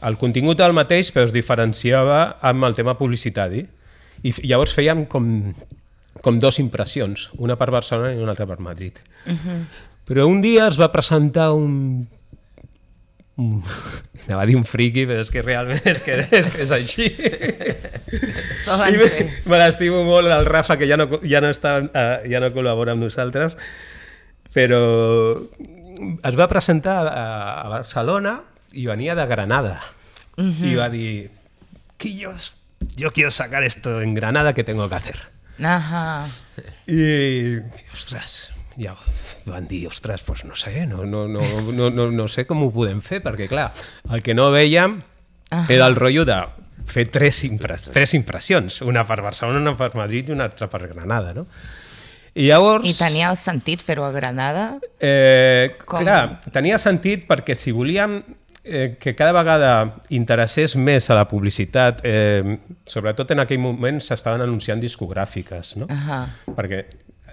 el 0.01 0.17
contingut 0.17 0.59
el 0.59 0.73
mateix, 0.73 1.13
però 1.13 1.25
es 1.25 1.33
diferenciava 1.35 2.37
amb 2.41 2.63
el 2.63 2.75
tema 2.75 2.97
publicitari. 2.97 3.65
I 4.23 4.33
llavors 4.47 4.75
fèiem 4.75 5.05
com, 5.07 5.53
com 6.21 6.39
dos 6.39 6.59
impressions, 6.59 7.29
una 7.37 7.55
per 7.55 7.71
Barcelona 7.71 8.13
i 8.13 8.17
una 8.17 8.31
altra 8.31 8.47
per 8.47 8.59
Madrid. 8.59 8.93
Uh 9.25 9.31
-huh. 9.31 9.65
Però 10.09 10.25
un 10.25 10.41
dia 10.41 10.67
es 10.67 10.79
va 10.81 10.89
presentar 10.91 11.51
un... 11.53 12.07
un... 13.37 13.59
Anava 14.25 14.43
a 14.43 14.47
dir 14.49 14.57
un 14.59 14.65
friqui, 14.67 15.05
però 15.09 15.21
és 15.23 15.29
que 15.33 15.41
realment 15.41 15.85
és 15.89 16.01
que 16.05 16.17
és, 16.37 16.49
que 16.53 16.65
és 16.65 16.73
així. 16.75 17.07
Solen 18.59 18.97
ser. 18.99 19.27
Me 19.49 19.57
l'estimo 19.61 20.03
molt 20.05 20.29
el 20.33 20.45
Rafa, 20.49 20.75
que 20.77 20.89
ja 20.89 20.97
no, 20.99 21.07
ja 21.23 21.41
no, 21.41 21.49
està, 21.53 21.79
uh, 21.85 22.27
ja 22.29 22.41
no 22.43 22.51
col·labora 22.53 22.93
amb 22.93 23.05
nosaltres, 23.07 23.55
però 24.53 24.81
es 25.99 26.37
va 26.37 26.49
presentar 26.51 26.99
a, 27.07 27.25
a 27.63 27.65
Barcelona 27.71 28.35
i 28.77 28.85
venia 28.89 29.15
de 29.17 29.25
Granada. 29.29 29.79
Uh 30.37 30.45
-huh. 30.45 30.67
I 30.67 30.75
va 30.75 30.89
dir, 30.89 31.31
Quillos, 31.97 32.53
yo 32.95 33.11
quiero 33.11 33.31
sacar 33.31 33.63
esto 33.63 34.01
en 34.01 34.13
Granada, 34.13 34.53
¿qué 34.53 34.63
tengo 34.63 34.89
que 34.89 34.95
hacer? 34.95 35.19
Ajá. 35.63 36.27
I, 36.87 37.59
ostres, 37.91 38.53
ja 38.79 38.95
van 39.45 39.67
dir, 39.67 39.85
ostres, 39.87 40.23
doncs 40.25 40.45
no 40.47 40.55
sé, 40.55 40.85
no, 40.87 41.05
no, 41.05 41.27
no, 41.27 41.41
no, 41.75 41.89
no, 41.89 42.09
no 42.11 42.27
sé 42.27 42.45
com 42.47 42.63
ho 42.63 42.71
podem 42.71 43.01
fer, 43.01 43.21
perquè 43.25 43.49
clar, 43.51 43.73
el 44.09 44.23
que 44.23 44.33
no 44.33 44.51
veiem 44.51 45.01
-huh. 45.49 45.65
era 45.69 45.85
el 45.87 45.95
rotllo 45.95 46.25
de 46.25 46.39
fer 46.89 47.09
tres, 47.11 47.43
impres 47.43 47.89
tres 47.93 48.13
impressions, 48.13 48.81
una 48.81 49.05
per 49.05 49.21
Barcelona, 49.21 49.59
una 49.59 49.75
per 49.77 49.93
Madrid 49.95 50.29
i 50.29 50.33
una 50.33 50.45
altra 50.49 50.69
per 50.69 50.87
Granada, 50.87 51.33
no? 51.33 51.45
I 52.39 52.47
llavors... 52.47 52.87
I 52.87 52.93
tenia 52.95 53.31
sentit 53.35 53.81
fer-ho 53.83 54.05
a 54.05 54.11
Granada? 54.13 54.71
Eh, 55.01 55.75
Com? 55.81 56.05
clar, 56.05 56.39
tenia 56.53 56.77
sentit 56.79 57.25
perquè 57.27 57.55
si 57.57 57.73
volíem 57.75 58.19
eh, 58.63 58.95
que 59.01 59.15
cada 59.17 59.33
vegada 59.35 59.71
interessés 60.13 60.75
més 60.77 61.09
a 61.09 61.17
la 61.17 61.25
publicitat, 61.27 62.03
eh, 62.05 62.59
sobretot 62.87 63.33
en 63.33 63.43
aquell 63.43 63.61
moment 63.61 63.99
s'estaven 64.01 64.45
anunciant 64.45 64.81
discogràfiques, 64.81 65.75
no? 65.81 65.89
Uh 65.89 66.05
-huh. 66.07 66.53
Perquè 66.55 66.85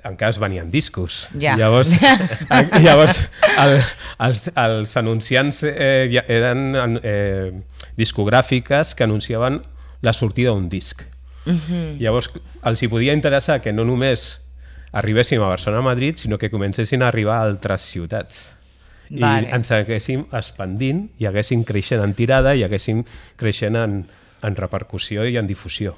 encara 0.09 0.31
es 0.31 0.39
venien 0.39 0.71
discos. 0.71 1.27
Ja. 1.39 1.57
Llavors, 1.57 1.91
llavors 2.85 3.21
el, 3.59 3.81
els, 4.27 4.51
els 4.55 4.97
anunciants 4.97 5.63
eh, 5.67 6.23
eren 6.29 7.01
eh, 7.03 7.53
discogràfiques 7.97 8.95
que 8.95 9.05
anunciaven 9.05 9.61
la 10.03 10.13
sortida 10.13 10.51
d'un 10.55 10.69
disc. 10.69 11.03
Uh 11.47 11.51
Mhm. 11.53 11.59
-huh. 11.69 11.99
Llavors 12.01 12.31
els 12.65 12.83
hi 12.83 12.89
podia 12.89 13.13
interessar 13.13 13.61
que 13.63 13.73
no 13.73 13.85
només 13.85 14.41
arribéssim 14.93 15.41
a 15.43 15.47
Barcelona 15.49 15.81
a 15.81 15.85
Madrid, 15.95 16.17
sinó 16.17 16.39
que 16.39 16.51
comencéssim 16.51 17.03
a 17.03 17.09
arribar 17.09 17.37
a 17.39 17.43
altres 17.43 17.83
ciutats. 17.83 18.53
I 19.11 19.21
Vale. 19.21 19.49
ens 19.55 19.71
haguéssim 19.71 20.25
expandint 20.33 21.11
i 21.19 21.27
haguéssim 21.27 21.63
creixent 21.65 22.03
en 22.03 22.15
tirada 22.15 22.55
i 22.57 22.65
haguéssim 22.65 23.05
creixent 23.37 23.77
en, 23.77 24.07
en 24.43 24.57
repercussió 24.57 25.25
i 25.25 25.37
en 25.37 25.47
difusió. 25.47 25.95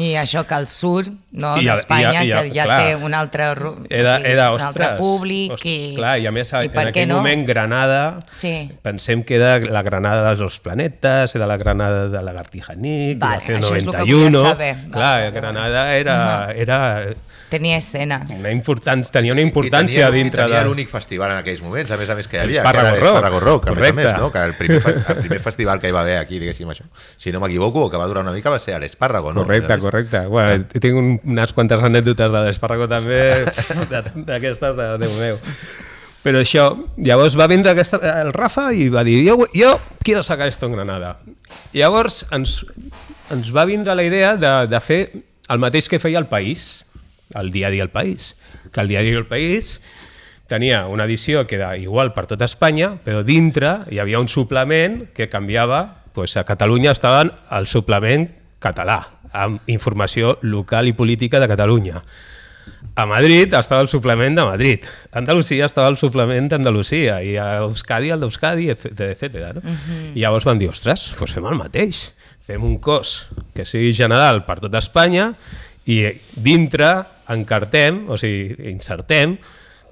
I 0.00 0.14
això 0.16 0.46
que 0.48 0.54
al 0.56 0.68
sud 0.72 1.10
no, 1.36 1.50
d'Espanya, 1.60 2.22
que 2.24 2.52
ja 2.54 2.64
clar. 2.64 2.78
té 2.80 2.94
un 2.96 3.12
altre, 3.12 3.50
Era, 3.52 4.14
o 4.14 4.16
sigui, 4.16 4.30
era, 4.30 4.46
un 4.54 4.62
altre 4.64 4.86
ostres, 4.86 5.00
públic 5.00 5.52
ostres, 5.52 5.72
i... 5.72 5.94
Clar, 5.98 6.14
i 6.22 6.26
a 6.26 6.32
més, 6.32 6.52
i 6.52 6.70
en 6.70 6.78
aquell 6.88 7.08
no? 7.10 7.18
moment 7.20 7.44
Granada, 7.46 8.00
Sí. 8.26 8.70
pensem 8.80 9.22
que 9.22 9.36
era 9.36 9.58
la 9.60 9.82
Granada 9.82 10.24
dels 10.30 10.40
dos 10.40 10.58
planetes, 10.64 11.34
era 11.36 11.46
la 11.50 11.58
Granada 11.60 12.08
de 12.08 12.22
la 12.24 12.32
Gartijanic, 12.32 13.18
Vale, 13.20 13.44
de 13.44 13.52
la 13.52 13.58
això 13.60 13.76
és 13.76 13.84
el 13.84 13.90
que 13.90 14.06
91 14.06 14.24
volia 14.24 14.48
saber. 14.48 14.72
Clar, 14.90 15.12
vale, 15.18 15.30
Granada 15.36 15.84
era, 15.96 16.18
era 16.56 16.80
Tenia 17.52 17.76
escena. 17.76 18.22
una 18.32 18.50
importància, 18.50 19.12
tenia 19.12 19.34
una 19.34 19.42
I 19.42 19.44
importància 19.44 20.06
tenia, 20.06 20.10
dintre 20.16 20.40
i 20.40 20.44
tenia 20.46 20.62
de... 20.62 20.68
l'únic 20.70 20.88
festival 20.88 21.34
en 21.34 21.42
aquells 21.42 21.60
moments, 21.60 21.90
a 21.92 21.98
més 22.00 22.08
a 22.08 22.16
més 22.16 22.28
que 22.30 22.38
hi 22.38 22.40
El 22.40 22.46
havia, 22.48 22.62
que 22.64 22.68
era 22.72 22.82
Rock. 22.94 23.02
l'Espàrrago 23.02 23.40
Rock, 23.44 23.68
a 23.68 23.74
més 23.76 23.90
a 23.90 23.92
més, 23.98 24.10
no? 24.18 24.30
que 24.32 24.44
el 24.48 24.54
primer, 24.56 24.80
fe- 24.80 24.94
el 25.12 25.18
primer 25.20 25.40
festival 25.44 25.80
que 25.82 25.90
hi 25.90 25.94
va 25.94 26.00
haver 26.00 26.16
aquí, 26.22 26.38
diguéssim 26.40 26.70
això, 26.72 26.86
si 27.20 27.30
no 27.34 27.40
m'equivoco, 27.44 27.90
que 27.92 28.00
va 28.00 28.06
durar 28.08 28.24
una 28.24 28.32
mica 28.32 28.50
va 28.50 28.58
ser 28.58 28.74
a 28.74 28.80
l'Espàrrago, 28.80 29.34
no? 29.36 29.44
Correcte, 29.44 29.78
correcte. 29.84 30.24
Bueno, 30.32 30.64
tinc 30.72 30.96
un, 30.96 31.10
unes 31.36 31.52
quantes 31.52 31.82
anècdotes 31.84 32.32
de 32.32 32.44
l'Espàrrago 32.48 32.88
també, 32.88 33.20
de- 33.92 34.04
d'aquestes 34.32 34.76
de 34.80 34.88
Déu 35.04 35.12
meu. 35.20 35.38
Però 36.22 36.38
això, 36.38 36.68
llavors 37.02 37.34
va 37.36 37.48
vindre 37.50 37.72
aquesta, 37.74 37.98
el 38.22 38.32
Rafa 38.32 38.68
i 38.72 38.86
va 38.88 39.02
dir, 39.04 39.18
jo, 39.28 39.48
jo 39.52 39.72
quiero 40.06 40.22
sacar 40.22 40.46
esto 40.48 40.66
en 40.70 40.76
Granada. 40.78 41.16
Llavors 41.74 42.24
ens, 42.30 42.60
ens 43.34 43.50
va 43.54 43.64
vindre 43.66 43.94
la 43.98 44.04
idea 44.06 44.36
de, 44.38 44.52
de 44.70 44.80
fer 44.80 45.00
el 45.50 45.58
mateix 45.58 45.88
que 45.90 45.98
feia 45.98 46.20
el 46.22 46.28
País, 46.30 46.84
el 47.34 47.50
dia 47.52 47.68
a 47.68 47.70
dia 47.70 47.82
El 47.82 47.90
País, 47.90 48.36
que 48.72 48.80
el 48.80 48.88
dia 48.88 49.00
a 49.00 49.02
dia 49.02 49.18
El 49.18 49.26
País 49.26 49.80
tenia 50.52 50.86
una 50.86 51.04
edició 51.04 51.46
que 51.46 51.56
era 51.56 51.76
igual 51.78 52.12
per 52.12 52.26
tot 52.28 52.42
Espanya, 52.44 52.96
però 53.00 53.22
dintre 53.24 53.86
hi 53.90 54.02
havia 54.02 54.20
un 54.20 54.28
suplement 54.28 55.06
que 55.16 55.30
canviava, 55.32 56.04
doncs 56.12 56.36
a 56.36 56.44
Catalunya 56.44 56.92
estaven 56.92 57.32
el 57.56 57.68
suplement 57.70 58.28
català, 58.60 59.00
amb 59.32 59.64
informació 59.72 60.36
local 60.42 60.90
i 60.90 60.92
política 60.92 61.40
de 61.40 61.48
Catalunya. 61.48 62.02
A 62.94 63.06
Madrid 63.08 63.54
estava 63.56 63.80
el 63.80 63.88
suplement 63.88 64.36
de 64.36 64.44
Madrid, 64.44 64.84
a 65.10 65.18
Andalusia 65.22 65.64
estava 65.64 65.88
el 65.88 65.96
suplement 65.96 66.50
d'Andalusia 66.52 67.22
i 67.24 67.38
a 67.40 67.62
Euskadi 67.64 68.12
el 68.12 68.20
d'Euskadi, 68.20 68.68
etc. 68.68 69.56
No? 69.56 69.62
Uh 69.64 69.72
-huh. 69.72 70.12
I 70.14 70.20
llavors 70.20 70.44
van 70.44 70.58
dir, 70.58 70.68
ostres, 70.68 71.14
doncs 71.18 71.32
fem 71.32 71.46
el 71.46 71.56
mateix, 71.56 72.12
fem 72.44 72.62
un 72.62 72.78
cos 72.78 73.26
que 73.54 73.64
sigui 73.64 73.94
general 73.94 74.44
per 74.44 74.60
tot 74.60 74.74
Espanya 74.74 75.32
i 75.90 76.04
dintre 76.38 76.92
encartem, 77.32 78.04
o 78.10 78.18
sigui, 78.20 78.56
insertem 78.70 79.36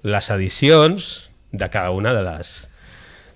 les 0.07 0.31
edicions 0.31 1.11
de 1.51 1.69
cada 1.71 1.91
una 1.91 2.13
de 2.17 2.25
les 2.27 2.71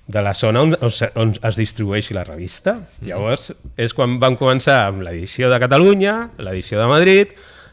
de 0.06 0.20
la 0.20 0.34
zona 0.36 0.60
on, 0.60 0.74
on, 1.16 1.30
es 1.48 1.56
distribueixi 1.56 2.12
la 2.12 2.26
revista. 2.26 2.76
Llavors, 3.06 3.48
és 3.80 3.94
quan 3.96 4.18
vam 4.20 4.36
començar 4.36 4.82
amb 4.90 5.00
l'edició 5.06 5.48
de 5.48 5.58
Catalunya, 5.62 6.16
l'edició 6.44 6.82
de 6.82 6.88
Madrid, 6.90 7.32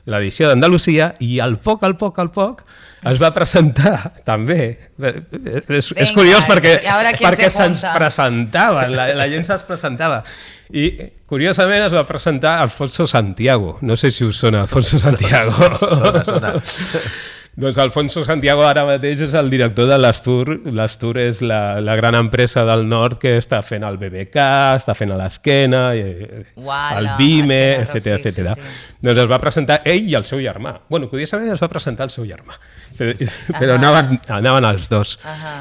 l'edició 0.09 0.49
d'Andalusia, 0.49 1.11
i 1.21 1.39
al 1.43 1.57
poc, 1.61 1.83
al 1.83 1.97
poc, 1.99 2.17
al 2.23 2.31
poc, 2.33 2.63
es 3.11 3.19
va 3.21 3.31
presentar 3.35 4.13
també. 4.31 4.77
És, 5.01 5.91
és 5.91 5.91
Vinga, 5.93 6.13
curiós 6.15 6.47
perquè, 6.49 6.77
perquè 7.21 7.49
se 7.49 7.57
se'ns 7.57 7.83
apunta? 7.83 7.97
presentaven, 7.99 8.95
la, 8.97 9.11
la 9.17 9.29
gent 9.31 9.45
se'ns 9.47 9.67
presentava. 9.67 10.23
I, 10.71 10.87
curiosament, 11.27 11.83
es 11.83 11.93
va 11.93 12.05
presentar 12.07 12.61
Alfonso 12.63 13.05
Santiago. 13.07 13.77
No 13.81 13.97
sé 13.99 14.11
si 14.15 14.23
us 14.23 14.39
sona 14.39 14.61
Alfonso 14.63 14.99
Santiago. 14.99 15.71
Sona, 15.81 16.23
sona. 16.23 16.53
Doncs 17.53 17.77
Alfonso 17.83 18.23
Santiago 18.23 18.63
ara 18.63 18.85
mateix 18.87 19.19
és 19.25 19.33
el 19.35 19.49
director 19.51 19.85
de 19.89 19.97
l'Astur. 19.99 20.53
L'Astur 20.71 21.17
és 21.19 21.41
la, 21.43 21.81
la 21.83 21.97
gran 21.99 22.15
empresa 22.15 22.63
del 22.65 22.85
nord 22.87 23.17
que 23.19 23.33
està 23.37 23.59
fent 23.65 23.83
el 23.83 23.97
BBK, 23.99 24.37
està 24.79 24.93
fent 24.95 25.11
a 25.11 25.17
l'Esquena, 25.19 25.81
eh, 25.99 26.45
el 26.55 27.09
BIME, 27.19 27.57
Esquena, 27.81 27.99
etc 27.99 28.05
sí, 28.07 28.29
etc. 28.29 28.53
sí, 28.55 28.61
sí. 28.61 28.95
Doncs 29.03 29.19
es 29.25 29.29
va 29.29 29.39
presentar 29.43 29.81
ell 29.83 30.07
i 30.07 30.15
el 30.15 30.23
seu 30.23 30.39
germà. 30.39 30.77
Bueno, 30.89 31.09
curiosament 31.11 31.51
es 31.51 31.59
va 31.61 31.67
presentar 31.73 32.07
el 32.07 32.13
seu 32.15 32.23
germà, 32.29 32.55
però, 32.97 33.17
però 33.59 33.75
anaven, 33.75 34.15
anaven 34.31 34.67
els 34.71 34.87
dos. 34.89 35.17
Ahà. 35.27 35.57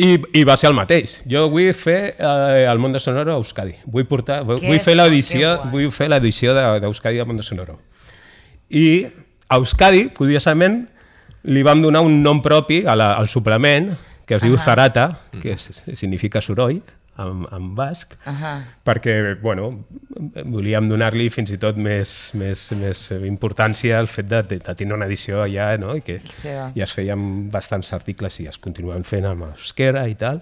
I, 0.00 0.14
I 0.38 0.44
va 0.46 0.54
ser 0.56 0.68
el 0.70 0.76
mateix. 0.78 1.16
Jo 1.28 1.48
vull 1.50 1.72
fer 1.74 2.14
eh, 2.14 2.62
el 2.70 2.78
Món 2.80 2.92
de 2.94 3.00
Sonoro 3.02 3.32
a 3.34 3.40
Euskadi. 3.42 3.74
Vull, 3.90 4.06
portar, 4.08 4.40
vull, 4.46 4.62
fer 4.80 4.94
l'edició 4.96 5.56
vull 5.72 5.88
fer 5.92 6.08
l'edició 6.12 6.54
de- 6.56 6.64
d'Euskadi 6.84 7.18
al 7.20 7.26
Món 7.28 7.40
de 7.42 7.44
Sonoro. 7.44 7.76
I 8.70 8.86
a 9.50 9.58
Euskadi, 9.58 10.04
curiosament, 10.14 10.84
li 11.44 11.62
vam 11.62 11.80
donar 11.82 12.02
un 12.04 12.22
nom 12.22 12.40
propi 12.42 12.82
a 12.86 12.94
la, 12.96 13.12
al 13.16 13.28
suplement, 13.28 13.92
que 14.26 14.36
es 14.36 14.42
diu 14.42 14.54
Ahà. 14.56 14.64
Zarata, 14.64 15.04
que 15.42 15.52
és, 15.56 15.70
significa 15.98 16.40
soroll, 16.44 16.80
en, 17.20 17.42
en 17.52 17.74
basc, 17.76 18.14
Ahà. 18.24 18.52
perquè, 18.86 19.34
bueno, 19.42 19.84
volíem 20.48 20.86
donar-li 20.88 21.26
fins 21.32 21.50
i 21.52 21.58
tot 21.60 21.76
més, 21.76 22.30
més, 22.38 22.62
més 22.80 23.02
importància 23.28 23.98
al 23.98 24.08
fet 24.08 24.28
de, 24.30 24.42
de, 24.54 24.58
de 24.62 24.74
tenir 24.78 24.94
una 24.96 25.08
edició 25.10 25.42
allà, 25.44 25.74
no? 25.80 25.96
I 25.98 26.04
que 26.06 26.20
Sí. 26.32 26.48
i 26.74 26.80
es 26.84 26.92
feien 26.96 27.50
bastants 27.52 27.92
articles 27.92 28.38
i 28.40 28.46
es 28.48 28.56
continuen 28.58 29.04
fent 29.04 29.26
amb 29.28 29.48
euskera 29.50 30.06
i 30.08 30.14
tal. 30.14 30.40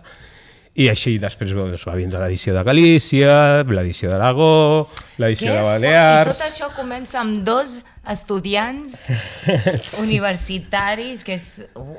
I 0.78 0.86
així 0.92 1.16
després 1.18 1.50
doncs, 1.56 1.82
va 1.88 1.96
vindre 1.98 2.20
l'edició 2.22 2.52
de 2.54 2.62
Galícia, 2.62 3.32
l'edició 3.66 4.12
d'Aragó, 4.12 4.86
l'edició 5.18 5.56
de. 5.56 5.62
Balears... 5.66 6.28
I 6.28 6.34
tot 6.36 6.44
això 6.46 6.68
comença 6.76 7.18
amb 7.18 7.40
dos 7.46 7.80
estudiants 8.08 9.08
universitaris, 10.04 11.26
que 11.26 11.34
és, 11.34 11.48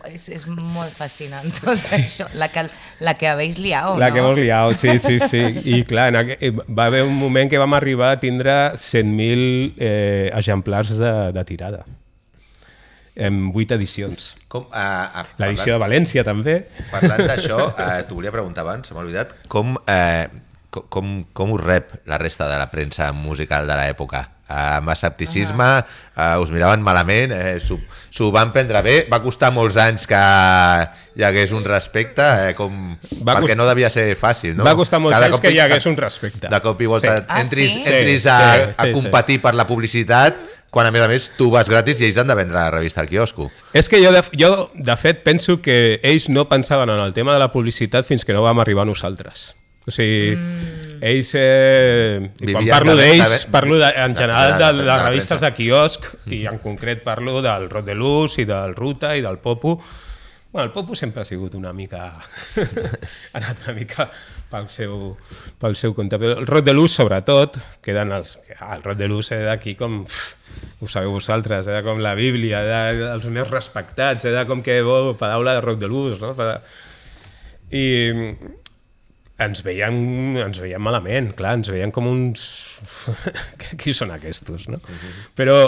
és, 0.07 0.29
és 0.39 0.47
molt 0.47 0.95
fascinant 0.95 1.51
tot 1.59 1.91
això. 1.97 2.29
La 2.39 2.47
que, 2.53 2.69
la 3.03 3.17
que 3.19 3.27
habéis 3.27 3.59
liado, 3.59 3.97
La 3.99 4.09
no? 4.09 4.13
que 4.13 4.23
hemos 4.23 4.39
liado, 4.39 4.73
sí, 4.73 4.97
sí, 4.97 5.19
sí. 5.19 5.43
I 5.75 5.83
clar, 5.83 6.13
aqu... 6.15 6.39
va 6.71 6.87
haver 6.87 7.03
un 7.03 7.17
moment 7.19 7.51
que 7.51 7.59
vam 7.59 7.75
arribar 7.75 8.13
a 8.15 8.23
tindre 8.23 8.59
100.000 8.79 9.73
eh, 9.75 10.31
exemplars 10.33 10.95
de, 10.95 11.15
de 11.35 11.49
tirada 11.51 11.83
en 13.19 13.51
8 13.53 13.75
edicions. 13.77 14.31
Com, 14.47 14.65
uh, 14.71 15.21
uh, 15.21 15.25
L'edició 15.43 15.75
de 15.75 15.81
València 15.83 16.23
també. 16.25 16.57
Parlant 16.89 17.25
d'això, 17.27 17.59
eh, 17.85 18.01
t'ho 18.07 18.15
volia 18.17 18.31
preguntar 18.33 18.63
abans, 18.65 18.87
se 18.89 18.95
m'ha 18.97 19.03
oblidat, 19.05 19.35
com, 19.51 19.75
eh, 19.85 20.27
co- 20.71 20.87
com, 20.89 21.19
com 21.33 21.53
us 21.57 21.61
rep 21.63 21.93
la 22.09 22.17
resta 22.17 22.47
de 22.49 22.57
la 22.57 22.69
premsa 22.71 23.11
musical 23.13 23.67
de 23.69 23.77
l'època? 23.79 24.25
Eh, 24.49 24.53
amb 24.79 24.89
escepticisme, 24.89 25.65
eh, 26.17 26.35
us 26.41 26.49
miraven 26.49 26.81
malament, 26.81 27.35
eh, 27.35 27.59
s'ho 27.61 28.31
van 28.33 28.49
prendre 28.55 28.81
bé, 28.81 28.95
va 29.11 29.19
costar 29.21 29.51
molts 29.53 29.77
anys 29.77 30.07
que 30.09 30.17
hi 31.19 31.23
hagués 31.27 31.51
un 31.53 31.61
respecte, 31.67 32.25
eh, 32.49 32.55
com, 32.57 32.95
Va 33.21 33.35
perquè 33.37 33.51
cost- 33.53 33.59
no 33.61 33.67
devia 33.69 33.91
ser 33.93 34.07
fàcil, 34.17 34.55
no? 34.57 34.65
Va 34.65 34.73
costar 34.79 34.97
molts 35.03 35.13
Cada 35.13 35.27
anys 35.27 35.35
cop 35.37 35.45
que 35.45 35.51
hi 35.53 35.59
hagués 35.61 35.85
un 35.85 35.97
respecte. 36.01 36.49
De 36.49 36.59
cop 36.65 36.81
i 36.81 36.87
volta 36.89 37.17
Sí. 37.19 37.25
Ah, 37.27 37.41
entris, 37.43 37.73
sí? 37.77 37.83
entris 37.85 38.23
Sí, 38.23 38.29
a, 38.29 38.39
sí, 38.55 38.71
a 38.77 38.83
sí, 38.89 38.91
competir 38.97 39.37
per 39.43 39.53
la 39.53 39.67
publicitat, 39.69 40.41
quan 40.69 40.85
a 40.85 40.91
més 40.93 41.01
a 41.01 41.07
més 41.09 41.29
tu 41.37 41.49
vas 41.53 41.69
gratis 41.69 42.01
i 42.01 42.05
ells 42.09 42.19
han 42.21 42.29
de 42.29 42.35
vendre 42.37 42.57
la 42.57 42.71
revista 42.71 43.01
al 43.01 43.09
quiosco. 43.09 43.49
És 43.73 43.89
que 43.89 44.01
jo 44.03 44.11
de, 44.13 44.21
jo, 44.37 44.69
de 44.75 44.97
fet, 44.97 45.23
penso 45.25 45.59
que 45.61 45.99
ells 46.03 46.29
no 46.29 46.47
pensaven 46.49 46.89
en 46.93 46.99
el 47.01 47.13
tema 47.13 47.33
de 47.33 47.39
la 47.41 47.51
publicitat 47.51 48.05
fins 48.05 48.25
que 48.25 48.35
no 48.35 48.43
vam 48.45 48.61
arribar 48.61 48.85
a 48.85 48.91
nosaltres. 48.91 49.53
O 49.89 49.91
sigui, 49.91 50.35
mm. 50.35 50.99
ells... 51.01 51.31
Eh, 51.39 52.19
i 52.21 52.51
quan 52.51 52.61
Vivien 52.61 52.75
parlo 52.75 52.95
de- 52.95 53.07
d'ells, 53.07 53.31
de- 53.31 53.51
parlo 53.51 53.79
de, 53.81 53.87
en 53.89 54.15
general 54.15 54.51
de- 54.51 54.59
de, 54.59 54.65
de 54.73 54.77
de 54.83 54.85
la 54.85 54.97
les 54.97 55.05
revistes 55.07 55.41
de 55.41 55.53
quiosc, 55.57 56.05
i 56.29 56.43
en 56.51 56.59
concret 56.61 57.01
parlo 57.03 57.41
del 57.41 57.69
Rot 57.71 57.87
de 57.87 57.95
Luz 57.97 58.37
i 58.37 58.45
del 58.45 58.75
Ruta 58.77 59.15
i 59.17 59.25
del 59.25 59.39
Popo. 59.41 59.79
Bueno, 60.51 60.65
el 60.67 60.71
Popo 60.73 60.95
sempre 60.95 61.21
ha 61.21 61.25
sigut 61.25 61.55
una 61.55 61.73
mica... 61.73 62.11
ha 63.33 63.37
anat 63.37 63.65
una 63.65 63.73
mica 63.73 64.09
pel 64.51 64.69
seu, 64.73 65.15
pel 65.61 65.75
seu 65.79 65.95
compte. 65.97 66.19
Però 66.21 66.37
el 66.41 66.47
Rot 66.49 66.65
de 66.65 66.75
Luz, 66.75 66.95
sobretot, 66.97 67.59
queden 67.85 68.13
els... 68.15 68.37
El 68.59 68.85
Rot 68.85 68.99
de 68.99 69.09
Luz 69.11 69.31
era 69.35 69.53
d'aquí 69.53 69.75
com... 69.79 70.01
Ho 70.79 70.87
sabeu 70.87 71.11
vosaltres, 71.11 71.67
era 71.67 71.83
com 71.83 71.99
la 72.03 72.15
Bíblia, 72.15 72.61
era 72.63 73.11
dels 73.13 73.27
més 73.31 73.47
respectats, 73.51 74.25
era 74.27 74.45
com 74.47 74.63
que, 74.63 74.79
oh, 74.83 75.13
paraula 75.19 75.57
de 75.57 75.63
Roc 75.65 75.79
de 75.79 75.89
Luz, 75.91 76.23
no? 76.23 76.33
I 77.75 77.85
ens 79.39 79.61
veien, 79.63 79.99
ens 80.43 80.59
veien 80.59 80.83
malament, 80.83 81.31
clar, 81.37 81.57
ens 81.59 81.71
veien 81.71 81.93
com 81.95 82.09
uns... 82.09 82.49
Qui 83.79 83.95
són 83.95 84.11
aquests, 84.15 84.67
no? 84.71 84.81
Però, 85.39 85.59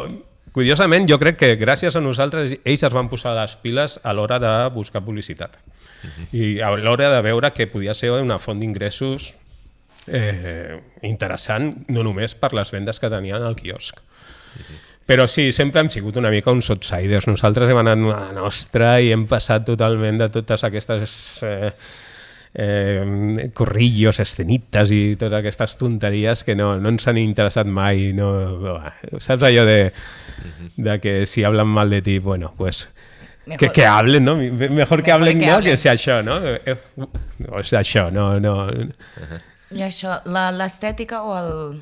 curiosament, 0.54 1.08
jo 1.10 1.18
crec 1.22 1.38
que 1.40 1.52
gràcies 1.60 1.96
a 1.96 2.04
nosaltres 2.04 2.58
ells 2.64 2.84
es 2.84 2.94
van 2.94 3.10
posar 3.12 3.36
les 3.38 3.56
piles 3.62 4.00
a 4.04 4.14
l'hora 4.14 4.40
de 4.42 4.54
buscar 4.76 5.04
publicitat. 5.06 5.58
I 6.34 6.60
a 6.66 6.72
l'hora 6.76 7.12
de 7.14 7.22
veure 7.22 7.52
que 7.54 7.70
podia 7.70 7.94
ser 7.94 8.12
una 8.18 8.40
font 8.42 8.60
d'ingressos 8.60 9.34
eh, 10.08 10.80
interessant, 11.08 11.74
no 11.90 12.04
només 12.04 12.36
per 12.36 12.54
les 12.58 12.72
vendes 12.74 13.00
que 13.00 13.12
tenien 13.12 13.44
al 13.44 13.56
quiosc. 13.60 14.02
Però 15.06 15.26
sí, 15.28 15.50
sempre 15.52 15.82
hem 15.82 15.90
sigut 15.92 16.16
una 16.22 16.30
mica 16.32 16.54
uns 16.54 16.70
outsiders. 16.72 17.28
Nosaltres 17.28 17.70
hem 17.70 17.80
anat 17.82 18.00
a 18.00 18.14
la 18.14 18.32
nostra 18.38 18.94
i 19.02 19.12
hem 19.12 19.26
passat 19.28 19.66
totalment 19.68 20.22
de 20.22 20.30
totes 20.32 20.64
aquestes 20.64 21.14
eh, 21.44 21.72
eh, 22.54 23.50
corrillos, 23.58 24.22
escenites 24.24 24.94
i 24.96 25.02
totes 25.20 25.40
aquestes 25.42 25.76
tonteries 25.80 26.46
que 26.48 26.56
no, 26.56 26.76
no 26.80 26.94
ens 26.94 27.10
han 27.10 27.20
interessat 27.20 27.68
mai. 27.68 28.12
No, 28.16 28.32
no, 28.62 28.78
saps 29.20 29.48
allò 29.50 29.66
de, 29.68 29.80
de 30.78 31.00
que 31.00 31.26
si 31.26 31.44
hablan 31.44 31.68
mal 31.68 31.90
de 31.90 32.02
ti, 32.02 32.20
bueno, 32.20 32.54
pues... 32.58 32.88
Mejor- 33.46 33.58
que, 33.60 33.70
que 33.72 33.86
hablen, 33.86 34.24
¿no? 34.24 34.36
Mejor 34.36 34.58
que 34.70 34.70
Mejor 34.70 35.12
hablen, 35.12 35.40
que 35.40 35.48
no? 35.48 35.54
hablen. 35.54 35.72
Que 35.72 35.78
sea 35.78 35.94
això, 35.94 36.22
no? 36.24 36.38
Eh, 36.46 36.78
O 37.52 37.64
sea, 37.64 37.80
això, 37.82 38.12
no, 38.12 38.40
no... 38.40 38.70
I 39.72 39.82
això, 39.82 40.20
la- 40.26 40.52
l'estètica 40.52 41.24
o 41.24 41.34
el, 41.38 41.82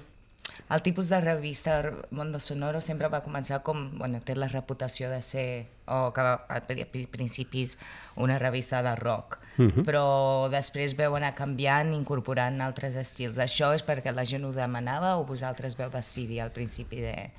el 0.70 0.82
tipus 0.84 1.10
de 1.10 1.20
revista 1.22 1.82
Mondo 2.12 2.40
Sonoro 2.40 2.80
sempre 2.82 3.08
va 3.10 3.24
començar 3.26 3.64
com, 3.66 3.98
bueno, 3.98 4.20
té 4.22 4.36
la 4.38 4.48
reputació 4.48 5.10
de 5.10 5.22
ser, 5.26 5.66
o 5.88 6.12
que 6.14 6.22
a 6.22 6.60
pri- 6.68 6.86
pri- 6.86 7.08
principis 7.10 7.78
una 8.16 8.38
revista 8.38 8.84
de 8.86 8.96
rock, 8.96 9.40
però 9.84 10.48
després 10.54 10.94
veu 10.96 11.16
anar 11.18 11.34
canviant, 11.36 11.90
incorporant 11.94 12.62
altres 12.62 12.96
estils. 12.96 13.38
Això 13.42 13.72
és 13.74 13.82
perquè 13.84 14.14
la 14.14 14.26
gent 14.30 14.46
ho 14.46 14.52
demanava 14.54 15.16
o 15.18 15.26
vosaltres 15.26 15.76
veu 15.76 15.90
decidir 15.90 16.42
al 16.42 16.52
principi 16.52 17.02
de 17.02 17.32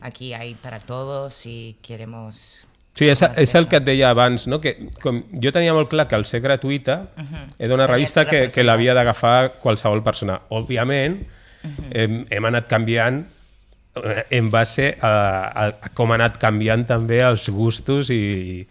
aquí 0.00 0.32
hay 0.32 0.54
para 0.54 0.80
todos 0.80 1.44
i 1.46 1.76
queremos... 1.82 2.64
Sí, 2.98 3.04
és, 3.06 3.20
és 3.20 3.22
el 3.22 3.44
hacer-lo"? 3.44 3.68
que 3.68 3.76
et 3.76 3.84
deia 3.84 4.08
abans, 4.10 4.48
no? 4.48 4.58
que 4.58 4.88
com, 5.02 5.20
jo 5.38 5.52
tenia 5.54 5.74
molt 5.76 5.86
clar 5.92 6.08
que 6.08 6.16
al 6.16 6.24
ser 6.24 6.40
gratuïta 6.42 7.10
era 7.58 7.74
una 7.76 7.84
Tenies 7.86 7.90
revista 7.92 8.24
que 8.26 8.48
que, 8.48 8.64
l'havia 8.64 8.94
d'agafar 8.96 9.52
qualsevol 9.62 10.02
persona. 10.02 10.40
Òbviament, 10.50 11.20
hem, 11.92 12.22
hem 12.30 12.48
anat 12.50 12.68
canviant 12.70 13.24
en 14.30 14.50
base 14.50 14.92
a, 15.00 15.08
a, 15.08 15.66
a 15.72 15.90
com 15.96 16.12
han 16.12 16.22
anat 16.22 16.38
canviant 16.38 16.84
també 16.86 17.18
els 17.24 17.48
gustos 17.50 18.12
i, 18.14 18.66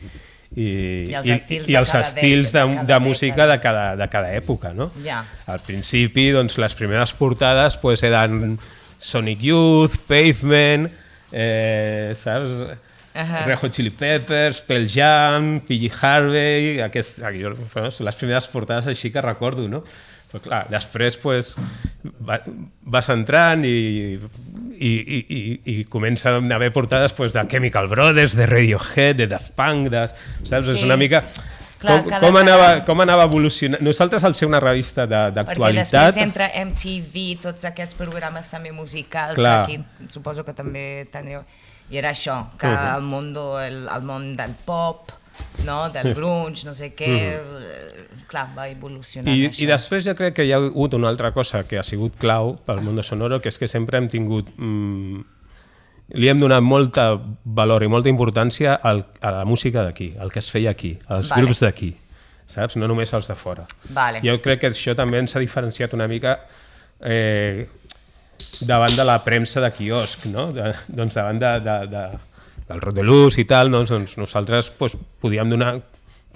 i, 0.56 0.68
I 1.12 1.16
els 1.20 1.30
estils 1.36 1.68
i, 1.68 1.72
i 1.72 1.76
de 1.76 1.82
els 1.82 1.92
cada 1.92 2.08
estils 2.08 2.54
de, 2.54 2.64
de, 2.64 2.86
de 2.88 3.00
música 3.04 3.48
de 3.50 3.60
cada, 3.64 3.86
de 4.00 4.08
cada 4.12 4.32
època. 4.34 4.74
No? 4.74 4.90
Ja. 5.04 5.24
Al 5.48 5.62
principi, 5.66 6.30
doncs, 6.36 6.58
les 6.62 6.76
primeres 6.78 7.14
portades 7.18 7.78
pues, 7.82 8.04
eren 8.08 8.58
Sonic 9.00 9.44
Youth, 9.44 10.00
Pavement, 10.08 10.88
eh, 11.32 12.14
saps? 12.18 12.78
Ahà. 13.18 13.48
Red 13.48 13.58
Hot 13.64 13.74
Chili 13.74 13.90
Peppers, 13.90 14.60
Pearl 14.62 14.86
Jam, 14.94 15.56
P.G. 15.66 15.90
Harvey, 15.90 16.76
aquest, 16.86 17.18
les 17.18 18.20
primeres 18.20 18.46
portades 18.52 18.86
així 18.92 19.10
que 19.10 19.24
recordo, 19.26 19.66
no? 19.68 19.82
Però 20.32 20.42
clar, 20.44 20.62
després 20.70 21.16
pues, 21.22 21.54
va, 22.28 22.42
vas 22.84 23.08
entrant 23.14 23.62
i, 23.64 24.18
i, 24.76 24.90
i, 24.92 25.20
i, 25.24 25.42
i 25.72 25.76
comencen 25.88 26.52
a 26.52 26.56
haver 26.58 26.72
portades 26.76 27.14
pues, 27.16 27.32
de 27.34 27.46
Chemical 27.48 27.88
Brothers, 27.88 28.36
de 28.36 28.46
Radiohead, 28.46 29.16
de 29.22 29.28
Daft 29.32 29.54
Punk, 29.56 29.88
de, 29.94 30.08
saps? 30.44 30.68
Sí. 30.72 30.78
És 30.78 30.84
una 30.84 30.98
mica... 31.00 31.24
Clar, 31.78 32.00
com, 32.02 32.10
cada- 32.10 32.20
com, 32.26 32.38
anava, 32.40 32.68
cada- 32.72 32.86
com 32.88 33.02
anava 33.06 33.26
evolucionant? 33.30 33.84
Nosaltres, 33.86 34.24
al 34.26 34.34
ser 34.36 34.48
una 34.50 34.60
revista 34.60 35.06
de- 35.06 35.16
Perquè 35.30 35.36
d'actualitat... 35.38 35.86
després 35.94 36.18
entre 36.24 36.48
MTV, 36.66 37.26
tots 37.44 37.68
aquests 37.70 37.94
programes 38.00 38.50
també 38.50 38.72
musicals, 38.74 39.38
Clar. 39.38 39.60
que 39.68 39.78
aquí 39.78 40.10
suposo 40.12 40.44
que 40.44 40.56
també 40.58 41.06
tindreu... 41.14 41.46
I 41.88 42.02
era 42.02 42.10
això, 42.12 42.34
que 42.60 42.68
el, 42.68 43.06
món, 43.08 43.30
el, 43.64 43.78
el 43.88 44.02
món 44.04 44.34
del 44.36 44.58
pop, 44.66 45.14
no? 45.64 45.86
del 45.94 46.10
grunge, 46.18 46.66
no 46.68 46.74
sé 46.76 46.90
què, 46.98 47.12
eh, 47.38 47.97
clar, 48.30 48.48
va 48.56 48.68
evolucionant 48.72 49.32
I, 49.32 49.48
això. 49.48 49.64
I 49.64 49.70
després 49.70 50.06
jo 50.06 50.14
crec 50.18 50.38
que 50.38 50.46
hi 50.48 50.54
ha 50.54 50.60
hagut 50.60 50.96
una 50.98 51.10
altra 51.12 51.32
cosa 51.36 51.64
que 51.68 51.80
ha 51.80 51.86
sigut 51.88 52.18
clau 52.22 52.56
pel 52.68 52.84
món 52.86 53.02
sonoro, 53.04 53.42
que 53.42 53.52
és 53.54 53.60
que 53.60 53.70
sempre 53.72 54.00
hem 54.00 54.10
tingut... 54.12 54.52
Mm, 54.58 55.24
li 56.16 56.30
hem 56.32 56.40
donat 56.40 56.64
molta 56.64 57.10
valor 57.44 57.84
i 57.84 57.90
molta 57.92 58.08
importància 58.08 58.78
al, 58.80 59.02
a 59.20 59.32
la 59.40 59.46
música 59.46 59.84
d'aquí, 59.84 60.14
al 60.20 60.32
que 60.32 60.40
es 60.40 60.52
feia 60.52 60.72
aquí, 60.72 60.94
als 61.08 61.34
Vale. 61.34 61.44
grups 61.44 61.66
d'aquí, 61.66 61.90
saps? 62.48 62.78
No 62.80 62.88
només 62.88 63.12
els 63.14 63.28
de 63.28 63.36
fora. 63.36 63.66
Vale. 63.92 64.22
Jo 64.24 64.38
crec 64.44 64.62
que 64.64 64.72
això 64.72 64.96
també 64.96 65.20
ens 65.20 65.36
ha 65.36 65.44
diferenciat 65.44 65.98
una 65.98 66.08
mica 66.08 66.38
eh, 67.04 67.68
davant 68.62 68.96
de 68.96 69.04
la 69.04 69.20
premsa 69.26 69.60
de 69.64 69.72
quiosc, 69.76 70.30
no? 70.32 70.48
De, 70.56 70.72
doncs 70.88 71.20
davant 71.20 71.44
de, 71.44 71.54
de, 71.68 71.78
de, 71.92 72.06
del 72.70 72.82
Rot 72.82 72.96
de 72.96 73.04
Luz 73.04 73.38
i 73.44 73.46
tal, 73.50 73.72
doncs, 73.74 73.92
doncs 73.92 74.16
nosaltres 74.22 74.72
doncs, 74.80 74.96
podíem 75.20 75.52
donar 75.52 75.76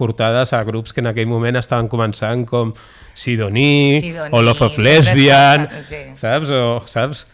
portades 0.01 0.51
a 0.57 0.63
grups 0.65 0.91
que 0.97 1.03
en 1.05 1.11
aquell 1.13 1.29
moment 1.29 1.59
estaven 1.61 1.87
començant 1.91 2.47
com 2.49 2.73
Sidoní, 3.13 3.99
Sidoní, 4.01 4.33
o 4.33 4.41
Love 4.41 4.65
of 4.71 4.79
Lesbian, 4.81 5.67
sí. 5.85 6.01
saps? 6.17 6.49
O, 6.49 6.81
saps? 6.89 7.25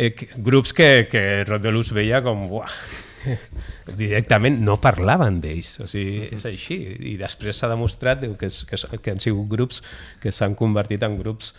Eh, 0.00 0.10
grups 0.40 0.72
que, 0.74 1.06
que 1.12 1.22
Rot 1.46 1.62
de 1.62 1.70
Luz 1.74 1.94
veia 1.94 2.22
com... 2.24 2.46
Uah, 2.58 2.70
directament 4.00 4.60
no 4.64 4.78
parlaven 4.80 5.40
d'ells, 5.42 5.74
o 5.84 5.88
sigui, 5.90 6.30
és 6.32 6.44
així 6.48 6.78
i 7.12 7.16
després 7.20 7.58
s'ha 7.60 7.68
demostrat 7.68 8.22
diu, 8.22 8.32
que, 8.40 8.48
que, 8.48 8.78
que 9.02 9.12
han 9.12 9.20
sigut 9.20 9.48
grups 9.50 9.82
que 10.22 10.32
s'han 10.32 10.54
convertit 10.58 11.04
en 11.06 11.18
grups 11.18 11.52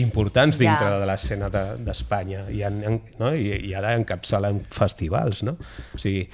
importants 0.00 0.58
Ja. 0.58 0.64
dintre 0.64 0.88
de 0.98 1.06
l'escena 1.06 1.50
de- 1.54 1.76
d'Espanya 1.86 2.48
i, 2.50 2.64
han, 2.66 2.80
han, 2.82 2.98
no? 3.20 3.30
I, 3.30 3.60
i 3.68 3.74
ara 3.78 3.92
encapçalen 3.94 4.64
festivals 4.74 5.44
no? 5.46 5.54
o 5.94 6.00
sigui, 6.02 6.24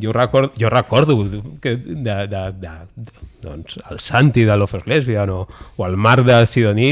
jo 0.00 0.12
recordo, 0.12 0.52
jo 0.58 0.70
recordo 0.70 1.16
que 1.60 1.76
de, 1.76 1.94
de, 2.26 2.52
de, 2.52 2.70
de, 2.96 3.10
doncs, 3.42 3.76
el 3.90 4.00
Santi 4.00 4.44
de 4.48 4.56
l'Ofers 4.56 4.86
Lesbian 4.88 5.28
o, 5.34 5.42
o 5.76 5.86
el 5.86 5.96
Marc 6.00 6.24
de 6.24 6.38
Sidoní 6.48 6.88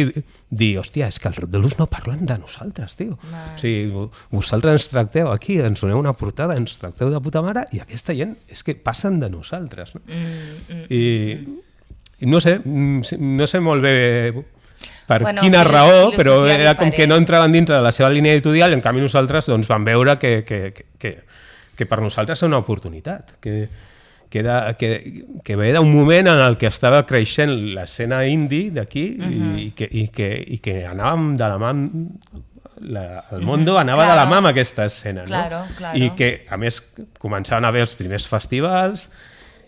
dir, 0.51 0.75
hòstia, 0.81 1.09
és 1.09 1.19
que 1.21 1.29
els 1.31 1.39
Rodolus 1.41 1.79
no 1.79 1.87
parlen 1.89 2.27
de 2.29 2.37
nosaltres, 2.39 2.95
tio. 2.97 3.17
Vale. 3.31 3.55
O 3.55 3.63
sigui, 3.63 3.87
vo- 3.93 4.11
vosaltres 4.33 4.77
ens 4.79 4.89
tracteu 4.93 5.31
aquí, 5.33 5.57
ens 5.65 5.81
doneu 5.81 5.99
una 6.01 6.13
portada, 6.17 6.57
ens 6.61 6.77
tracteu 6.81 7.09
de 7.13 7.21
puta 7.25 7.41
mare 7.45 7.65
i 7.73 7.81
aquesta 7.81 8.13
gent 8.17 8.37
és 8.49 8.63
que 8.65 8.75
passen 8.77 9.19
de 9.21 9.29
nosaltres. 9.33 9.95
No? 9.97 10.03
Mm, 10.09 10.85
I, 10.93 11.03
I 12.21 12.27
no 12.29 12.41
sé, 12.45 12.59
mm, 12.65 13.17
no 13.39 13.47
sé 13.49 13.61
molt 13.65 13.85
bé 13.85 13.97
per 15.09 15.23
Bueno, 15.25 15.41
quina 15.41 15.65
raó, 15.65 16.11
però 16.13 16.43
era 16.47 16.75
com 16.77 16.91
que 16.91 17.07
no 17.07 17.15
diferent. 17.17 17.23
entraven 17.25 17.53
dintre 17.53 17.77
de 17.77 17.83
la 17.83 17.93
seva 17.97 18.11
línia 18.13 18.33
editorial, 18.37 18.73
en 18.77 18.83
canvi 18.85 19.01
nosaltres 19.05 19.47
doncs, 19.49 19.69
vam 19.69 19.85
veure 19.89 20.19
que, 20.21 20.43
que, 20.45 20.61
que, 20.77 20.85
que, 20.99 21.13
que 21.79 21.87
per 21.87 22.01
nosaltres 22.03 22.43
era 22.43 22.51
una 22.51 22.59
oportunitat, 22.59 23.37
que, 23.41 23.69
que, 24.29 24.43
era, 24.43 24.75
que, 24.77 24.91
que 25.47 25.57
ve 25.57 25.71
d'un 25.73 25.89
moment 25.95 26.29
en 26.35 26.43
el 26.43 26.59
que 26.59 26.67
estava 26.69 27.05
creixent 27.07 27.55
l'escena 27.77 28.25
indie 28.27 28.73
d'aquí 28.75 29.07
uh 29.17 29.25
-huh. 29.25 29.55
i, 29.63 29.71
que, 29.71 29.89
i, 29.91 30.09
que, 30.09 30.29
i 30.47 30.59
que 30.59 30.85
anàvem 30.87 31.37
de 31.39 31.49
la 31.49 31.59
mà 31.59 31.73
la, 32.81 33.25
el 33.33 33.43
Mondo 33.43 33.79
anava 33.79 34.03
de 34.03 34.09
la 34.15 34.23
Claro. 34.23 34.31
mà 34.31 34.37
amb 34.39 34.47
aquesta 34.47 34.85
escena, 34.87 35.25
Claro, 35.25 35.65
no? 35.65 35.75
claro. 35.77 35.99
I 35.99 36.11
que, 36.15 36.47
a 36.49 36.57
més, 36.57 36.81
començaven 37.19 37.65
a 37.65 37.69
haver 37.69 37.81
els 37.81 37.95
primers 37.95 38.27
festivals 38.29 39.11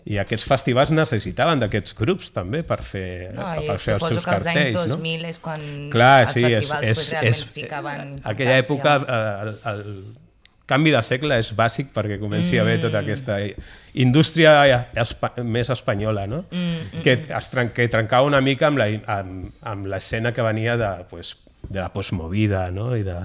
i 0.05 0.17
aquests 0.17 0.47
festivals 0.47 0.89
necessitaven 0.91 1.59
d'aquests 1.59 1.93
grups 1.97 2.31
també 2.31 2.63
per 2.63 2.81
fer, 2.81 3.33
No, 3.35 3.41
per 3.43 3.77
fer 3.77 3.93
els 3.93 4.01
suposo 4.01 4.13
seus 4.13 4.25
que 4.25 4.31
als 4.31 4.47
anys 4.47 4.71
cartells. 4.71 4.95
2000 4.95 5.25
és 5.25 5.39
quan 5.39 5.89
Clar, 5.91 6.21
els 6.21 6.31
sí, 6.33 6.43
és, 6.45 6.53
festivals 6.53 6.87
és, 6.87 6.97
pues, 6.97 7.11
realment 7.11 7.35
és, 7.35 7.43
ficaven 7.43 8.15
aquella 8.23 8.57
època 8.63 8.95
eh, 8.97 9.41
el, 9.43 9.55
el 9.73 9.83
canvi 10.71 10.93
de 10.95 11.01
segle 11.03 11.37
és 11.43 11.51
bàsic 11.57 11.91
perquè 11.93 12.17
comenci 12.21 12.57
a 12.57 12.63
haver 12.63 12.79
tota 12.85 13.01
aquesta 13.03 13.37
indústria 13.93 14.53
espa 14.95 15.33
més 15.43 15.69
espanyola, 15.73 16.25
no? 16.31 16.45
Mm, 16.51 17.01
que, 17.03 17.17
es 17.37 17.49
tren 17.51 17.69
que 17.75 17.87
trencava 17.91 18.27
una 18.29 18.39
mica 18.41 18.69
amb 18.71 18.79
la- 18.79 18.89
amb, 19.19 19.51
amb 19.61 19.85
l'escena 19.91 20.31
que 20.33 20.41
venia 20.45 20.77
de, 20.79 20.91
pues, 21.09 21.35
de 21.69 21.79
la 21.79 21.89
postmovida 21.93 22.69
no? 22.71 22.95
I, 22.97 23.03
de, 23.03 23.19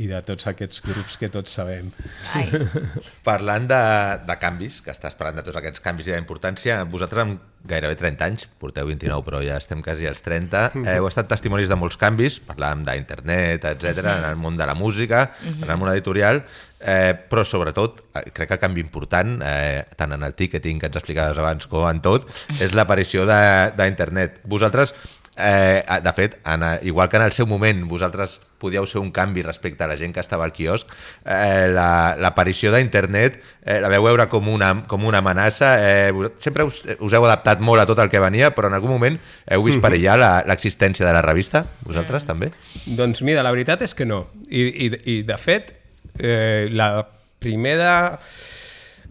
i 0.00 0.06
de 0.08 0.20
tots 0.24 0.46
aquests 0.48 0.80
grups 0.86 1.18
que 1.20 1.28
tots 1.32 1.52
sabem. 1.58 1.90
Ai, 2.38 2.46
Parlant 3.30 3.66
de, 3.68 3.80
de 4.28 4.36
canvis, 4.40 4.78
que 4.84 4.92
estàs 4.94 5.16
parlant 5.18 5.40
de 5.40 5.44
tots 5.46 5.58
aquests 5.60 5.82
canvis 5.84 6.08
i 6.08 6.14
d'importància, 6.14 6.78
vosaltres 6.88 7.24
amb 7.26 7.46
gairebé 7.68 7.98
30 8.00 8.24
anys, 8.24 8.46
porteu 8.62 8.86
29 8.88 9.20
però 9.26 9.42
ja 9.44 9.58
estem 9.60 9.82
quasi 9.84 10.06
als 10.08 10.22
30, 10.24 10.62
eh, 10.80 10.94
heu 10.96 11.08
estat 11.10 11.28
testimonis 11.28 11.68
de 11.68 11.76
molts 11.76 11.98
canvis, 12.00 12.38
parlàvem 12.48 12.86
d'internet, 12.88 13.66
etc 13.74 14.00
en 14.06 14.24
el 14.30 14.38
món 14.40 14.56
de 14.56 14.64
la 14.70 14.74
música, 14.78 15.26
en 15.44 15.68
el 15.68 15.76
món 15.76 15.92
editorial, 15.92 16.40
eh, 16.80 17.12
però 17.28 17.44
sobretot, 17.44 18.00
eh, 18.16 18.24
crec 18.32 18.48
que 18.48 18.56
el 18.56 18.62
canvi 18.64 18.80
important, 18.80 19.36
eh, 19.44 19.84
tant 20.00 20.16
en 20.16 20.24
el 20.24 20.32
ticketing 20.38 20.80
que 20.80 20.88
ens 20.88 20.96
explicaves 20.96 21.36
abans 21.36 21.68
com 21.68 21.84
en 21.90 22.00
tot, 22.00 22.24
és 22.56 22.72
l'aparició 22.72 23.26
de- 23.28 23.72
d'internet. 23.76 24.40
Vosaltres, 24.48 24.94
eh, 25.40 25.82
de 26.02 26.12
fet, 26.12 26.38
en, 26.44 26.62
eh, 26.62 26.78
igual 26.82 27.08
que 27.08 27.16
en 27.16 27.22
el 27.22 27.32
seu 27.32 27.46
moment 27.46 27.86
vosaltres 27.88 28.38
podíeu 28.60 28.84
ser 28.86 29.00
un 29.00 29.08
canvi 29.10 29.40
respecte 29.42 29.82
a 29.84 29.86
la 29.88 29.96
gent 29.96 30.12
que 30.12 30.20
estava 30.20 30.44
al 30.44 30.52
quiosc, 30.52 30.86
eh, 31.24 31.68
la- 31.72 32.14
l'aparició 32.20 32.70
d'internet 32.74 33.38
eh, 33.64 33.78
la 33.80 33.88
veu 33.88 34.02
veure 34.04 34.26
com 34.28 34.48
una, 34.52 34.82
com 34.86 35.04
una 35.08 35.18
amenaça. 35.24 35.70
Eh, 35.80 36.12
sempre 36.36 36.64
us, 36.68 36.82
us 37.00 37.12
heu 37.16 37.24
adaptat 37.24 37.60
molt 37.64 37.80
a 37.80 37.86
tot 37.88 37.98
el 38.04 38.10
que 38.12 38.20
venia, 38.20 38.50
però 38.54 38.68
en 38.68 38.76
algun 38.76 38.90
moment 38.92 39.16
heu 39.48 39.64
vist 39.64 39.80
perillar 39.80 40.18
la- 40.20 40.44
l'existència 40.46 41.06
de 41.06 41.12
la 41.16 41.22
revista? 41.24 41.64
Vosaltres 41.88 42.26
també? 42.28 42.50
Doncs 42.84 43.22
mira, 43.22 43.42
la 43.42 43.50
veritat 43.50 43.80
és 43.82 43.94
que 43.96 44.04
no. 44.04 44.26
I, 44.50 44.66
i, 44.68 44.90
i 45.16 45.22
de 45.24 45.38
fet, 45.40 45.72
eh, 46.18 46.68
la 46.70 47.06
primera 47.40 48.20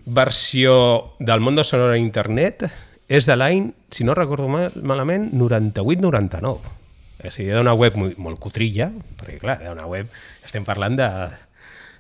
versió 0.06 1.14
del 1.20 1.40
Mondo 1.40 1.64
Sonoro 1.64 1.94
a 1.94 1.98
internet 1.98 2.70
és 3.10 3.26
de 3.26 3.36
l'any, 3.36 3.72
si 3.92 4.06
no 4.06 4.14
recordo 4.18 4.48
mal, 4.52 4.72
malament, 4.86 5.32
98-99. 5.34 6.76
O 7.20 7.32
sigui, 7.34 7.50
era 7.52 7.60
una 7.66 7.74
web 7.76 7.98
molt, 8.00 8.18
molt 8.22 8.40
cutrilla, 8.40 8.92
perquè 9.20 9.40
clar, 9.42 9.58
era 9.66 9.74
una 9.76 9.88
web, 9.90 10.08
estem 10.46 10.64
parlant 10.64 10.96
de, 10.96 11.08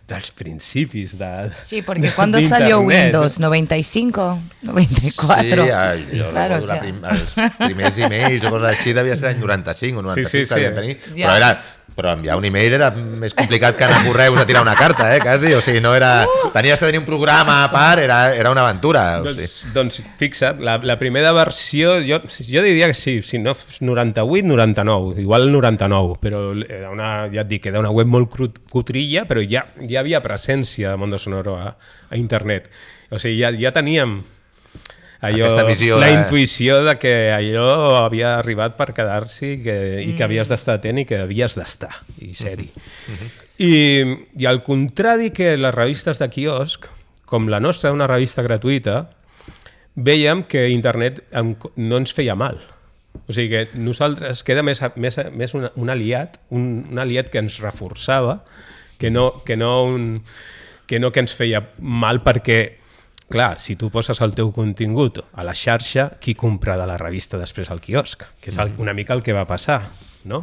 dels 0.10 0.30
principis 0.32 1.18
de 1.20 1.50
sí, 1.62 1.82
porque 1.84 2.10
cuando 2.16 2.40
salió. 2.42 2.80
Windows 2.80 3.40
95, 3.40 4.40
94. 4.62 5.64
Sí, 5.66 5.70
el, 5.70 6.06
jo 6.22 6.30
Claro, 6.32 6.56
recordo 6.56 6.58
o 6.58 6.62
sea, 6.62 6.76
la 6.76 6.82
prim, 6.82 7.02
els 7.04 7.36
primers 7.60 8.00
emails 8.08 8.46
o 8.48 8.54
coses 8.56 8.70
així 8.72 8.94
devia 8.96 9.18
ser 9.20 9.34
l'any 9.34 9.44
95 9.44 10.00
o 10.00 10.08
96 10.08 10.32
Sí, 10.32 10.46
sí, 10.48 10.62
sí. 10.70 10.74
tenir, 10.80 10.98
Ja. 11.18 11.28
però, 11.28 11.36
era, 11.36 11.52
però 11.96 12.14
enviar 12.14 12.38
un 12.40 12.46
email 12.48 12.76
era 12.78 12.90
més 12.92 13.36
complicat 13.38 13.78
que 13.78 13.86
anar 13.88 14.00
a 14.00 14.06
correus 14.08 14.40
a 14.42 14.46
tirar 14.48 14.64
una 14.66 14.76
carta, 14.78 15.10
eh, 15.16 15.20
quasi, 15.24 15.54
o 15.54 15.62
sigui, 15.64 15.82
no 15.84 15.94
era... 15.96 16.24
Tenies 16.54 16.80
que 16.80 16.88
tenir 16.88 17.02
un 17.02 17.08
programa 17.08 17.64
a 17.66 17.72
part, 17.72 18.04
era, 18.04 18.20
era 18.36 18.52
una 18.54 18.64
aventura, 18.68 19.04
o 19.22 19.28
sigui. 19.28 19.46
Doncs, 19.46 19.74
doncs 19.76 20.00
fixa't, 20.20 20.64
la, 20.66 20.78
la 20.84 20.98
primera 21.02 21.34
versió, 21.36 21.98
jo, 22.06 22.22
jo 22.28 22.66
diria 22.66 22.90
que 22.92 22.98
sí, 22.98 23.20
si 23.26 23.42
no, 23.42 23.56
98, 23.56 24.48
99, 24.48 25.22
igual 25.22 25.52
99, 25.52 26.18
però 26.24 26.44
era 26.66 26.90
una, 26.94 27.12
ja 27.34 27.44
et 27.46 27.52
dic, 27.52 27.70
era 27.72 27.84
una 27.84 27.94
web 27.94 28.10
molt 28.10 28.32
crut, 28.34 28.60
cutrilla, 28.72 29.26
però 29.30 29.44
ja, 29.44 29.66
ja 29.86 30.04
havia 30.04 30.24
presència 30.26 30.94
de 30.94 31.00
Mondo 31.02 31.20
Sonoro 31.22 31.60
a, 31.60 31.72
a 32.10 32.20
internet. 32.20 32.72
O 33.10 33.20
sigui, 33.20 33.42
ja, 33.42 33.54
ja 33.58 33.74
teníem 33.76 34.22
allò, 35.22 35.46
Aquesta 35.50 35.66
visió 35.68 35.98
la 36.00 36.08
de- 36.08 36.14
intuïció 36.22 36.80
de 36.86 36.96
que 37.02 37.14
allò 37.36 37.98
havia 38.06 38.38
arribat 38.40 38.78
per 38.80 38.92
quedar-s'hi 38.96 39.54
i 39.54 39.60
que, 39.64 39.76
i 40.06 40.16
que 40.16 40.24
havies 40.24 40.48
d'estar 40.52 40.78
atent 40.80 41.02
i 41.02 41.06
que 41.10 41.20
havies 41.26 41.56
d'estar, 41.60 41.92
i 42.24 42.34
ser-hi. 42.34 42.70
I, 43.60 43.74
I 44.40 44.46
al 44.48 44.62
contrari 44.64 45.32
que 45.36 45.56
les 45.60 45.76
revistes 45.76 46.20
de 46.22 46.30
quiosc, 46.32 46.88
com 47.30 47.50
la 47.52 47.60
nostra, 47.60 47.92
una 47.92 48.08
revista 48.08 48.42
gratuïta, 48.42 49.10
veiem 50.00 50.44
que 50.48 50.70
internet 50.72 51.20
no 51.76 51.98
ens 52.00 52.14
feia 52.16 52.36
mal. 52.40 52.60
O 53.28 53.34
sigui 53.36 53.50
que 53.52 53.78
nosaltres 53.78 54.44
queda 54.48 54.64
més, 54.64 54.80
més, 54.96 55.18
més 55.36 55.54
un, 55.58 55.68
un 55.76 55.90
aliat, 55.92 56.38
un, 56.56 56.86
un 56.94 57.00
aliat 57.02 57.28
que 57.34 57.42
ens 57.42 57.60
reforçava, 57.60 58.40
que 59.00 59.10
no 59.12 59.44
que, 59.46 59.58
no 59.60 59.84
un, 59.84 60.22
que 60.88 61.00
no 61.00 61.12
que 61.12 61.20
ens 61.24 61.36
feia 61.36 61.62
mal 61.80 62.22
perquè, 62.24 62.78
clar, 63.30 63.60
si 63.62 63.76
tu 63.78 63.90
poses 63.94 64.20
el 64.26 64.34
teu 64.36 64.52
contingut 64.52 65.20
a 65.34 65.44
la 65.46 65.54
xarxa, 65.56 66.10
qui 66.20 66.34
compra 66.36 66.78
de 66.78 66.86
la 66.90 66.98
revista 66.98 67.38
després 67.38 67.70
al 67.70 67.80
quiosc? 67.82 68.24
Que 68.42 68.50
és 68.52 68.58
el, 68.58 68.74
una 68.82 68.94
mica 68.98 69.14
el 69.14 69.22
que 69.24 69.34
va 69.34 69.46
passar 69.48 69.84
no? 70.30 70.42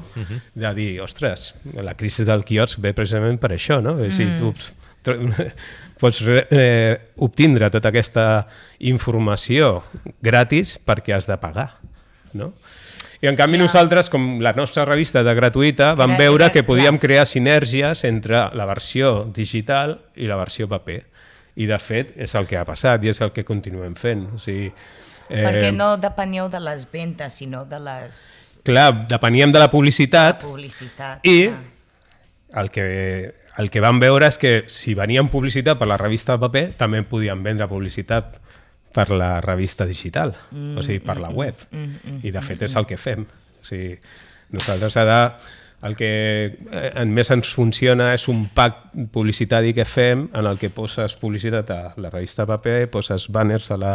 De 0.54 0.70
dir, 0.74 1.00
ostres, 1.04 1.50
la 1.74 1.92
crisi 1.94 2.24
del 2.24 2.44
quiosc 2.48 2.78
ve 2.80 2.94
precisament 2.96 3.36
per 3.38 3.50
això, 3.52 3.76
no? 3.84 3.98
Si 4.10 4.24
tu 4.38 4.54
pots 6.00 6.20
re- 6.24 6.46
eh, 6.50 6.96
obtindre 7.22 7.68
tota 7.70 7.92
aquesta 7.92 8.46
informació 8.88 9.82
gratis 10.24 10.76
perquè 10.82 11.14
has 11.16 11.28
de 11.28 11.36
pagar, 11.40 11.76
no? 12.34 12.52
I 13.22 13.30
en 13.30 13.36
canvi 13.36 13.56
Clar. 13.56 13.64
nosaltres, 13.64 14.10
com 14.12 14.40
la 14.44 14.52
nostra 14.52 14.84
revista 14.84 15.22
de 15.24 15.32
gratuïta, 15.34 15.94
vam 15.96 16.16
veure 16.20 16.50
que 16.52 16.62
podíem 16.66 16.98
crear 17.00 17.24
sinergies 17.26 18.02
entre 18.04 18.42
la 18.52 18.66
versió 18.68 19.24
digital 19.32 19.96
i 20.20 20.28
la 20.28 20.36
versió 20.36 20.68
paper. 20.68 20.98
I 21.56 21.66
de 21.66 21.78
fet 21.80 22.12
és 22.20 22.34
el 22.34 22.46
que 22.46 22.56
ha 22.60 22.64
passat 22.68 23.04
i 23.04 23.08
és 23.08 23.20
el 23.24 23.32
que 23.32 23.44
continuem 23.44 23.94
fent. 23.96 24.26
O 24.34 24.38
sigui, 24.38 24.66
eh, 25.30 25.42
Perquè 25.44 25.72
no 25.72 25.96
depeníeu 25.96 26.48
de 26.52 26.60
les 26.60 26.84
ventes, 26.92 27.32
sinó 27.34 27.64
de 27.64 27.78
les 27.80 28.58
Clar, 28.66 29.06
depeníem 29.08 29.52
de 29.52 29.58
la 29.58 29.66
la 29.66 29.70
publicitat 29.70 30.40
publicitat. 30.42 31.24
i 31.26 31.48
Ah. 31.48 32.60
el 32.60 32.70
que, 32.70 33.34
el 33.58 33.70
que 33.70 33.80
vam 33.80 33.98
veure 34.00 34.26
és 34.26 34.36
que 34.38 34.64
si 34.68 34.94
venien 34.94 35.28
publicitat 35.28 35.78
per 35.78 35.86
la 35.88 35.96
revista 35.96 36.32
de 36.36 36.38
paper, 36.40 36.72
també 36.76 37.02
podien 37.02 37.42
vendre 37.42 37.68
publicitat 37.68 38.40
per 38.92 39.10
la 39.10 39.40
revista 39.40 39.84
digital, 39.84 40.34
o 40.76 40.82
sigui, 40.82 41.00
per 41.00 41.18
la 41.20 41.28
web. 41.28 41.54
I 42.22 42.30
de 42.32 42.40
fet 42.40 42.62
és 42.62 42.74
el 42.76 42.86
que 42.86 42.96
fem. 42.96 43.26
O 43.60 43.64
sigui, 43.64 43.98
nosaltres 44.50 44.96
ara 44.96 45.36
el 45.86 45.96
que 45.96 46.10
eh, 46.50 46.92
en 46.94 47.12
més 47.14 47.30
ens 47.34 47.52
funciona 47.54 48.12
és 48.16 48.26
un 48.32 48.46
pack 48.54 48.92
publicitari 49.12 49.74
que 49.76 49.86
fem 49.88 50.26
en 50.32 50.48
el 50.48 50.58
que 50.60 50.70
poses 50.74 51.16
publicitat 51.20 51.70
a 51.70 51.80
la 52.02 52.10
revista 52.10 52.46
paper, 52.48 52.88
poses 52.92 53.28
banners 53.32 53.70
a 53.70 53.78
la, 53.80 53.92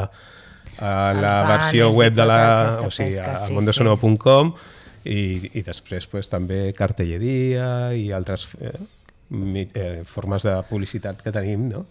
a 0.79 0.93
Els 1.11 1.21
la 1.21 1.35
versió 1.49 1.89
web 1.95 2.15
de 2.15 2.27
la, 2.27 2.43
o 2.85 2.91
sigui, 2.91 3.15
pesca, 3.17 3.35
a 3.35 3.43
sí, 3.43 3.55
mondosonor.com 3.57 4.55
i, 5.03 5.21
i 5.57 5.63
després 5.65 6.07
pues, 6.07 6.29
també 6.31 6.69
cartelleria 6.77 7.91
i 7.97 8.09
altres 8.15 8.47
eh, 8.61 8.75
eh, 9.73 10.03
formes 10.05 10.43
de 10.43 10.55
publicitat 10.69 11.21
que 11.23 11.31
tenim, 11.31 11.67
no? 11.71 11.85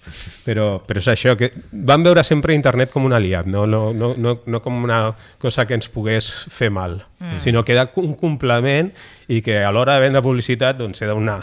Però, 0.45 0.83
però 0.87 1.01
és 1.01 1.09
això, 1.13 1.37
que 1.39 1.51
vam 1.73 2.05
veure 2.05 2.25
sempre 2.27 2.57
internet 2.57 2.93
com 2.93 3.07
un 3.09 3.17
aliat, 3.17 3.49
no, 3.49 3.67
no, 3.67 3.91
no, 3.97 4.13
no, 4.17 4.37
no 4.45 4.61
com 4.63 4.85
una 4.85 5.01
cosa 5.41 5.67
que 5.67 5.79
ens 5.79 5.89
pogués 5.93 6.29
fer 6.53 6.71
mal, 6.71 7.01
mm. 7.19 7.41
sinó 7.41 7.65
que 7.65 7.73
era 7.77 7.89
un 8.03 8.15
complement 8.21 8.93
i 9.31 9.41
que 9.47 9.61
a 9.63 9.71
l'hora 9.71 9.95
de 9.97 10.05
vendre 10.05 10.23
publicitat 10.25 10.79
doncs, 10.79 11.01
era 11.07 11.15
una, 11.15 11.39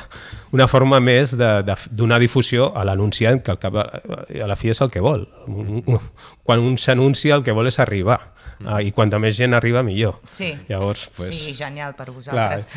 una 0.52 0.68
forma 0.68 1.00
més 1.00 1.38
de, 1.40 1.52
de 1.66 1.76
donar 1.90 2.20
difusió 2.20 2.74
a 2.76 2.84
l'anunciant, 2.86 3.42
que 3.42 3.56
al 3.56 3.62
cap, 3.62 3.78
a 3.80 4.26
a 4.28 4.48
la 4.50 4.58
fi 4.60 4.72
és 4.74 4.82
el 4.84 4.92
que 4.92 5.04
vol. 5.04 5.26
Quan 6.48 6.64
un 6.64 6.78
s'anuncia 6.78 7.36
el 7.38 7.46
que 7.48 7.56
vol 7.56 7.70
és 7.72 7.80
arribar, 7.84 8.20
ah, 8.66 8.82
i 8.82 8.92
quanta 8.96 9.20
més 9.22 9.38
gent 9.38 9.56
arriba 9.58 9.84
millor. 9.88 10.20
Sí. 10.28 10.54
Llavors, 10.70 11.08
pues, 11.16 11.32
sí, 11.36 11.54
genial 11.58 11.96
per 11.98 12.12
vosaltres. 12.12 12.68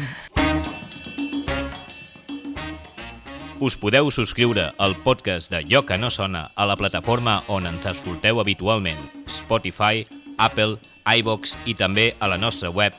Us 3.61 3.75
podeu 3.77 4.09
subscriure 4.09 4.71
al 4.81 4.95
podcast 5.05 5.51
de 5.53 5.59
Lloc 5.69 5.91
que 5.91 5.99
no 6.01 6.09
sona 6.09 6.47
a 6.57 6.65
la 6.65 6.79
plataforma 6.81 7.43
on 7.53 7.67
ens 7.69 7.85
escolteu 7.85 8.39
habitualment, 8.41 9.03
Spotify, 9.29 10.07
Apple, 10.41 10.79
iVox 11.05 11.53
i 11.69 11.75
també 11.77 12.15
a 12.25 12.31
la 12.33 12.39
nostra 12.41 12.71
web 12.73 12.97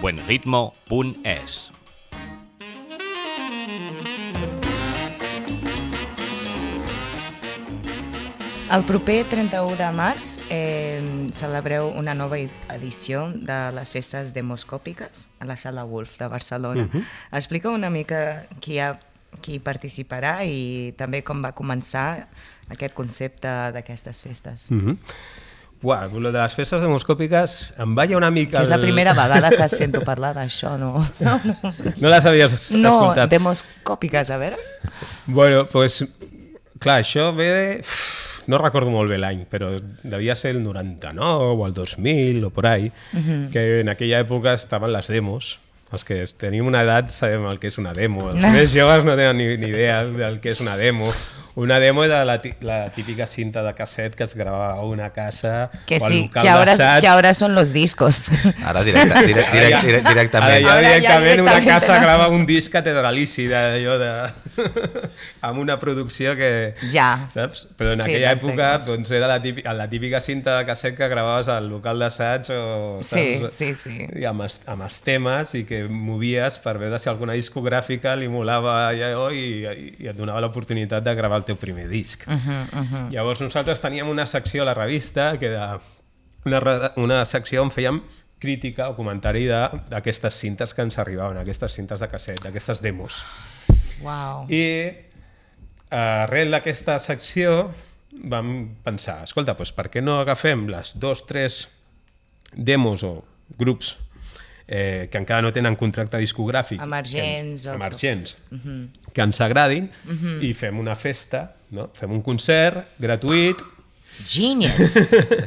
buenritmo.es. 0.00 1.60
El 8.72 8.86
proper 8.88 9.20
31 9.28 9.78
de 9.78 9.92
març 9.94 10.40
eh, 10.50 10.98
celebreu 11.30 11.92
una 11.94 12.14
nova 12.18 12.42
edició 12.74 13.28
de 13.30 13.60
les 13.76 13.94
festes 13.94 14.34
demoscòpiques 14.34 15.28
a 15.38 15.46
la 15.46 15.58
Sala 15.60 15.86
Wolf 15.86 16.18
de 16.18 16.26
Barcelona. 16.26 16.88
Uh 16.90 16.90
-huh. 16.90 17.04
Explica 17.30 17.70
una 17.70 17.90
mica 17.90 18.46
qui, 18.60 18.80
ha, 18.80 18.98
qui 19.40 19.58
participarà 19.58 20.42
i 20.44 20.92
també 20.98 21.22
com 21.24 21.40
va 21.42 21.52
començar 21.56 22.26
aquest 22.70 22.94
concepte 22.94 23.48
d'aquestes 23.72 24.20
festes. 24.22 24.70
Mm 24.70 24.80
-hmm. 24.80 24.96
Uau, 25.82 26.20
lo 26.20 26.30
de 26.30 26.38
les 26.38 26.54
festes 26.54 26.80
demoscòpiques 26.80 27.72
em 27.82 27.94
balla 27.94 28.16
una 28.16 28.30
mica... 28.30 28.58
Que 28.60 28.62
és 28.62 28.70
la 28.70 28.78
primera 28.78 29.12
vegada 29.18 29.50
que 29.50 29.68
sento 29.80 30.04
parlar 30.06 30.30
d'això, 30.36 30.76
no? 30.78 30.94
No, 31.26 31.40
no. 31.42 31.56
No 31.98 32.08
les 32.08 32.26
havies 32.26 32.70
no 32.70 32.92
escoltat? 32.92 33.30
demoscòpiques, 33.30 34.30
a 34.30 34.38
veure. 34.38 34.60
Bueno, 35.26 35.66
pues, 35.66 36.04
clar, 36.78 37.00
això 37.02 37.34
ve 37.34 37.48
de... 37.50 37.66
No 38.46 38.58
recordo 38.58 38.90
molt 38.90 39.10
bé 39.10 39.18
l'any, 39.18 39.44
però 39.50 39.72
devia 40.02 40.34
ser 40.38 40.54
el 40.56 40.62
99 40.62 41.50
o 41.54 41.66
el 41.66 41.74
2000 41.74 42.44
o 42.44 42.50
por 42.50 42.66
ahí, 42.66 42.92
uh 43.12 43.18
-huh. 43.18 43.50
que 43.50 43.80
en 43.80 43.88
aquella 43.88 44.20
època 44.20 44.54
estaven 44.54 44.92
les 44.92 45.06
demos. 45.06 45.58
Els 45.92 46.06
que 46.08 46.18
tenim 46.40 46.68
una 46.70 46.82
edat 46.86 47.12
sabem 47.12 47.44
el 47.50 47.60
que 47.60 47.68
és 47.68 47.78
una 47.80 47.92
demo. 47.96 48.30
Els 48.32 48.42
més 48.56 48.72
joves 48.72 49.04
no 49.04 49.16
tenen 49.18 49.38
ni, 49.40 49.48
ni 49.60 49.72
idea 49.74 50.02
del 50.08 50.40
que 50.40 50.54
és 50.54 50.64
una 50.64 50.78
demo. 50.80 51.12
Una 51.54 51.78
demo 51.78 52.02
era 52.02 52.24
la, 52.24 52.40
la 52.60 52.90
típica 52.90 53.26
cinta 53.26 53.62
de 53.62 53.74
casset 53.74 54.14
que 54.14 54.24
es 54.24 54.34
grabava 54.34 54.70
a 54.72 54.82
una 54.86 55.10
casa 55.12 55.70
Que 55.86 55.98
o 55.98 56.04
al 56.04 56.10
sí, 56.10 56.22
local 56.22 56.42
que 56.42 56.48
ahora, 56.48 56.76
d'assaig. 56.76 57.00
que 57.02 57.08
ahora 57.08 57.34
son 57.34 57.54
los 57.54 57.72
discos. 57.74 58.30
Ara 58.64 58.82
directe, 58.82 59.26
direct, 59.26 59.52
direct, 59.52 59.82
direct, 59.84 60.06
Ara 60.06 60.14
directament. 60.14 60.64
ja 60.64 60.72
Ara 60.72 60.82
ja 60.82 60.94
directament 60.96 61.40
una 61.42 61.58
casa 61.64 61.98
grava 62.00 62.28
un 62.28 62.46
disc 62.46 62.72
catedralici 62.72 63.48
d'allò 63.48 63.98
de... 64.00 64.10
amb 65.42 65.58
una 65.58 65.78
producció 65.78 66.34
que... 66.36 66.74
Ja. 66.92 67.28
Saps? 67.32 67.66
Però 67.76 67.92
en 67.92 68.00
Sí, 68.00 68.08
aquella 68.10 68.32
època 68.32 68.70
demos. 68.78 68.86
doncs, 68.88 69.10
era 69.12 69.28
la 69.28 69.40
típica, 69.42 69.74
la 69.74 69.88
típica 69.90 70.20
cinta 70.20 70.58
de 70.58 70.66
casset 70.66 70.96
que 70.96 71.08
gravaves 71.08 71.48
al 71.48 71.68
local 71.68 71.98
d'assaig 72.00 72.48
o... 72.56 73.00
Sí, 73.02 73.38
saps? 73.42 73.54
sí, 73.60 73.74
sí. 73.74 73.98
I 74.20 74.24
amb, 74.28 74.46
els, 74.48 74.58
amb 74.66 74.86
els 74.88 75.00
temes 75.04 75.54
i 75.58 75.64
que 75.68 75.84
movies 75.88 76.58
per 76.64 76.78
veure 76.80 76.98
si 76.98 77.08
alguna 77.12 77.36
discogràfica 77.36 78.16
li 78.16 78.28
molava 78.32 78.88
allò 78.88 79.28
i, 79.30 79.44
i, 79.68 79.94
i 80.06 80.10
et 80.12 80.16
donava 80.16 80.40
l'oportunitat 80.46 81.04
de 81.04 81.14
gravar 81.18 81.41
el 81.42 81.48
teu 81.50 81.58
primer 81.60 81.88
disc. 81.90 82.24
Uh 82.26 82.34
-huh, 82.34 82.62
uh 82.72 82.86
-huh. 82.86 83.10
Llavors 83.10 83.40
nosaltres 83.40 83.80
teníem 83.80 84.08
una 84.08 84.26
secció 84.26 84.62
a 84.62 84.64
la 84.64 84.74
revista 84.74 85.38
que 85.38 85.46
era 85.46 85.80
una, 86.44 86.92
una 86.96 87.24
secció 87.24 87.62
on 87.62 87.70
fèiem 87.70 88.02
crítica 88.42 88.88
o 88.90 88.96
comentari 88.96 89.46
d'aquestes 89.46 90.34
cintes 90.34 90.74
que 90.74 90.82
ens 90.82 90.98
arribaven, 90.98 91.38
aquestes 91.38 91.72
cintes 91.72 92.00
de 92.00 92.08
casset, 92.08 92.42
d'aquestes 92.42 92.82
demos. 92.82 93.14
Wow. 94.02 94.50
I 94.50 94.90
arrel 95.90 96.50
d'aquesta 96.50 96.98
secció 96.98 97.70
vam 98.12 98.76
pensar, 98.82 99.22
escolta, 99.24 99.54
doncs 99.54 99.72
per 99.72 99.88
què 99.92 100.02
no 100.02 100.18
agafem 100.20 100.66
les 100.68 100.96
dos, 100.98 101.24
tres 101.28 101.68
demos 102.52 103.04
o 103.06 103.24
grups 103.58 103.96
eh, 104.72 105.08
que 105.12 105.20
encara 105.20 105.44
no 105.44 105.52
tenen 105.52 105.76
contracte 105.76 106.16
discogràfic 106.22 106.80
Emergents 106.80 107.66
que, 107.66 107.68
o- 107.68 107.74
ens, 107.76 107.76
emergents 107.76 108.36
que 109.12 109.22
ens 109.26 109.40
agradin 109.44 109.90
i 110.40 110.54
fem 110.56 110.78
una 110.80 110.94
festa, 110.96 111.50
no? 111.76 111.90
fem 111.94 112.10
un 112.16 112.22
concert 112.24 112.96
gratuït. 112.98 113.60
Genius. 114.26 114.96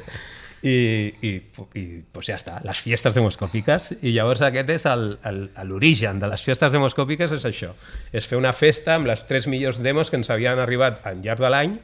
i, 0.65 0.77
i, 1.21 1.31
i 1.77 1.83
pues 2.11 2.25
ja 2.31 2.37
està, 2.39 2.55
les 2.65 2.79
fiestes 2.81 3.13
demoscòpiques. 3.13 3.91
I 4.01 4.13
llavors 4.15 4.41
aquest 4.45 4.71
és 4.73 4.85
l'origen 5.69 6.19
de 6.21 6.29
les 6.31 6.41
fiestes 6.45 6.73
demoscòpiques 6.73 7.33
és 7.37 7.45
això, 7.45 7.69
és 8.13 8.25
fer 8.29 8.37
una 8.39 8.53
festa 8.53 8.95
amb 8.97 9.09
les 9.09 9.21
tres 9.29 9.45
millors 9.51 9.77
demos 9.85 10.09
que 10.09 10.17
ens 10.17 10.29
havien 10.33 10.59
arribat 10.61 11.01
al 11.05 11.21
llarg 11.25 11.41
de 11.43 11.51
l'any 11.53 11.75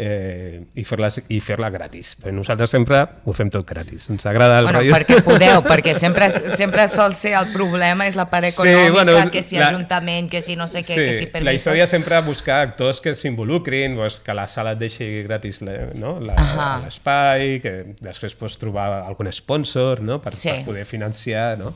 eh, 0.00 0.60
i 0.78 0.84
fer-la 0.86 1.08
i 1.34 1.40
fer 1.42 1.56
gratis. 1.58 2.12
Però 2.22 2.30
nosaltres 2.32 2.70
sempre 2.70 3.00
ho 3.26 3.32
fem 3.34 3.48
tot 3.50 3.66
gratis. 3.66 4.04
Ens 4.14 4.24
agrada 4.30 4.60
el 4.60 4.68
bueno, 4.68 4.78
rotllo- 4.78 4.94
perquè 4.94 5.16
podeu, 5.26 5.62
perquè 5.66 5.94
sempre, 5.98 6.28
sempre 6.56 6.84
sol 6.88 7.16
ser 7.18 7.32
el 7.34 7.48
problema 7.52 8.06
és 8.06 8.14
la 8.14 8.28
part 8.30 8.46
Sí, 8.46 8.52
econòmica, 8.54 8.92
bueno, 8.92 9.30
que 9.32 9.42
si 9.42 9.58
la- 9.58 9.68
ajuntament, 9.72 10.30
que 10.30 10.40
si 10.40 10.54
no 10.54 10.68
sé 10.68 10.84
què, 10.86 10.94
que 10.94 11.12
si 11.12 11.24
la 11.26 11.32
permisos. 11.32 11.54
història 11.56 11.86
sempre 11.90 12.20
buscar 12.22 12.60
actors 12.68 13.00
que 13.00 13.16
s'involucrin, 13.18 13.96
pues, 13.96 14.16
que 14.22 14.34
la 14.38 14.46
sala 14.46 14.72
et 14.76 14.78
deixi 14.78 15.22
gratis 15.24 15.60
la- 15.62 15.90
no? 15.94 16.20
la- 16.20 16.80
l'espai, 16.84 17.58
que 17.60 17.74
després 18.00 18.36
pots 18.38 18.56
trobar 18.58 19.02
algun 19.02 19.32
sponsor 19.32 20.00
no? 20.00 20.20
per, 20.22 20.36
Sí. 20.36 20.48
per 20.50 20.64
poder 20.64 20.86
financiar 20.86 21.58
no? 21.58 21.74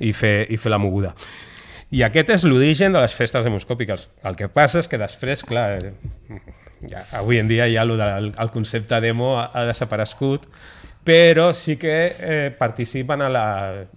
I, 0.00 0.10
fer, 0.12 0.46
i 0.50 0.56
fer 0.58 0.70
la 0.74 0.78
moguda. 0.82 1.14
I 1.94 2.02
aquest 2.02 2.30
és 2.34 2.42
l'origen 2.42 2.92
de 2.92 2.98
les 2.98 3.14
festes 3.14 3.44
demoscòpiques. 3.44 4.08
El 4.26 4.34
que 4.34 4.48
passa 4.48 4.80
és 4.80 4.88
que 4.90 4.98
després, 4.98 5.44
clar, 5.46 5.92
ja, 6.90 7.04
avui 7.12 7.38
en 7.38 7.48
dia 7.48 7.68
ja 7.72 7.84
lo 7.84 7.96
del, 8.00 8.32
el 8.38 8.50
concepte 8.50 9.00
demo 9.00 9.34
ha, 9.38 9.50
ha 9.54 9.64
desaparegut, 9.68 10.46
però 11.04 11.52
sí 11.52 11.76
que 11.76 12.16
eh, 12.18 12.50
participen 12.58 13.22
a 13.22 13.28
la, 13.28 13.46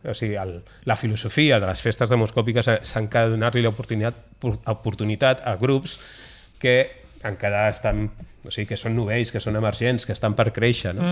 o 0.04 0.14
sigui, 0.14 0.36
el, 0.36 0.62
la 0.86 0.98
filosofia 1.00 1.60
de 1.60 1.70
les 1.70 1.82
festes 1.82 2.12
demoscòpiques 2.12 2.68
eh, 2.68 2.80
s'han 2.84 3.08
de 3.08 3.28
donar-li 3.32 3.64
l'oportunitat 3.64 4.44
oportunitat 4.68 5.42
a 5.48 5.56
grups 5.56 5.98
que 6.60 6.76
encara 7.26 7.70
estan, 7.72 8.10
o 8.46 8.52
sigui, 8.52 8.68
que 8.70 8.78
són 8.78 8.94
novells, 8.96 9.32
que 9.34 9.40
són 9.44 9.56
emergents, 9.60 10.06
que 10.08 10.14
estan 10.14 10.36
per 10.38 10.52
créixer, 10.56 10.94
no? 10.96 11.04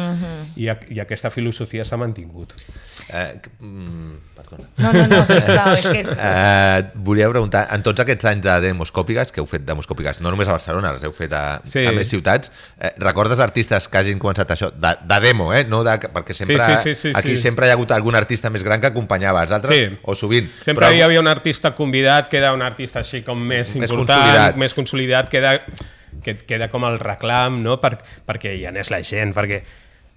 I, 0.55 0.69
a- 0.71 0.77
I 0.93 0.99
aquesta 1.03 1.29
filosofia 1.33 1.83
s'ha 1.83 1.97
mantingut. 1.97 2.53
Eh, 3.09 3.39
que- 3.43 3.49
mm, 3.59 4.13
perdona. 4.37 4.67
No, 4.77 4.91
no, 4.93 5.07
no, 5.11 5.25
sisplau, 5.25 5.73
és 5.75 5.87
que 5.89 5.99
és... 5.99 6.09
Eh, 6.15 6.83
volia 6.95 7.27
preguntar, 7.29 7.65
en 7.75 7.83
tots 7.83 7.99
aquests 8.05 8.25
anys 8.29 8.43
de 8.45 8.53
demoscòpiques, 8.67 9.31
que 9.35 9.41
heu 9.43 9.47
fet 9.49 9.65
demoscòpiques 9.67 10.21
no 10.23 10.31
només 10.31 10.47
a 10.47 10.55
Barcelona, 10.55 10.93
les 10.95 11.03
heu 11.03 11.11
fet 11.15 11.33
a, 11.35 11.59
Sí. 11.67 11.83
a 11.85 11.91
més 11.95 12.07
ciutats, 12.09 12.51
eh, 12.79 12.93
recordes 13.03 13.39
artistes 13.43 13.89
que 13.89 13.97
hagin 13.99 14.19
començat 14.19 14.51
això, 14.55 14.71
de, 14.71 14.93
de 15.03 15.19
demo, 15.25 15.49
eh? 15.53 15.65
no 15.67 15.83
de, 15.83 15.97
perquè 16.13 16.33
sempre, 16.37 16.59
Sí, 16.61 16.77
sí, 16.77 16.93
sí, 16.95 17.01
sí, 17.09 17.13
aquí 17.15 17.35
sí. 17.35 17.41
sempre 17.49 17.67
hi 17.67 17.73
ha 17.73 17.73
hagut 17.79 17.91
algun 17.91 18.15
artista 18.15 18.49
més 18.49 18.63
gran 18.63 18.79
que 18.79 18.87
acompanyava 18.93 19.43
els 19.43 19.51
altres, 19.51 19.75
Sí. 19.75 19.99
o 20.03 20.15
sovint. 20.15 20.47
Sempre 20.63 20.93
hi 20.95 21.01
havia 21.01 21.19
un 21.19 21.27
artista 21.27 21.73
convidat 21.75 22.29
que 22.29 22.37
era 22.39 22.53
un 22.53 22.61
artista 22.63 22.99
així 23.03 23.23
com 23.23 23.39
més, 23.43 23.75
Més 23.75 23.89
important, 23.91 24.21
consolidat. 24.23 24.55
més 24.55 24.73
consolidat, 24.73 25.29
que 25.29 25.37
era, 25.43 25.59
que, 26.23 26.35
que 26.37 26.55
era 26.55 26.69
com 26.69 26.85
el 26.85 26.99
reclam, 26.99 27.61
no? 27.63 27.79
Per, 27.81 27.97
perquè 28.27 28.55
hi 28.57 28.65
anés 28.69 28.91
la 28.93 29.01
gent, 29.03 29.33
perquè 29.35 29.63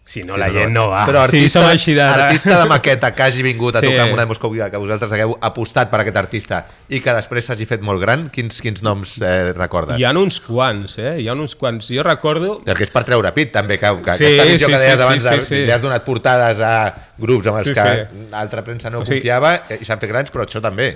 si 0.09 0.23
no 0.25 0.39
Sí, 0.39 0.41
la 0.41 0.47
no, 0.49 0.55
gent 0.55 0.71
no 0.73 0.87
va. 0.89 1.03
Però 1.05 1.21
sí, 1.29 1.37
artista, 1.37 1.61
som 1.61 1.67
així 1.69 1.93
de... 1.93 2.01
artista 2.01 2.55
de 2.63 2.65
maqueta 2.71 3.11
que 3.13 3.23
hagi 3.27 3.43
vingut 3.45 3.77
a 3.77 3.81
Sí. 3.83 3.91
tocar 3.91 4.07
amb 4.07 4.15
una 4.15 4.23
demoscòpica, 4.25 4.71
que 4.73 4.79
vosaltres 4.81 5.13
hagueu 5.13 5.35
apostat 5.45 5.91
per 5.93 6.01
aquest 6.01 6.17
artista 6.17 6.63
i 6.89 7.03
que 7.05 7.13
després 7.13 7.45
s'hagi 7.45 7.67
fet 7.69 7.85
molt 7.85 8.01
gran, 8.01 8.31
quins, 8.33 8.57
quins 8.65 8.81
noms 8.83 9.19
eh, 9.21 9.53
recordes? 9.53 9.99
Hi 10.01 10.07
ha 10.09 10.15
uns 10.17 10.41
quants, 10.41 10.97
eh? 10.97 11.19
Hi 11.21 11.29
ha 11.29 11.35
uns 11.37 11.53
quants. 11.61 11.91
Jo 11.93 12.07
recordo... 12.09 12.55
Perquè 12.65 12.87
és 12.89 12.95
per 12.95 13.05
treure 13.05 13.35
pit, 13.37 13.53
també, 13.53 13.77
que, 13.77 13.93
que 14.07 14.17
Sí, 14.17 14.31
aquesta 14.33 14.49
visió 14.49 14.67
sí, 14.67 14.73
que 14.73 14.81
deies 14.87 14.97
sí, 14.97 15.05
abans, 15.11 15.23
sí, 15.23 15.29
de, 15.29 15.43
sí, 15.43 15.47
sí. 15.53 15.61
li 15.69 15.77
has 15.77 15.85
donat 15.85 16.09
portades 16.09 16.65
a 16.65 16.73
grups 17.21 17.53
amb 17.53 17.61
els 17.61 17.69
Sí, 17.69 17.77
que 17.77 17.85
sí. 17.93 18.27
l'altra 18.33 18.65
premsa 18.65 18.89
no 18.89 19.03
O 19.03 19.05
sigui- 19.05 19.21
confiava 19.21 19.53
i 19.77 19.85
s'han 19.85 20.01
fet 20.01 20.09
grans, 20.17 20.33
però 20.33 20.49
això 20.49 20.65
també. 20.65 20.95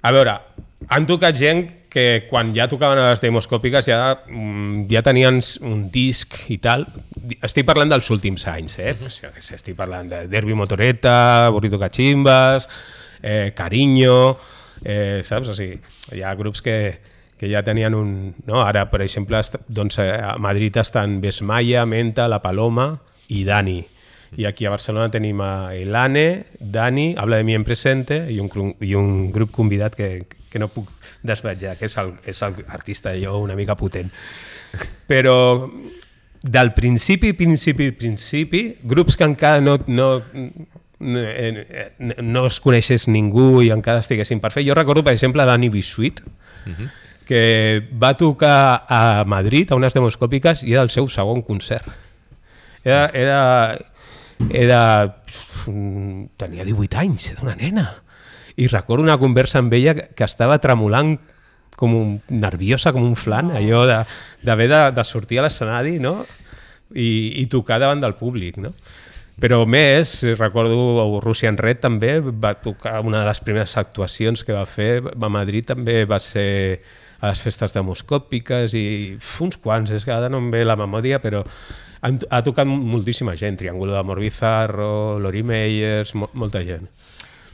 A 0.00 0.16
veure, 0.16 0.38
han 0.88 1.04
tocat 1.12 1.36
gent 1.36 1.66
que 1.94 2.26
quan 2.26 2.50
ja 2.56 2.66
tocaven 2.66 2.98
a 2.98 3.06
les 3.12 3.22
demoscòpiques 3.22 3.86
ja, 3.86 4.00
mm, 4.26 4.88
ja 4.90 5.02
tenien 5.06 5.38
un 5.62 5.86
disc 5.94 6.34
i 6.50 6.58
tal. 6.58 6.88
Estic 7.38 7.68
parlant 7.68 7.92
dels 7.92 8.10
últims 8.10 8.48
anys, 8.50 8.80
eh? 8.82 8.96
Jo 8.98 9.30
què 9.30 9.42
sé, 9.44 9.60
estic 9.60 9.78
parlant 9.78 10.10
de 10.10 10.24
Derby 10.28 10.58
Motoreta, 10.58 11.48
Burrito 11.54 11.78
Cachimbas, 11.78 12.66
eh, 13.22 13.52
Cariño, 13.54 14.36
eh, 14.82 15.22
saps? 15.22 15.54
O 15.54 15.54
sigui, 15.54 15.78
hi 16.12 16.26
ha 16.26 16.34
grups 16.34 16.64
que, 16.66 16.76
que 17.38 17.50
ja 17.52 17.62
tenien 17.62 17.94
un... 17.94 18.34
No? 18.48 18.58
Ara, 18.64 18.88
per 18.90 19.04
exemple, 19.06 19.38
doncs, 19.68 20.02
eh, 20.02 20.18
a 20.18 20.34
Madrid 20.42 20.76
estan 20.82 21.20
Besmaya, 21.22 21.86
Menta, 21.86 22.26
La 22.26 22.42
Paloma 22.42 22.90
i 23.28 23.44
Dani. 23.46 23.84
I 24.36 24.46
aquí 24.46 24.66
a 24.66 24.70
Barcelona 24.70 25.10
tenim 25.12 25.40
a 25.40 25.74
Elane, 25.74 26.46
Dani, 26.58 27.14
Habla 27.18 27.36
de 27.36 27.44
mi 27.44 27.54
en 27.54 27.64
presente 27.64 28.24
i 28.32 28.40
un, 28.40 28.50
i 28.80 28.94
un 28.98 29.30
grup 29.32 29.52
convidat 29.54 29.94
que, 29.94 30.26
que 30.50 30.58
no 30.58 30.68
puc 30.70 30.90
desvetjar, 31.22 31.76
que 31.78 31.88
és 31.88 31.96
el, 31.98 32.12
és 32.26 32.42
el 32.46 32.58
artista 32.68 33.14
jo 33.18 33.38
una 33.42 33.56
mica 33.58 33.76
potent. 33.78 34.10
Però 35.10 35.36
del 36.44 36.74
principi, 36.76 37.32
principi, 37.32 37.90
principi, 37.96 38.66
grups 38.82 39.16
que 39.16 39.24
encara 39.24 39.62
no, 39.64 39.78
no, 39.86 40.08
no, 41.00 41.22
no 42.20 42.46
es 42.46 42.60
coneixés 42.60 43.08
ningú 43.08 43.62
i 43.64 43.70
encara 43.72 44.04
estiguessin 44.04 44.42
per 44.42 44.52
fer. 44.52 44.66
Jo 44.66 44.76
recordo, 44.76 45.04
per 45.06 45.14
exemple, 45.16 45.46
Dani 45.48 45.70
Bisuit, 45.72 46.20
que 47.24 47.42
va 47.96 48.12
tocar 48.20 48.84
a 48.84 49.24
Madrid 49.26 49.72
a 49.72 49.78
unes 49.80 49.96
demoscòpiques 49.96 50.62
i 50.68 50.76
era 50.76 50.84
el 50.84 50.92
seu 50.92 51.08
segon 51.08 51.40
concert. 51.42 51.88
Era, 52.84 53.08
era, 53.16 53.40
era, 54.50 54.80
tenia 56.36 56.64
18 56.64 56.98
anys, 56.98 57.30
era 57.32 57.42
una 57.42 57.54
nena. 57.56 57.86
I 58.56 58.68
recordo 58.68 59.02
una 59.02 59.18
conversa 59.18 59.58
amb 59.58 59.72
ella 59.74 59.94
que, 59.94 60.24
estava 60.24 60.60
tremolant 60.62 61.16
com 61.74 61.94
un, 61.98 62.12
nerviosa, 62.30 62.92
com 62.94 63.02
un 63.02 63.16
flan, 63.18 63.50
allò 63.50 63.82
de- 63.86 64.04
d'haver 64.46 64.68
de, 64.70 64.82
de 64.94 65.04
sortir 65.04 65.40
a 65.40 65.46
l'escenari, 65.48 65.98
no? 65.98 66.20
I, 66.94 67.40
i 67.42 67.46
tocar 67.50 67.80
davant 67.82 68.00
del 68.04 68.14
públic, 68.14 68.60
no? 68.62 68.74
Però 69.40 69.64
més, 69.66 70.20
recordo 70.38 71.18
Russian 71.24 71.56
Red 71.58 71.80
també 71.82 72.20
va 72.22 72.52
tocar 72.62 73.00
una 73.02 73.24
de 73.24 73.26
les 73.26 73.40
primeres 73.42 73.74
actuacions 73.80 74.44
que 74.46 74.54
va 74.54 74.62
fer 74.70 75.00
a 75.02 75.28
Madrid 75.32 75.66
també 75.72 76.04
va 76.06 76.20
ser 76.22 76.78
a 77.20 77.30
les 77.30 77.42
festes 77.44 77.74
demoscòpiques 77.76 78.74
i 78.78 78.86
uf, 79.16 79.34
uns 79.44 79.58
quants, 79.62 79.92
és 79.94 80.06
que 80.06 80.14
ara 80.14 80.30
no 80.32 80.42
em 80.42 80.50
ve 80.54 80.64
la 80.64 80.78
memòria, 80.80 81.20
però 81.22 81.44
han, 82.04 82.20
ha 82.30 82.42
tocat 82.46 82.68
moltíssima 82.68 83.36
gent, 83.40 83.58
Triángulo 83.60 83.94
d'Amor 83.96 84.20
Bizarro, 84.22 85.18
Lori 85.22 85.42
Meyers, 85.46 86.14
mo 86.18 86.30
molta 86.34 86.64
gent. 86.66 86.88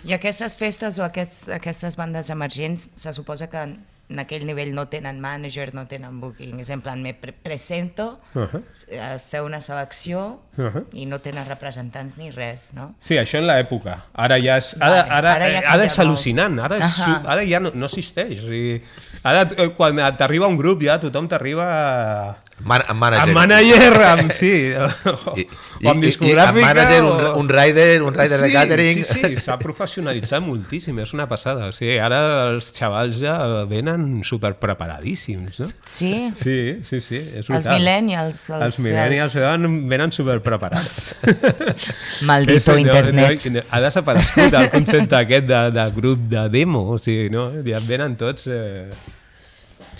I 0.08 0.14
aquestes 0.16 0.56
festes 0.56 0.96
o 0.98 1.04
aquests, 1.04 1.48
aquestes 1.52 1.96
bandes 2.00 2.30
emergents 2.32 2.88
se 2.96 3.12
suposa 3.12 3.50
que 3.52 3.66
en, 4.10 4.18
aquell 4.18 4.44
nivell 4.46 4.74
no 4.74 4.86
tenen 4.90 5.20
manager, 5.22 5.72
no 5.74 5.86
tenen 5.86 6.20
booking, 6.20 6.58
és 6.60 6.68
en 6.74 6.80
plan, 6.82 7.00
me 7.02 7.14
pre 7.14 7.32
presento, 7.32 8.18
Uh 8.34 8.42
-huh. 8.42 8.62
eh, 8.90 9.18
feu 9.30 9.44
una 9.46 9.60
selecció 9.60 10.40
Uh 10.58 10.64
-huh. 10.66 10.84
i 10.92 11.06
no 11.06 11.20
tenen 11.20 11.46
representants 11.46 12.16
ni 12.18 12.30
res, 12.30 12.72
no? 12.74 12.94
Sí, 12.98 13.14
això 13.14 13.38
en 13.38 13.46
l'època. 13.46 14.02
Ara 14.12 14.36
ja 14.38 14.56
és... 14.58 14.76
Ara, 14.80 14.90
Vale, 14.90 15.10
ara, 15.10 15.32
ara 15.34 15.48
ja 15.50 15.60
ha 15.64 15.72
ara, 15.72 15.84
és 15.84 15.98
al·lucinant. 15.98 16.60
Ara, 16.62 16.76
és, 16.76 16.98
Ahà. 16.98 17.22
ara 17.24 17.42
ja 17.44 17.60
no, 17.60 17.70
no 17.74 17.86
existeix. 17.86 18.38
O 18.44 18.46
sigui, 18.48 18.82
ara, 19.22 19.48
eh, 19.56 19.68
quan 19.76 19.96
t'arriba 20.16 20.46
un 20.46 20.56
grup, 20.56 20.82
ja 20.82 20.98
tothom 21.00 21.28
t'arriba... 21.28 22.36
Man 22.64 22.82
amb 22.86 23.00
manager. 23.00 23.22
Amb 23.28 23.34
manager, 23.38 23.94
amb, 24.04 24.32
sí. 24.40 24.50
I, 24.70 24.74
o 24.74 25.90
amb 25.90 26.02
i- 26.02 26.06
i- 26.06 26.10
discogràfica. 26.10 26.48
amb 26.50 26.60
manager, 26.60 27.02
un, 27.04 27.24
o... 27.26 27.34
un 27.40 27.48
rider, 27.48 28.02
un 28.02 28.12
rider 28.14 28.38
de 28.40 28.48
sí, 28.48 28.52
catering. 28.52 29.02
Sí, 29.04 29.20
sí, 29.24 29.36
s'ha 29.40 29.56
professionalitzat 29.58 30.42
moltíssim, 30.44 30.98
és 31.00 31.14
una 31.16 31.26
passada. 31.30 31.68
O 31.70 31.72
sigui, 31.76 31.96
ara 32.02 32.20
els 32.50 32.68
xavals 32.76 33.16
ja 33.22 33.36
venen 33.70 34.20
superpreparadíssims, 34.28 35.60
no? 35.62 35.68
Sí? 35.86 36.30
Sí, 36.34 36.58
sí, 36.84 37.00
sí, 37.00 37.16
és 37.20 37.38
Els 37.46 37.48
veritat. 37.48 37.78
millennials, 37.78 38.44
els- 38.50 38.66
Els 38.68 38.80
millennials 38.84 39.36
els- 39.36 39.44
venen, 39.46 39.78
venen 39.88 40.12
superpreparats. 40.12 41.14
Maldito 42.28 42.76
internet. 42.78 43.40
No, 43.46 43.60
no, 43.60 43.64
ha 43.70 43.80
desaparegut 43.80 44.54
el 44.60 44.68
concepte 44.72 45.16
aquest 45.16 45.46
de, 45.48 45.62
de 45.74 45.86
grup 45.96 46.28
de 46.30 46.44
demo, 46.52 46.84
o 46.94 46.98
sigui, 46.98 47.30
no? 47.32 47.48
Ja 47.66 47.80
venen 47.86 48.16
tots... 48.20 48.46
Eh... 48.50 48.90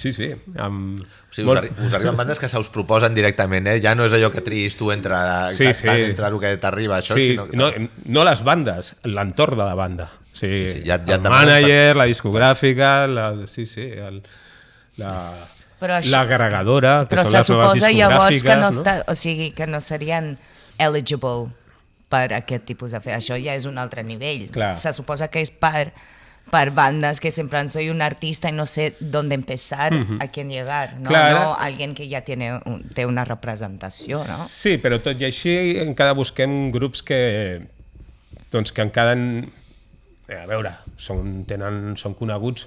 Sí, 0.01 0.15
sí. 0.17 0.31
Amb... 0.57 1.03
O 1.03 1.35
sigui, 1.35 1.45
us, 1.53 1.59
arri 1.61 1.71
us 1.85 1.93
arriben 1.99 2.17
bandes 2.17 2.39
que 2.41 2.49
se 2.49 2.57
us 2.59 2.71
proposen 2.73 3.13
directament, 3.15 3.67
eh? 3.69 3.75
Ja 3.85 3.93
no 3.95 4.07
és 4.09 4.15
allò 4.17 4.31
que 4.33 4.41
triïs 4.47 4.79
tu 4.79 4.89
entre, 4.95 5.19
Sí, 5.53 5.69
sí, 5.77 5.89
entre 5.93 6.31
el 6.31 6.39
que 6.41 6.55
t'arriba, 6.63 7.03
això, 7.03 7.19
sí, 7.19 7.35
sinó 7.35 7.45
que... 7.51 7.57
no, 7.61 7.69
no 8.17 8.25
les 8.25 8.41
bandes, 8.47 8.95
l'entorn 9.05 9.59
de 9.61 9.67
la 9.69 9.75
banda. 9.77 10.09
Sí, 10.33 10.47
Sí, 10.49 10.69
sí, 10.73 10.83
ja- 10.87 10.97
ja, 10.97 11.19
el 11.19 11.21
també 11.21 11.29
manager, 11.35 11.97
la 12.01 12.07
discogràfica, 12.09 12.91
la, 13.13 13.27
sí, 13.51 13.67
sí, 13.69 13.85
el, 13.93 14.23
la, 14.97 15.13
Però 15.81 15.99
això- 15.99 16.15
l'agregadora, 16.15 16.95
que 17.09 17.17
Però 17.17 17.25
són 17.27 17.31
se 17.33 17.37
les 17.43 17.47
suposa 17.53 17.91
llavors 17.93 18.43
que 18.43 18.57
no, 18.57 18.71
discogràfiques, 18.71 18.79
està, 18.81 18.95
o 19.11 19.15
sigui, 19.15 19.51
que 19.57 19.67
no 19.69 19.81
serien 19.85 20.39
eligible 20.79 21.51
per 22.09 22.33
aquest 22.35 22.65
tipus 22.67 22.93
de 22.97 23.01
fer. 23.05 23.15
Això 23.19 23.37
ja 23.43 23.55
és 23.55 23.67
un 23.69 23.77
altre 23.79 24.03
nivell. 24.03 24.49
Clar. 24.51 24.73
Se 24.75 24.93
suposa 24.97 25.29
que 25.29 25.41
és 25.45 25.53
per, 25.53 25.93
per 26.51 26.71
bandes 26.75 27.21
que 27.21 27.31
sempre 27.31 27.67
soy 27.69 27.91
un 27.91 28.03
artista 28.03 28.49
y 28.49 28.53
no 28.53 28.67
sé 28.67 28.97
dónde 29.01 29.35
empezar, 29.35 29.93
a 30.19 30.29
quién 30.29 30.51
llegar, 30.51 30.99
no, 30.99 31.09
Clar. 31.09 31.33
no 31.33 31.57
alguien 31.57 31.95
que 31.95 32.09
ja 32.11 32.23
tiene 32.23 32.61
un, 32.65 32.83
té 32.95 33.07
una 33.07 33.25
representació, 33.25 34.19
no? 34.27 34.39
Sí, 34.45 34.77
però 34.83 34.99
tot 35.03 35.21
i 35.21 35.29
així 35.29 35.55
encara 35.83 36.15
busquem 36.19 36.71
grups 36.75 37.03
que, 37.07 37.21
doncs, 38.51 38.75
que 38.75 38.83
encara... 38.83 39.15
En, 39.15 39.49
a 40.31 40.47
veure, 40.47 40.77
són, 41.01 41.43
tenen, 41.49 41.97
són 41.99 42.15
coneguts, 42.15 42.67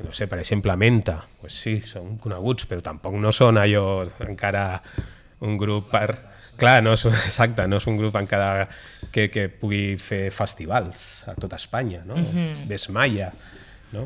no 0.00 0.14
sé, 0.16 0.28
per 0.30 0.38
exemple, 0.40 0.76
Menta, 0.80 1.18
pues 1.40 1.56
sí, 1.58 1.78
són 1.84 2.16
coneguts, 2.22 2.68
però 2.70 2.84
tampoc 2.84 3.16
no 3.20 3.32
són 3.34 3.60
allò 3.60 4.04
encara 4.24 4.82
un 5.44 5.58
grup 5.60 5.90
per... 5.92 6.37
Clar, 6.58 6.82
no 6.82 6.92
és, 6.96 7.04
exacte, 7.30 7.66
no 7.70 7.78
és 7.78 7.86
un 7.86 7.96
grup 8.00 8.16
encara 8.18 8.66
que, 9.14 9.28
que 9.30 9.48
pugui 9.48 9.96
fer 9.96 10.28
festivals 10.34 11.24
a 11.30 11.34
tota 11.38 11.56
Espanya, 11.56 12.02
no? 12.04 12.16
Desmaya, 12.68 13.30
no? 13.92 14.02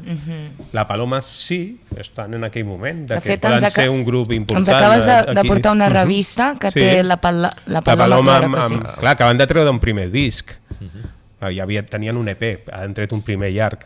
La 0.76 0.84
Paloma 0.86 1.22
sí, 1.26 1.80
estan 1.98 2.34
en 2.34 2.44
aquell 2.44 2.64
moment, 2.68 3.06
de, 3.08 3.14
De 3.16 3.20
que 3.20 3.32
fet, 3.32 3.40
poden 3.42 3.70
ser 3.72 3.88
un 3.90 4.04
grup 4.06 4.30
important. 4.36 4.62
Ens 4.62 4.76
acabes 4.76 5.06
de, 5.08 5.16
de 5.34 5.40
aquí. 5.40 5.48
portar 5.48 5.72
una 5.72 5.88
Mhm. 5.88 5.94
revista 5.96 6.54
que 6.60 6.70
Sí. 6.70 6.78
té 6.80 7.02
la, 7.02 7.16
pala, 7.16 7.50
la 7.66 7.80
La 7.80 7.80
Paloma, 7.82 8.04
Paloma, 8.04 8.32
claro 8.32 8.46
amb, 8.46 8.56
que 8.56 8.62
sí. 8.68 8.74
amb, 8.74 8.98
clar, 9.00 9.12
acaben 9.16 9.38
de 9.38 9.46
treure 9.46 9.70
un 9.70 9.80
primer 9.80 10.10
disc. 10.10 10.52
Uh 10.80 10.86
-huh. 10.86 11.60
havia, 11.62 11.82
tenien 11.84 12.16
un 12.16 12.28
EP, 12.28 12.64
han 12.72 12.94
tret 12.94 13.12
un 13.12 13.22
primer 13.22 13.50
llarg 13.50 13.80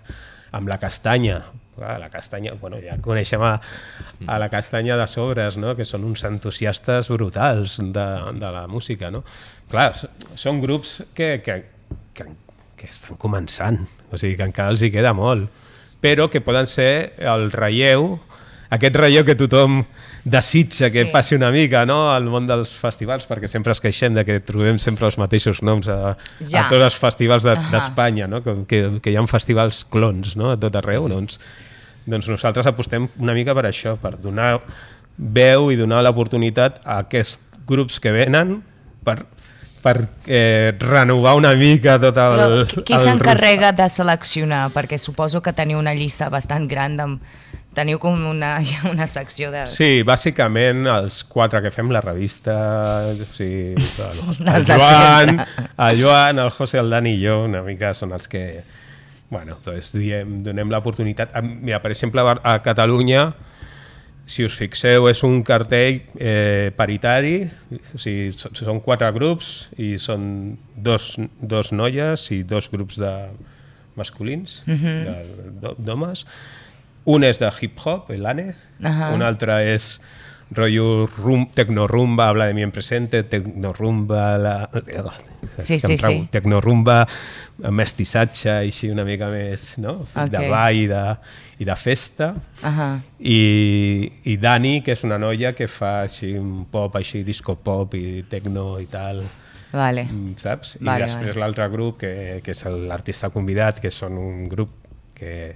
amb 0.53 0.69
la 0.69 0.79
castanya. 0.79 1.45
Clar, 1.77 1.99
la 2.01 2.09
castanya, 2.09 2.55
bueno, 2.61 2.79
ja 2.81 2.97
coneixem 3.05 3.43
a, 3.45 3.55
a 4.27 4.39
la 4.41 4.49
castanya 4.49 4.97
de 4.97 5.07
sobres, 5.13 5.59
no? 5.61 5.75
que 5.77 5.85
són 5.85 6.05
uns 6.09 6.25
entusiastes 6.25 7.11
brutals 7.13 7.77
de, 7.79 8.07
de 8.41 8.51
la 8.55 8.65
música. 8.67 9.11
No? 9.13 9.23
Clar, 9.69 9.91
són 10.41 10.63
grups 10.65 11.03
que, 11.15 11.43
que, 11.45 11.59
que, 12.17 12.27
que 12.81 12.89
estan 12.89 13.19
començant, 13.21 13.83
o 14.09 14.17
sigui 14.17 14.39
que 14.41 14.49
encara 14.49 14.73
els 14.73 14.81
hi 14.87 14.91
queda 14.95 15.13
molt, 15.17 15.51
però 16.01 16.31
que 16.33 16.41
poden 16.45 16.65
ser 16.71 17.13
el 17.21 17.51
relleu, 17.53 18.15
aquest 18.73 18.97
relleu 18.99 19.23
que 19.29 19.37
tothom 19.39 19.83
desitja 20.27 20.89
que 20.91 21.05
Sí. 21.05 21.11
passi 21.13 21.37
una 21.37 21.53
mica 21.55 21.85
no? 21.87 22.09
al 22.11 22.25
món 22.27 22.49
dels 22.49 22.73
festivals, 22.75 23.29
perquè 23.31 23.47
sempre 23.47 23.71
es 23.77 23.81
queixem 23.81 24.13
de 24.17 24.25
que 24.27 24.41
trobem 24.43 24.81
sempre 24.83 25.07
els 25.07 25.17
mateixos 25.23 25.61
noms 25.63 25.87
a, 25.87 26.17
Ja. 26.41 26.65
a 26.65 26.69
tots 26.73 26.83
els 26.89 26.97
festivals 26.99 27.45
de- 27.47 27.55
d'Espanya, 27.71 28.27
no? 28.27 28.43
que, 28.43 28.57
que, 28.67 28.81
que 29.05 29.13
hi 29.13 29.17
ha 29.17 29.23
festivals 29.31 29.85
clons 29.87 30.35
no? 30.37 30.51
a 30.51 30.57
tot 30.59 30.75
arreu. 30.83 31.07
Doncs, 31.09 31.39
doncs 32.07 32.29
nosaltres 32.31 32.69
apostem 32.71 33.09
una 33.19 33.35
mica 33.37 33.55
per 33.57 33.67
això, 33.69 33.97
per 34.01 34.17
donar 34.23 34.57
veu 35.17 35.71
i 35.73 35.79
donar 35.79 36.03
l'oportunitat 36.05 36.81
a 36.85 37.01
aquests 37.05 37.41
grups 37.67 37.99
que 38.03 38.13
venen 38.15 38.61
per, 39.05 39.19
per 39.83 39.97
eh, 40.27 40.75
renovar 40.79 41.37
una 41.39 41.55
mica 41.59 41.97
tot 42.03 42.19
el... 42.21 42.43
Però 42.43 42.85
qui, 42.87 42.99
s'encarrega 43.01 43.73
de 43.77 43.89
seleccionar? 43.91 44.69
Perquè 44.75 44.99
suposo 45.01 45.43
que 45.43 45.55
teniu 45.57 45.81
una 45.83 45.95
llista 45.97 46.29
bastant 46.33 46.69
gran, 46.71 46.97
de, 46.99 47.09
teniu 47.77 48.01
com 48.03 48.17
una, 48.31 48.57
una 48.93 49.07
secció 49.11 49.51
de... 49.55 49.67
Sí, 49.73 50.03
bàsicament 50.07 50.87
els 50.91 51.21
quatre 51.29 51.63
que 51.65 51.73
fem 51.75 51.93
la 51.95 52.03
revista, 52.05 52.57
o 53.13 53.29
sigui, 53.37 53.75
el, 54.09 54.25
el 54.57 54.67
Joan, 54.71 55.37
el 55.89 56.03
Joan, 56.03 56.43
el 56.47 56.51
José, 56.57 56.81
el 56.83 56.93
Dani 56.93 57.17
i 57.17 57.23
jo, 57.25 57.43
una 57.49 57.63
mica 57.67 57.93
són 57.97 58.15
els 58.17 58.31
que, 58.31 58.47
bueno, 59.31 59.57
doncs 59.65 59.93
diem, 59.97 60.43
donem 60.47 60.71
l'oportunitat. 60.71 61.33
Mira, 61.43 61.81
per 61.83 61.91
exemple, 61.91 62.23
a 62.23 62.57
Catalunya, 62.63 63.33
si 64.27 64.43
us 64.47 64.57
fixeu, 64.59 65.07
és 65.11 65.21
un 65.27 65.41
cartell 65.47 66.01
eh, 66.19 66.73
paritari, 66.77 67.45
o 67.95 67.99
sigui, 68.03 68.33
són 68.35 68.81
quatre 68.83 69.11
grups 69.15 69.69
i 69.79 69.97
són 70.03 70.57
dos, 70.75 71.13
dos 71.41 71.71
noies 71.73 72.25
i 72.35 72.41
dos 72.43 72.67
grups 72.73 72.99
de 72.99 73.13
masculins, 73.97 74.63
de- 74.67 75.51
de- 75.63 75.75
d'homes. 75.79 76.27
Un 77.07 77.23
és 77.23 77.39
de 77.39 77.49
hip-hop, 77.61 78.11
el 78.11 78.27
ANE, 78.27 78.49
Ahà. 78.83 79.13
un 79.15 79.23
altre 79.23 79.61
és 79.75 80.01
rotllo 80.51 81.07
rum, 81.23 81.47
tecnorumba, 81.55 82.29
habla 82.29 82.47
de 82.47 82.55
mi 82.55 82.63
en 82.67 82.73
presente, 82.75 83.23
tecnorumba, 83.23 84.37
la... 84.39 84.57
Sí, 85.63 85.79
que 85.81 85.87
em 85.87 85.95
sí, 85.95 86.03
trau, 86.03 86.13
sí. 86.13 86.29
Tecnorumba, 86.33 86.97
mestissatge, 87.73 88.51
així 88.53 88.91
una 88.93 89.05
mica 89.07 89.29
més, 89.33 89.79
no? 89.81 90.03
Ok. 90.09 90.31
De 90.33 90.43
ball 90.51 90.83
i 90.83 90.87
de, 90.91 91.03
i 91.63 91.69
de 91.69 91.77
festa. 91.81 92.33
Ahà. 92.67 92.89
I, 93.19 93.41
i 94.29 94.37
Dani, 94.43 94.81
que 94.85 94.93
és 94.97 95.05
una 95.09 95.19
noia 95.23 95.55
que 95.57 95.69
fa 95.71 96.03
així 96.05 96.35
un 96.39 96.67
pop, 96.71 96.99
així 97.01 97.23
disco 97.25 97.57
pop 97.57 97.95
i 97.97 98.25
tecno 98.29 98.77
i 98.83 98.87
tal, 98.93 99.23
Vale. 99.73 100.05
mm, 100.05 100.37
saps? 100.43 100.77
I 100.81 100.85
Vale, 100.85 101.07
després 101.07 101.33
vale. 101.33 101.41
l'altre 101.45 101.69
grup, 101.73 102.01
que, 102.05 102.13
que 102.45 102.53
és 102.55 102.65
l'artista 102.89 103.31
convidat, 103.33 103.81
que 103.81 103.91
són 103.91 104.19
un 104.21 104.47
grup 104.53 104.73
que, 105.17 105.55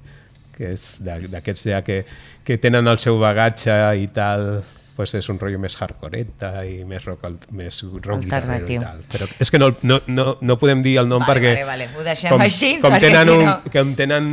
que 0.57 0.75
és 0.75 0.91
d'aquests 1.05 1.69
ja 1.69 1.83
que, 1.85 2.03
que 2.45 2.57
tenen 2.61 2.89
el 2.89 2.99
seu 3.01 3.21
bagatge 3.21 3.77
i 4.01 4.09
tal, 4.17 4.63
pues 5.01 5.15
és 5.17 5.29
un 5.33 5.39
rotllo 5.41 5.59
més 5.63 5.77
hardcoreta 5.81 6.53
i 6.69 6.83
més 6.85 7.05
rock, 7.09 7.25
més 7.57 7.81
rock 8.05 8.27
guitarrero 8.27 8.69
i 8.69 8.77
Alternatiu. 8.77 8.83
tal. 8.85 9.01
Però 9.15 9.29
és 9.41 9.51
que 9.51 9.59
no, 9.63 9.71
no, 9.83 10.01
no, 10.13 10.27
no 10.45 10.59
podem 10.61 10.83
dir 10.85 10.99
el 11.01 11.09
nom 11.09 11.25
Vale, 11.25 11.33
perquè... 11.41 11.55
vale, 11.65 11.87
vale. 11.89 11.89
Ho 11.97 12.05
deixem 12.05 12.35
com, 12.35 12.45
així, 12.45 12.75
com 12.85 12.97
tenen 13.01 13.25
si 13.25 13.35
un, 13.39 13.45
no- 13.49 13.73
que 13.73 13.81
em 13.87 13.95
tenen 13.97 14.29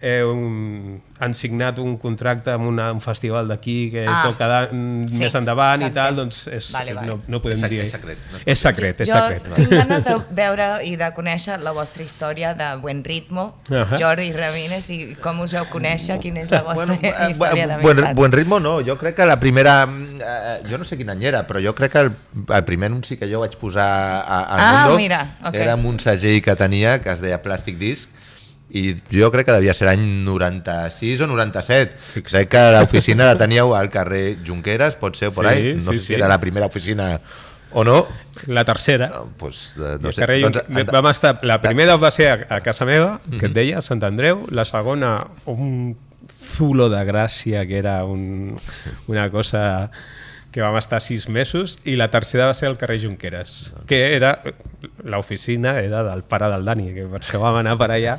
eh, 0.00 0.22
un, 0.24 1.02
han 1.20 1.34
signat 1.34 1.78
un 1.82 1.96
contracte 1.98 2.52
amb 2.54 2.66
una, 2.68 2.90
un 2.94 3.00
festival 3.02 3.48
d'aquí 3.50 3.90
que 3.90 4.04
Ah, 4.08 4.20
toca 4.26 4.68
mm, 4.70 5.08
sí, 5.10 5.24
més 5.24 5.34
endavant 5.34 5.82
i 5.82 5.90
tal, 5.94 6.16
doncs 6.16 6.44
és, 6.46 6.68
Vale, 6.72 6.94
vale. 6.94 7.06
No, 7.08 7.16
no 7.26 7.40
podem 7.42 7.58
És 7.64 7.70
dir... 7.70 7.80
és 7.82 7.90
secret, 7.92 8.18
no 8.32 8.38
és 8.44 8.58
secret, 8.62 9.00
és 9.02 9.08
jo 9.10 9.14
secret. 9.18 9.48
tinc 9.56 9.72
ganes 9.74 10.04
de 10.06 10.16
veure 10.38 10.68
i 10.86 10.94
de 11.00 11.08
conèixer 11.16 11.58
la 11.62 11.72
vostra 11.76 12.04
història 12.06 12.54
de 12.54 12.68
Buen 12.82 13.02
Ritmo, 13.04 13.48
Ahà. 13.70 13.98
Jordi 13.98 14.30
Ramírez, 14.32 14.90
i 14.94 14.98
com 15.22 15.40
us 15.44 15.52
veu 15.56 15.66
conèixer, 15.72 16.18
quina 16.22 16.40
és 16.46 16.50
la 16.54 16.62
vostra 16.66 16.94
eh, 17.00 17.12
història 17.30 17.66
buen, 17.80 17.96
d'amistat. 17.96 18.14
buen 18.16 18.32
ritmo 18.32 18.60
no, 18.60 18.76
jo 18.86 18.96
crec 19.00 19.16
que 19.18 19.26
la 19.26 19.38
primera 19.40 19.76
eh, 19.88 20.60
jo 20.70 20.78
no 20.78 20.84
sé 20.84 20.96
quin 21.00 21.10
any 21.10 21.24
era, 21.32 21.44
però 21.48 21.60
jo 21.64 21.74
crec 21.74 21.92
que 21.96 22.04
el, 22.06 22.12
el 22.48 22.64
primer 22.68 22.90
anunci 22.92 23.16
que 23.18 23.26
jo 23.30 23.40
vaig 23.42 23.56
posar 23.60 23.88
a, 23.88 24.38
a 24.44 24.56
Ah, 24.58 24.84
Mundo 24.86 24.96
mira, 25.02 25.22
ok. 25.42 25.54
era 25.54 25.72
amb 25.74 25.86
un 25.86 25.98
segell 25.98 26.40
que 26.42 26.54
tenia 26.56 26.98
que 27.02 27.10
es 27.10 27.20
deia 27.24 27.42
Plastic 27.42 27.76
Disc 27.78 28.08
i 28.70 28.94
jo 29.10 29.30
crec 29.32 29.46
que 29.48 29.54
devia 29.56 29.72
ser 29.74 29.86
l'any 29.88 30.02
96 30.26 31.22
o 31.24 31.26
97. 31.30 32.22
Crec 32.26 32.50
que 32.52 32.64
l'oficina 32.74 33.24
la 33.30 33.36
teníeu 33.40 33.74
al 33.74 33.88
carrer 33.88 34.38
Junqueras, 34.46 34.96
pot 35.00 35.16
ser, 35.16 35.30
por 35.32 35.48
Sí, 35.48 35.54
ahí. 35.54 35.74
No 35.74 35.80
sí, 35.80 35.86
sé 35.86 35.98
si 36.00 36.06
sí. 36.06 36.14
era 36.14 36.28
la 36.28 36.38
primera 36.40 36.66
oficina 36.66 37.20
o 37.72 37.84
no. 37.84 38.06
La 38.46 38.64
tercera. 38.64 39.08
No, 39.08 39.28
pues, 39.36 39.76
eh, 39.78 39.96
No 40.00 40.12
sé. 40.12 40.20
carrer, 40.20 40.42
Doncs, 40.42 40.92
vam 40.92 41.06
estar, 41.10 41.38
la 41.42 41.60
primera 41.60 41.96
va 41.96 42.10
ser 42.10 42.28
a, 42.28 42.56
a 42.56 42.60
casa 42.60 42.84
meva, 42.84 43.20
que 43.38 43.46
et 43.48 43.52
deia, 43.56 43.80
Sant 43.84 44.04
Andreu, 44.04 44.44
la 44.50 44.64
segona 44.68 45.16
un 45.46 45.96
zulo 46.56 46.88
de 46.92 47.00
gràcia, 47.08 47.66
que 47.68 47.76
era 47.78 48.04
un, 48.04 48.56
una 49.06 49.30
cosa 49.30 49.90
que 50.50 50.62
vam 50.64 50.76
estar 50.80 51.00
sis 51.04 51.28
mesos, 51.28 51.76
i 51.84 51.96
la 52.00 52.08
tercera 52.10 52.46
va 52.48 52.54
ser 52.54 52.66
al 52.70 52.78
carrer 52.80 52.98
Junqueras, 53.02 53.74
que 53.86 54.14
era, 54.16 54.38
l'oficina 55.04 55.78
era 55.80 56.02
del 56.02 56.22
pare 56.24 56.48
del 56.48 56.64
Dani, 56.64 56.92
que 56.94 57.04
per 57.10 57.20
això 57.20 57.40
vam 57.42 57.58
anar 57.60 57.76
per 57.78 57.90
allà. 57.92 58.14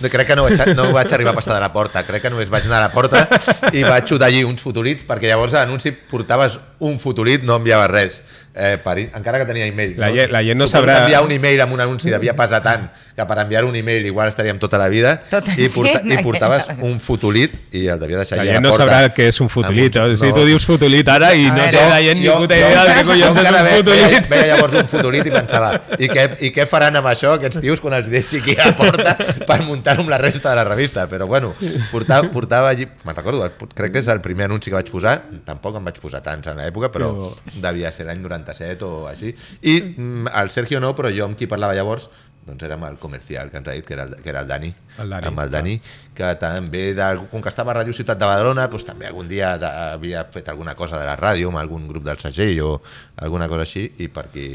No, 0.00 0.10
crec 0.12 0.26
que 0.28 0.36
no 0.36 0.44
vaig, 0.44 0.60
no 0.76 0.90
vaig 0.92 1.12
arribar 1.16 1.32
a 1.32 1.38
passar 1.38 1.54
de 1.56 1.62
la 1.64 1.72
porta, 1.72 2.02
crec 2.06 2.22
que 2.26 2.30
només 2.30 2.50
vaig 2.52 2.66
anar 2.68 2.82
a 2.82 2.88
la 2.88 2.92
porta 2.92 3.24
i 3.72 3.82
vaig 3.86 4.04
xutar 4.08 4.28
allí 4.28 4.44
uns 4.44 4.60
fotolits, 4.62 5.06
perquè 5.08 5.30
llavors 5.32 5.54
a 5.56 5.64
l'anunci 5.64 5.92
portaves 6.10 6.58
un 6.84 7.00
fotolit, 7.00 7.42
no 7.42 7.56
enviaves 7.56 7.90
res, 7.90 8.20
eh, 8.54 8.76
per, 8.82 8.98
encara 9.06 9.40
que 9.40 9.48
tenia 9.48 9.66
email. 9.66 9.96
La 10.00 10.12
gent- 10.12 10.32
la 10.36 10.42
gent 10.44 10.58
no 10.60 10.68
sabrà- 10.68 11.00
enviar 11.06 11.24
un 11.24 11.32
email 11.32 11.60
amb 11.64 11.72
un 11.72 11.80
anunci 11.88 12.12
devia 12.12 12.36
pesar 12.36 12.62
tant 12.62 12.90
que 13.16 13.24
per 13.26 13.38
enviar 13.40 13.64
un 13.64 13.74
email 13.76 14.04
igual 14.06 14.28
estaríem 14.28 14.58
tota 14.60 14.76
la 14.78 14.88
vida 14.92 15.14
Tot 15.30 15.46
i, 15.56 15.68
porta, 15.72 16.02
i 16.04 16.18
portaves 16.22 16.66
un 16.88 16.98
fotolit 17.00 17.54
i 17.72 17.86
el 17.88 17.98
devia 18.00 18.18
deixar 18.20 18.36
La 18.38 18.42
allà 18.44 18.50
a 18.50 18.54
gent 18.58 18.64
la 18.64 18.68
no 18.68 18.74
porta. 18.76 18.84
sabrà 18.84 19.14
què 19.16 19.28
és 19.30 19.40
un 19.40 19.48
fotolit. 19.48 19.96
No, 19.96 20.04
un- 20.12 20.18
si 20.20 20.32
tu 20.36 20.44
dius 20.44 20.66
fotolit 20.68 21.08
ara 21.08 21.30
i 21.34 21.46
no 21.50 21.64
té 21.72 21.80
la 21.88 22.00
gent 22.04 22.20
ni 22.20 22.28
puta 22.28 22.56
idea 22.60 22.84
de 22.84 22.92
què 22.98 23.04
collons 23.08 23.24
és 23.24 23.30
un 23.30 23.42
ve- 23.42 23.62
Veia, 23.66 23.76
fotolit. 23.78 24.28
veia 24.28 24.46
llavors 24.52 24.74
un 24.82 24.88
fotolit 24.92 25.26
i 25.26 25.32
pensava 25.32 25.70
i 25.98 26.08
què, 26.12 26.26
i 26.44 26.50
què 26.52 26.66
faran 26.68 26.96
amb 27.00 27.08
això 27.10 27.32
aquests 27.38 27.60
tios 27.64 27.80
quan 27.80 27.96
els 27.98 28.10
deixi 28.12 28.42
aquí 28.42 28.56
a 28.60 28.68
la 28.70 28.76
porta 28.76 29.16
per 29.48 29.58
muntar-ho 29.64 30.04
amb 30.04 30.12
la 30.12 30.18
resta 30.20 30.50
de 30.50 30.56
la 30.60 30.64
revista 30.68 31.06
però 31.08 31.26
bueno, 31.26 31.54
portava, 31.90 32.28
portava 32.30 32.68
allí 32.74 32.86
me'n 33.04 33.16
recordo, 33.16 33.48
crec 33.74 33.92
que 33.96 34.04
és 34.04 34.08
el 34.12 34.20
primer 34.20 34.44
anunci 34.50 34.68
que 34.70 34.76
vaig 34.76 34.90
posar 34.92 35.16
tampoc 35.48 35.76
em 35.80 35.84
vaig 35.88 35.98
posar 36.02 36.20
tants 36.22 36.46
en 36.52 36.60
l'època 36.60 36.92
però 36.92 37.32
devia 37.54 37.90
ser 37.92 38.06
l'any 38.10 38.20
97 38.20 38.84
o 38.84 39.06
així 39.08 39.32
i 39.62 39.80
mm, 39.96 40.28
el 40.36 40.50
Sergio 40.50 40.80
no, 40.84 40.92
però 40.98 41.08
jo 41.14 41.24
amb 41.24 41.36
qui 41.38 41.46
parlava 41.48 41.74
llavors 41.74 42.08
doncs 42.46 42.62
era 42.62 42.74
amb 42.78 42.84
el 42.86 42.96
comercial 43.02 43.50
que 43.50 43.58
ens 43.58 43.68
ha 43.68 43.72
dit 43.74 43.84
que 43.84 43.94
era 43.96 44.04
el, 44.06 44.16
que 44.22 44.28
era 44.30 44.40
el 44.40 44.48
Dani, 44.48 44.68
El 45.02 45.10
Dani, 45.10 45.26
amb 45.32 45.40
el 45.42 45.50
Dani 45.50 45.74
que 46.14 46.28
també, 46.40 46.82
com 47.30 47.42
que 47.42 47.48
estava 47.50 47.72
a 47.72 47.76
Ràdio 47.80 47.92
Ciutat 47.96 48.18
de 48.20 48.24
Badalona 48.30 48.68
doncs 48.70 48.84
també 48.86 49.08
algun 49.10 49.26
dia 49.28 49.56
de, 49.58 49.66
havia 49.96 50.22
fet 50.32 50.48
alguna 50.48 50.74
cosa 50.78 50.98
de 51.00 51.04
la 51.08 51.16
ràdio 51.18 51.48
amb 51.50 51.58
algun 51.58 51.88
grup 51.90 52.04
del 52.06 52.18
segell 52.22 52.60
o 52.62 52.70
alguna 53.16 53.48
cosa 53.50 53.66
així 53.66 53.84
i 53.98 54.08
per 54.08 54.26
aquí, 54.30 54.46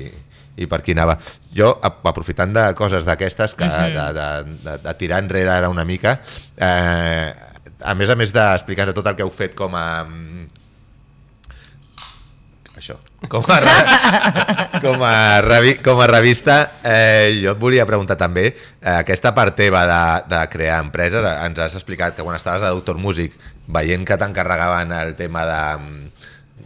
i 0.56 0.68
per 0.68 0.80
aquí 0.80 0.96
anava. 0.96 1.18
Jo 1.54 1.74
ap- 1.84 2.06
aprofitant 2.08 2.54
de 2.56 2.66
coses 2.80 3.04
d'aquestes 3.06 3.54
que 3.60 3.68
de, 3.68 4.08
de, 4.16 4.58
de, 4.66 4.78
de 4.88 4.94
tirar 5.00 5.20
enrere 5.24 5.52
ara 5.52 5.70
una 5.70 5.84
mica 5.86 6.20
eh, 6.58 7.34
a 7.82 7.94
més 7.98 8.10
a 8.14 8.16
més 8.16 8.32
d'explicar 8.34 8.88
tot 8.94 9.08
el 9.10 9.16
que 9.18 9.24
heu 9.26 9.32
fet 9.34 9.56
com 9.58 9.74
a 9.76 10.04
mm, 10.06 10.51
això, 12.82 12.98
com 13.30 13.46
a, 13.54 13.60
com 14.84 15.04
a, 15.06 15.14
revi, 15.46 15.76
com 15.86 16.02
a 16.02 16.08
revista, 16.10 16.58
eh, 16.84 17.38
jo 17.44 17.54
et 17.54 17.60
volia 17.62 17.86
preguntar 17.90 18.18
també, 18.20 18.48
eh, 18.52 18.96
aquesta 18.98 19.32
part 19.38 19.56
teva 19.56 19.86
de, 19.88 20.02
de 20.36 20.42
crear 20.54 20.82
empreses, 20.84 21.22
eh, 21.24 21.36
ens 21.46 21.62
has 21.62 21.78
explicat 21.78 22.18
que 22.18 22.26
quan 22.26 22.36
estaves 22.40 22.66
a 22.66 22.74
Doctor 22.74 22.98
Music, 22.98 23.38
veient 23.72 24.04
que 24.08 24.18
t'encarregaven 24.20 24.92
el 24.98 25.14
tema 25.16 25.46
de 25.48 25.62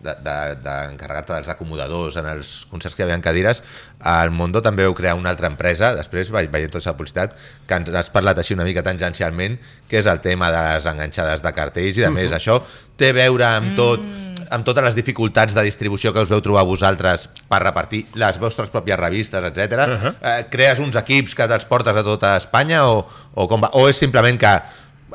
d'encarregar-te 0.05 0.61
de, 0.61 0.61
d'encarregar-te 0.61 1.34
dels 1.34 1.47
acomodadors 1.49 2.13
en 2.22 2.28
els 2.30 2.49
concerts 2.70 2.93
que 2.93 3.01
hi 3.01 3.07
havia 3.07 3.18
cadires, 3.26 3.63
al 4.05 4.30
Mondo 4.30 4.61
també 4.61 4.84
veu 4.86 4.93
crear 4.93 5.16
una 5.18 5.32
altra 5.34 5.49
empresa, 5.49 5.95
després 5.97 6.30
ve- 6.34 6.43
veient 6.53 6.70
tota 6.76 6.91
la 6.91 6.97
publicitat, 6.99 7.34
que 7.66 7.80
ens 7.80 7.89
has 7.89 8.11
parlat 8.13 8.38
així 8.38 8.53
una 8.53 8.68
mica 8.68 8.84
tangencialment, 8.86 9.57
que 9.89 9.97
és 10.03 10.05
el 10.11 10.22
tema 10.22 10.51
de 10.53 10.61
les 10.68 10.86
enganxades 10.91 11.41
de 11.41 11.53
cartells 11.57 11.97
i 11.97 12.05
de 12.05 12.11
més, 12.13 12.36
això 12.38 12.59
té 13.01 13.09
a 13.09 13.18
veure 13.18 13.47
amb 13.49 13.74
tot 13.80 14.05
amb 14.51 14.65
totes 14.67 14.83
les 14.83 14.95
dificultats 14.97 15.55
de 15.55 15.63
distribució 15.65 16.13
que 16.13 16.23
us 16.25 16.31
veu 16.31 16.41
trobar 16.43 16.65
vosaltres 16.67 17.27
per 17.49 17.61
repartir 17.63 18.05
les 18.19 18.39
vostres 18.41 18.71
pròpies 18.73 18.99
revistes, 18.99 19.43
etc. 19.43 19.59
Uh 19.59 19.97
-huh. 19.97 20.13
eh, 20.21 20.45
crees 20.49 20.79
uns 20.79 20.95
equips 20.95 21.35
que 21.35 21.47
te'ls 21.47 21.65
portes 21.65 21.95
a 21.95 22.03
tota 22.03 22.35
Espanya 22.37 22.85
o, 22.87 23.05
o, 23.33 23.47
com 23.47 23.61
va? 23.61 23.69
o 23.73 23.89
és 23.89 23.97
simplement 23.97 24.39
que 24.39 24.61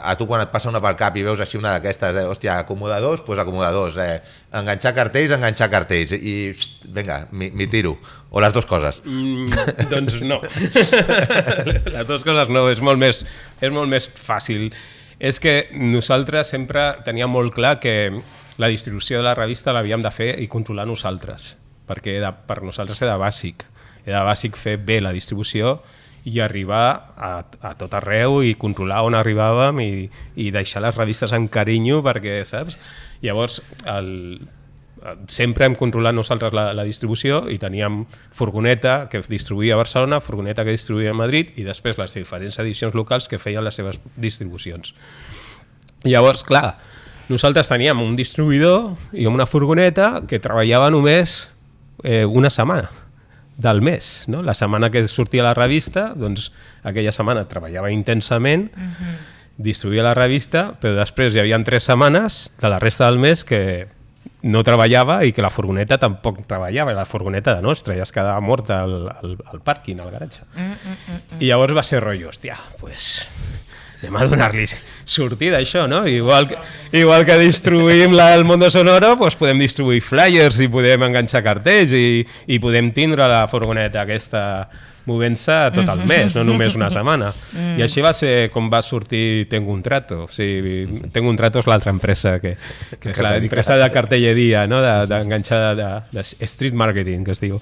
a 0.03 0.17
tu 0.17 0.27
quan 0.27 0.41
et 0.43 0.51
passa 0.53 0.69
una 0.71 0.81
pel 0.83 0.97
cap 0.99 1.17
i 1.17 1.25
veus 1.27 1.41
així 1.41 1.59
una 1.59 1.75
d'aquestes, 1.75 2.17
eh, 2.17 2.25
hòstia, 2.29 2.59
acomodadors, 2.61 3.21
doncs 3.21 3.27
pues 3.27 3.39
acomodadors, 3.43 3.97
eh, 3.99 4.21
enganxar 4.53 4.95
cartells, 4.95 5.35
enganxar 5.37 5.71
cartells, 5.71 6.13
i 6.13 6.53
pst, 6.57 6.87
vinga, 6.95 7.27
mi, 7.33 7.51
mi 7.51 7.67
tiro, 7.67 7.97
o 8.31 8.41
les 8.41 8.53
dues 8.53 8.67
coses. 8.67 9.03
Mm, 9.05 9.51
doncs 9.91 10.21
no. 10.23 10.41
Les 11.95 12.07
dues 12.07 12.25
coses 12.25 12.49
no, 12.49 12.69
és 12.71 12.81
molt 12.81 12.99
més, 12.99 13.25
és 13.61 13.73
molt 13.73 13.91
més 13.91 14.09
fàcil. 14.15 14.71
És 15.21 15.41
que 15.41 15.69
nosaltres 15.77 16.49
sempre 16.55 16.95
teníem 17.05 17.31
molt 17.31 17.53
clar 17.55 17.79
que 17.81 18.23
la 18.59 18.69
distribució 18.69 19.19
de 19.21 19.27
la 19.27 19.35
revista 19.39 19.75
l'havíem 19.75 20.03
de 20.03 20.13
fer 20.15 20.31
i 20.43 20.49
controlar 20.51 20.87
nosaltres, 20.89 21.55
perquè 21.89 22.17
era, 22.19 22.33
per 22.33 22.61
nosaltres 22.63 23.03
era 23.03 23.19
bàsic. 23.21 23.67
Era 24.07 24.25
bàsic 24.27 24.57
fer 24.57 24.79
bé 24.81 25.01
la 25.01 25.13
distribució 25.13 25.79
i 26.25 26.41
arribar 26.41 26.87
a, 27.17 27.33
a 27.65 27.75
tot 27.81 27.95
arreu 27.97 28.41
i 28.45 28.55
controlar 28.61 29.03
on 29.07 29.17
arribàvem 29.17 29.81
i, 29.85 29.93
i 30.37 30.51
deixar 30.53 30.83
les 30.85 30.97
revistes 30.97 31.33
amb 31.37 31.51
carinyo 31.53 32.03
perquè, 32.05 32.41
saps? 32.49 32.77
Llavors, 33.25 33.61
el, 33.89 34.11
sempre 35.29 35.65
hem 35.65 35.77
controlat 35.79 36.15
nosaltres 36.15 36.53
la, 36.57 36.71
la 36.77 36.85
distribució 36.85 37.45
i 37.53 37.59
teníem 37.61 38.03
furgoneta 38.37 39.09
que 39.13 39.23
distribuïa 39.29 39.77
a 39.77 39.81
Barcelona, 39.81 40.21
furgoneta 40.21 40.65
que 40.67 40.77
distribuïa 40.77 41.15
a 41.15 41.17
Madrid 41.17 41.55
i 41.61 41.65
després 41.65 41.99
les 42.01 42.17
diferents 42.17 42.61
edicions 42.61 42.97
locals 42.97 43.29
que 43.29 43.41
feien 43.41 43.65
les 43.65 43.77
seves 43.81 44.01
distribucions. 44.17 44.95
Llavors, 46.05 46.45
clar, 46.45 46.79
nosaltres 47.31 47.71
teníem 47.71 48.03
un 48.03 48.17
distribuïdor 48.19 49.15
i 49.15 49.29
una 49.31 49.47
furgoneta 49.47 50.27
que 50.29 50.41
treballava 50.43 50.91
només 50.91 51.45
eh, 52.03 52.25
una 52.27 52.51
setmana 52.51 52.91
del 53.61 53.83
mes. 53.85 54.25
No? 54.33 54.43
La 54.43 54.57
setmana 54.57 54.91
que 54.91 55.07
sortia 55.09 55.45
la 55.45 55.55
revista, 55.55 56.11
doncs 56.17 56.51
aquella 56.83 57.13
setmana 57.13 57.47
treballava 57.49 57.93
intensament, 57.93 58.71
uh 58.75 58.81
-huh. 58.81 59.15
distribuïa 59.57 60.03
la 60.03 60.15
revista, 60.15 60.75
però 60.81 60.97
després 60.97 61.35
hi 61.35 61.41
havia 61.41 61.63
tres 61.65 61.85
setmanes 61.85 62.53
de 62.61 62.69
la 62.69 62.79
resta 62.79 63.07
del 63.07 63.19
mes 63.19 63.45
que 63.45 63.89
no 64.43 64.63
treballava 64.65 65.25
i 65.25 65.33
que 65.33 65.43
la 65.43 65.51
furgoneta 65.51 65.99
tampoc 65.99 66.47
treballava, 66.47 66.95
la 66.97 67.05
furgoneta 67.05 67.55
de 67.55 67.63
nostra, 67.63 67.95
ja 67.95 68.03
es 68.03 68.13
quedava 68.13 68.41
morta 68.41 68.81
al, 68.81 69.09
al, 69.09 69.37
al 69.45 69.61
pàrquing, 69.61 70.01
al 70.01 70.11
garatge. 70.11 70.41
Mm, 70.55 70.63
mm, 70.63 70.97
mm. 71.09 71.41
I 71.41 71.47
llavors 71.47 71.77
va 71.77 71.83
ser 71.83 72.01
rotllo, 72.01 72.31
hòstia, 72.31 72.57
pues, 72.81 73.29
anem 74.01 74.17
a 74.17 74.27
donar-li 74.29 74.67
sortida 75.05 75.59
a 75.59 75.65
això, 75.65 75.87
no? 75.91 76.03
Igual 76.09 76.49
que, 76.49 76.61
igual 76.97 77.27
que 77.29 77.37
distribuïm 77.41 78.15
la, 78.17 78.33
el 78.35 78.47
Mondo 78.49 78.71
Sonoro, 78.73 79.15
doncs 79.21 79.37
podem 79.41 79.61
distribuir 79.61 80.01
flyers 80.05 80.61
i 80.65 80.71
podem 80.73 81.05
enganxar 81.11 81.45
cartells 81.45 81.93
i, 81.97 82.23
i 82.49 82.61
podem 82.63 82.93
tindre 82.97 83.29
la 83.29 83.45
furgoneta 83.51 84.07
aquesta 84.07 84.43
movent-se 85.07 85.57
tot 85.75 85.89
el 85.89 86.03
mes, 86.09 86.35
no 86.37 86.45
només 86.45 86.77
una 86.79 86.91
setmana. 86.93 87.31
I 87.79 87.85
així 87.85 88.03
va 88.05 88.13
ser 88.17 88.51
com 88.53 88.69
va 88.73 88.83
sortir 88.85 89.49
Tengo 89.51 89.73
un 89.73 89.83
trato. 89.83 90.25
O 90.25 90.29
sigui, 90.29 91.03
Tengo 91.13 91.31
un 91.31 91.39
trato 91.39 91.61
és 91.63 91.69
l'altra 91.71 91.93
empresa, 91.95 92.37
que, 92.43 92.55
que 93.01 93.13
és 93.13 93.21
l'empresa 93.25 93.77
de 93.81 93.89
cartelleria, 93.93 94.67
no? 94.71 94.81
d'enganxada 94.83 95.75
de, 95.79 95.89
de, 96.13 96.25
de 96.41 96.49
street 96.49 96.77
marketing, 96.79 97.25
que 97.27 97.35
es 97.37 97.43
diu, 97.43 97.61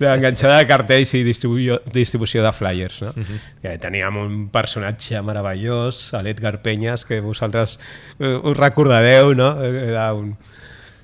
d'enganxada 0.00 0.60
de 0.60 0.68
cartells 0.70 1.14
i 1.18 1.24
distribució, 1.26 1.80
distribució 1.94 2.44
de 2.44 2.52
flyers. 2.54 3.02
No? 3.02 3.14
Uh 3.14 3.24
-huh. 3.24 3.40
que 3.62 3.78
teníem 3.78 4.16
un 4.16 4.48
personatge 4.48 5.20
meravellós, 5.22 6.12
l'Edgar 6.22 6.60
Penyes, 6.62 7.04
que 7.04 7.20
vosaltres 7.20 7.78
eh, 8.18 8.36
us 8.36 8.56
recordareu, 8.56 9.34
no? 9.34 9.62
Era 9.62 10.12
un, 10.14 10.36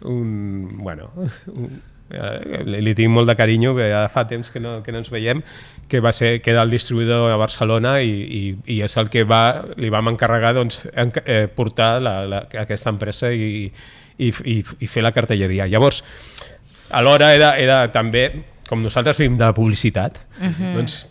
un 0.02 0.78
bueno, 0.78 1.12
un, 1.46 1.82
eh, 2.10 2.62
li, 2.66 2.94
tinc 2.94 3.12
molt 3.14 3.30
de 3.30 3.36
carinyo, 3.38 3.74
que 3.78 3.88
ja 3.92 4.04
fa 4.12 4.26
temps 4.30 4.50
que 4.50 4.60
no, 4.62 4.80
que 4.82 4.92
no 4.92 5.00
ens 5.02 5.10
veiem, 5.12 5.42
que 5.90 6.00
va 6.00 6.12
ser 6.12 6.38
que 6.42 6.52
era 6.52 6.62
el 6.62 6.70
distribuïdor 6.70 7.30
a 7.32 7.38
Barcelona 7.40 7.98
i, 8.02 8.10
i, 8.10 8.42
i 8.76 8.80
és 8.86 8.96
el 9.00 9.10
que 9.10 9.24
va, 9.24 9.64
li 9.76 9.90
vam 9.90 10.12
encarregar 10.12 10.54
doncs, 10.58 10.84
en, 10.94 11.12
eh, 11.24 11.46
portar 11.54 11.96
la, 12.02 12.14
la, 12.28 12.44
aquesta 12.62 12.92
empresa 12.94 13.32
i, 13.32 13.66
i, 14.18 14.30
i, 14.30 14.60
i 14.60 14.90
fer 14.90 15.02
la 15.06 15.14
cartelleria. 15.16 15.66
Llavors, 15.70 16.04
alhora 16.90 17.32
era, 17.34 17.54
era 17.58 17.82
també 17.94 18.28
com 18.70 18.84
nosaltres 18.84 19.18
vivim 19.18 19.34
de 19.34 19.42
la 19.42 19.54
publicitat, 19.54 20.20
uh 20.38 20.46
-huh. 20.46 20.74
doncs 20.76 21.06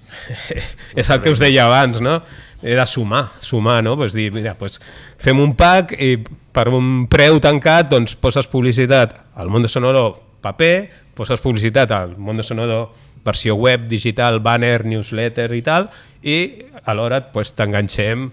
és 1.02 1.10
el 1.10 1.22
que 1.22 1.30
us 1.30 1.40
deia 1.40 1.66
abans, 1.66 2.00
no? 2.00 2.24
De 2.62 2.86
sumar, 2.88 3.32
sumar, 3.40 3.84
no? 3.84 3.98
Pues 3.98 4.14
dir, 4.14 4.32
mira, 4.32 4.54
pues 4.54 4.80
fem 5.18 5.40
un 5.40 5.56
pack 5.56 5.92
i 6.00 6.24
per 6.52 6.70
un 6.70 7.08
preu 7.08 7.40
tancat 7.40 7.90
doncs 7.90 8.16
poses 8.16 8.48
publicitat 8.48 9.14
al 9.36 9.50
Mondo 9.50 9.68
Sonoro 9.68 10.29
paper, 10.44 10.90
poses 11.18 11.42
publicitat 11.44 11.92
al 11.92 12.18
Mondo 12.18 12.44
Sonoro 12.44 12.94
versió 13.26 13.56
web, 13.56 13.88
digital, 13.92 14.40
banner, 14.40 14.86
newsletter 14.86 15.52
i 15.54 15.62
tal, 15.62 15.90
i 16.24 16.66
alhora 16.88 17.26
pues, 17.34 17.54
t'enganxem 17.58 18.30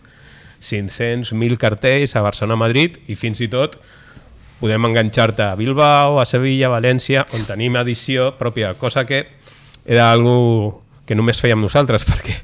500, 0.61 1.33
1.000 1.33 1.59
cartells 1.61 2.17
a 2.17 2.23
Barcelona, 2.25 2.59
Madrid 2.59 3.01
i 3.11 3.17
fins 3.19 3.43
i 3.45 3.51
tot 3.53 3.77
podem 4.61 4.89
enganxar-te 4.89 5.45
a 5.45 5.57
Bilbao, 5.59 6.21
a 6.21 6.25
Sevilla, 6.25 6.71
a 6.71 6.77
València, 6.79 7.27
on 7.37 7.45
tenim 7.49 7.77
edició 7.77 8.33
pròpia, 8.39 8.73
cosa 8.81 9.05
que 9.05 9.27
era 9.85 10.11
algo 10.11 10.83
que 11.07 11.15
només 11.15 11.41
fèiem 11.43 11.61
nosaltres, 11.61 12.07
perquè 12.11 12.39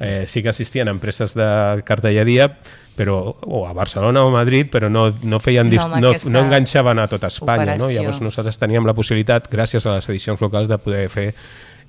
eh, 0.00 0.24
sí 0.26 0.42
que 0.42 0.48
assistien 0.48 0.88
a 0.88 0.90
empreses 0.96 1.34
de 1.36 1.82
cartelleria, 1.84 2.50
però, 2.96 3.36
o 3.46 3.66
a 3.68 3.72
Barcelona 3.72 4.24
o 4.24 4.28
a 4.28 4.34
Madrid, 4.34 4.68
però 4.72 4.90
no, 4.90 5.06
no, 5.22 5.40
feien, 5.40 5.70
No, 5.70 6.00
no, 6.00 6.12
no 6.12 6.44
enganxaven 6.44 6.98
a 6.98 7.08
tota 7.08 7.28
Espanya. 7.28 7.76
No? 7.78 7.88
Llavors 7.88 8.20
nosaltres 8.20 8.58
teníem 8.58 8.88
la 8.88 8.96
possibilitat, 8.96 9.48
gràcies 9.52 9.86
a 9.86 9.96
les 9.96 10.08
edicions 10.08 10.40
locals, 10.40 10.68
de 10.68 10.78
poder 10.80 11.08
fer 11.12 11.28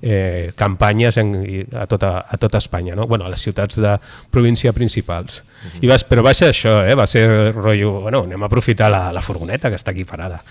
eh, 0.02 0.52
campanyes 0.56 1.16
en, 1.16 1.32
a, 1.72 1.86
tota, 1.86 2.26
a 2.28 2.36
tota 2.36 2.58
Espanya, 2.58 2.94
no? 2.94 3.06
bueno, 3.06 3.24
a 3.24 3.30
les 3.32 3.40
ciutats 3.40 3.76
de 3.80 3.96
província 4.30 4.72
principals. 4.72 5.42
I 5.80 5.86
vas, 5.86 6.04
però 6.04 6.24
va 6.26 6.34
ser 6.34 6.50
això, 6.50 6.80
eh? 6.84 6.96
va 6.98 7.06
ser 7.06 7.26
rotllo, 7.54 8.00
bueno, 8.02 8.24
anem 8.26 8.42
a 8.42 8.50
aprofitar 8.50 8.90
la, 8.92 9.04
la 9.14 9.22
furgoneta 9.22 9.70
que 9.70 9.78
està 9.78 9.94
aquí 9.94 10.04
parada. 10.04 10.42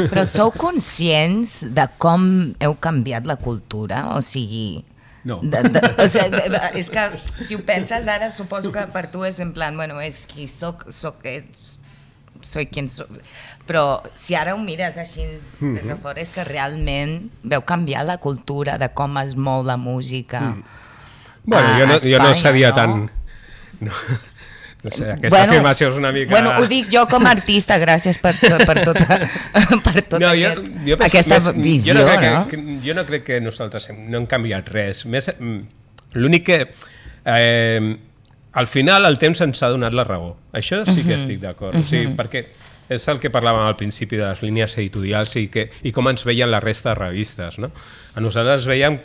Però 0.00 0.24
sou 0.26 0.50
conscients 0.66 1.60
de 1.70 1.86
com 2.00 2.24
heu 2.58 2.78
canviat 2.80 3.28
la 3.28 3.36
cultura? 3.38 4.08
O 4.16 4.24
sigui... 4.24 4.80
No. 5.24 5.40
De, 5.42 5.60
de, 5.68 5.80
o 6.00 6.08
sigui, 6.08 6.30
de- 6.32 6.48
de- 6.54 6.70
és 6.80 6.88
que 6.90 7.02
si 7.44 7.54
ho 7.54 7.60
penses 7.66 8.08
ara, 8.08 8.30
suposo 8.32 8.72
que 8.72 8.86
per 8.92 9.06
tu 9.12 9.24
és 9.28 9.38
en 9.44 9.52
plan, 9.52 9.76
bueno, 9.76 9.98
és 10.00 10.22
qui 10.26 10.46
soc, 10.48 10.86
soc 10.90 11.20
és, 11.28 11.76
soy 12.40 12.66
quien 12.72 12.88
soc. 12.88 13.10
Però 13.68 14.00
si 14.16 14.34
ara 14.34 14.54
ho 14.56 14.58
mires 14.58 14.96
així 14.98 15.26
des 15.26 15.86
de 15.86 15.96
fora, 16.00 16.20
és 16.24 16.32
que 16.32 16.42
realment 16.48 17.28
veu 17.42 17.60
canviar 17.62 18.06
la 18.08 18.16
cultura 18.18 18.78
de 18.80 18.88
com 18.96 19.18
es 19.20 19.36
mou 19.36 19.62
la 19.62 19.76
música. 19.76 20.56
Bueno, 21.44 21.68
a- 21.68 21.78
jo 21.78 21.86
no, 21.86 21.94
a 21.94 21.98
jo 21.98 22.18
no 22.18 22.30
Espanya, 22.30 22.34
seria 22.40 22.70
no? 22.70 22.76
tan... 22.76 23.10
No, 23.80 23.92
no 24.84 24.92
sé, 24.94 25.10
aquesta 25.12 25.42
afirmació 25.44 25.90
és 25.90 25.98
una 25.98 26.12
mica... 26.14 26.32
Bueno, 26.32 26.54
ho 26.56 26.68
dic 26.70 26.88
jo 26.92 27.02
com 27.10 27.26
a 27.28 27.34
artista, 27.36 27.76
gràcies 27.82 28.20
per, 28.22 28.32
per 28.40 28.76
tota, 28.80 29.18
per 29.86 30.04
tot 30.06 30.20
no, 30.22 30.30
jo, 30.32 30.52
aquest, 30.52 30.70
jo 30.86 31.00
penso 31.00 31.18
aquesta 31.18 31.40
més, 31.40 31.64
visió, 31.66 31.94
jo 31.94 31.98
no, 32.00 32.06
crec 32.08 32.24
no? 32.30 32.44
Que, 32.50 32.78
jo 32.86 32.96
no 32.96 33.04
crec 33.08 33.26
que 33.26 33.40
nosaltres 33.44 33.90
hem, 33.92 34.06
no 34.12 34.22
hem 34.22 34.30
canviat 34.30 34.72
res. 34.72 35.04
Més, 35.10 35.28
mm, 35.36 35.60
L'únic 36.14 36.46
que... 36.46 36.62
Eh, 37.24 37.96
al 38.52 38.66
final 38.66 39.06
el 39.06 39.18
temps 39.22 39.40
ens 39.44 39.62
ha 39.62 39.68
donat 39.70 39.94
la 39.94 40.02
raó. 40.06 40.32
Això 40.56 40.82
sí 40.88 41.04
que 41.06 41.14
estic 41.14 41.38
d'acord. 41.42 41.76
o 41.78 41.84
sigui, 41.86 42.16
perquè 42.18 42.44
és 42.90 43.06
el 43.12 43.20
que 43.22 43.30
parlàvem 43.30 43.62
al 43.62 43.76
principi 43.78 44.18
de 44.18 44.26
les 44.26 44.42
línies 44.42 44.74
editorials 44.74 45.36
i, 45.38 45.46
que, 45.52 45.68
i 45.86 45.92
com 45.94 46.08
ens 46.10 46.26
veien 46.26 46.50
la 46.50 46.58
resta 46.58 46.90
de 46.90 46.96
revistes. 46.98 47.60
No? 47.62 47.70
A 48.14 48.22
nosaltres 48.24 48.66
veiem 48.66 48.98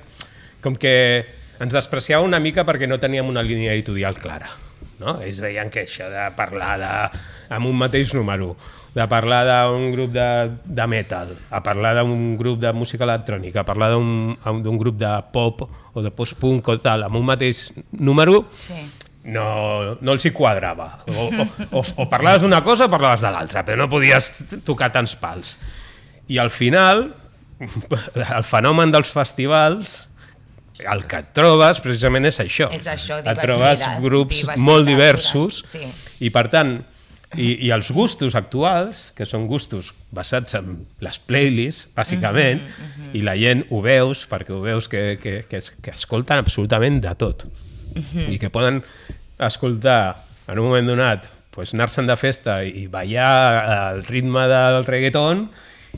com 0.65 0.73
que 0.73 0.95
ens 1.61 1.75
despreciava 1.75 2.25
una 2.25 2.41
mica 2.41 2.65
perquè 2.65 2.89
no 2.89 2.97
teníem 2.99 3.29
una 3.29 3.45
línia 3.45 3.75
editorial 3.77 4.17
clara. 4.17 4.49
No? 4.99 5.17
Ells 5.21 5.41
veien 5.43 5.69
que 5.73 5.83
això 5.83 6.07
de 6.09 6.25
parlar 6.37 6.73
de, 6.79 6.91
amb 7.55 7.67
un 7.67 7.75
mateix 7.77 8.13
número, 8.15 8.53
de 8.95 9.03
parlar 9.11 9.41
d'un 9.47 9.89
grup 9.91 10.13
de, 10.15 10.25
de 10.63 10.85
metal, 10.87 11.33
a 11.51 11.59
parlar 11.63 11.97
d'un 11.97 12.37
grup 12.39 12.61
de 12.63 12.71
música 12.71 13.03
electrònica, 13.03 13.61
a 13.65 13.67
parlar 13.67 13.89
d'un 13.97 14.77
grup 14.79 14.95
de 15.01 15.09
pop 15.33 15.65
o 15.93 16.01
de 16.05 16.13
post-punk 16.15 16.69
o 16.71 16.77
tal, 16.79 17.03
amb 17.09 17.19
un 17.19 17.25
mateix 17.27 17.65
número, 17.91 18.45
Sí. 18.57 18.77
no, 19.35 19.97
no 19.99 20.15
els 20.15 20.23
hi 20.25 20.31
quadrava. 20.31 21.01
O, 21.11 21.27
o, 21.27 21.47
o, 21.81 21.83
o 22.05 22.07
parlaves 22.07 22.41
d'una 22.45 22.63
cosa 22.63 22.87
o 22.87 22.93
parlaves 22.93 23.19
de 23.25 23.31
l'altra, 23.35 23.65
però 23.67 23.83
no 23.83 23.89
podies 23.91 24.45
tocar 24.63 24.93
tants 24.95 25.17
pals. 25.19 25.57
I 26.31 26.39
al 26.39 26.49
final, 26.49 27.09
el 28.37 28.43
fenomen 28.47 28.95
dels 28.95 29.11
festivals, 29.11 30.05
el 30.79 31.05
que 31.07 31.21
et 31.23 31.29
trobes 31.35 31.79
precisament 31.83 32.25
és 32.27 32.39
això. 32.43 32.67
És 32.75 32.87
això, 32.91 33.21
et 33.21 33.39
trobes 33.47 33.79
grups 34.03 34.41
molt 34.65 34.85
diversos 34.87 35.61
sí. 35.65 35.85
i 36.19 36.29
per 36.35 36.47
tant, 36.51 36.77
i, 37.35 37.65
i 37.67 37.71
els 37.75 37.89
gustos 37.91 38.35
actuals, 38.35 39.09
que 39.15 39.25
són 39.27 39.47
gustos 39.47 39.93
basats 40.15 40.55
en 40.55 40.85
les 41.03 41.17
playlists, 41.19 41.89
bàsicament, 41.95 42.61
i 43.13 43.21
la 43.25 43.33
gent 43.39 43.65
ho 43.71 43.81
veus, 43.83 44.25
perquè 44.31 44.53
ho 44.55 44.61
veus 44.63 44.87
que, 44.87 45.17
que, 45.21 45.41
que, 45.49 45.57
es- 45.57 45.71
que 45.81 45.91
escolten 45.91 46.39
absolutament 46.39 47.01
de 47.03 47.15
tot. 47.19 47.43
I 48.29 48.37
que 48.39 48.49
poden 48.51 48.81
escoltar 49.39 50.25
en 50.47 50.59
un 50.59 50.67
moment 50.67 50.87
donat 50.87 51.25
pues, 51.55 51.73
anar-se'n 51.73 52.07
de 52.07 52.15
festa 52.19 52.59
i 52.67 52.87
ballar 52.91 53.63
al 53.89 54.03
ritme 54.05 54.43
del 54.51 54.83
reggaeton 54.85 55.47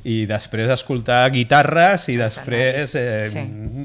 i 0.07 0.21
després 0.29 0.69
escoltar 0.71 1.25
guitarres 1.33 2.05
i 2.09 2.15
després 2.19 2.93
eh, 2.95 3.25
Sí. 3.27 3.41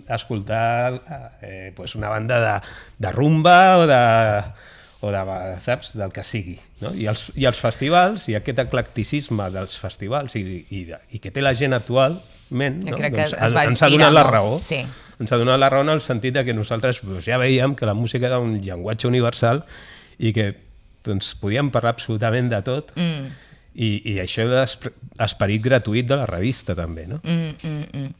escoltar 0.08 1.00
eh, 1.42 1.72
pues 1.74 1.94
una 1.98 2.08
banda 2.12 2.38
de, 2.40 2.52
de 2.98 3.12
rumba 3.12 3.78
o 3.78 3.86
de, 3.90 4.02
o 5.02 5.10
de, 5.10 5.60
saps, 5.60 5.94
del 5.98 6.12
que 6.14 6.22
sigui. 6.24 6.58
No? 6.80 6.92
I, 6.94 7.08
els, 7.10 7.30
I 7.34 7.46
els 7.50 7.58
festivals, 7.58 8.28
i 8.30 8.36
aquest 8.38 8.60
eclecticisme 8.62 9.48
dels 9.54 9.74
festivals 9.82 10.36
i, 10.38 10.44
i, 10.70 10.82
i 11.16 11.18
que 11.22 11.32
té 11.34 11.42
la 11.42 11.54
gent 11.58 11.74
actualment, 11.74 12.82
Jo 12.86 12.94
no? 12.94 13.02
doncs, 13.02 13.34
es 13.34 13.54
va 13.56 13.64
ens 13.66 13.82
ha 13.82 13.90
donat 13.90 14.12
la 14.14 14.22
molt, 14.22 14.34
raó. 14.36 14.58
sí. 14.62 14.82
Ens 15.22 15.30
ha 15.30 15.38
donat 15.38 15.58
la 15.60 15.68
raó 15.70 15.82
en 15.84 15.90
el 15.92 16.00
sentit 16.02 16.34
de 16.34 16.44
que 16.46 16.54
nosaltres 16.54 17.02
doncs, 17.02 17.26
ja 17.26 17.36
veiem 17.38 17.74
que 17.78 17.86
la 17.86 17.94
música 17.94 18.26
era 18.30 18.38
un 18.42 18.56
llenguatge 18.62 19.06
universal 19.10 19.64
i 20.18 20.32
que 20.34 20.52
doncs, 21.06 21.34
podíem 21.38 21.70
parlar 21.74 21.96
absolutament 21.96 22.48
de 22.50 22.62
tot 22.66 22.94
Mm. 22.96 23.30
I, 23.74 23.88
i 24.12 24.18
això 24.20 24.44
l'esperit 24.48 25.62
gratuït 25.64 26.08
de 26.08 26.18
la 26.20 26.26
revista 26.28 26.76
també, 26.76 27.06
no? 27.08 27.20
Mm, 27.24 27.54
mm, 27.62 27.86
mm. 27.92 28.10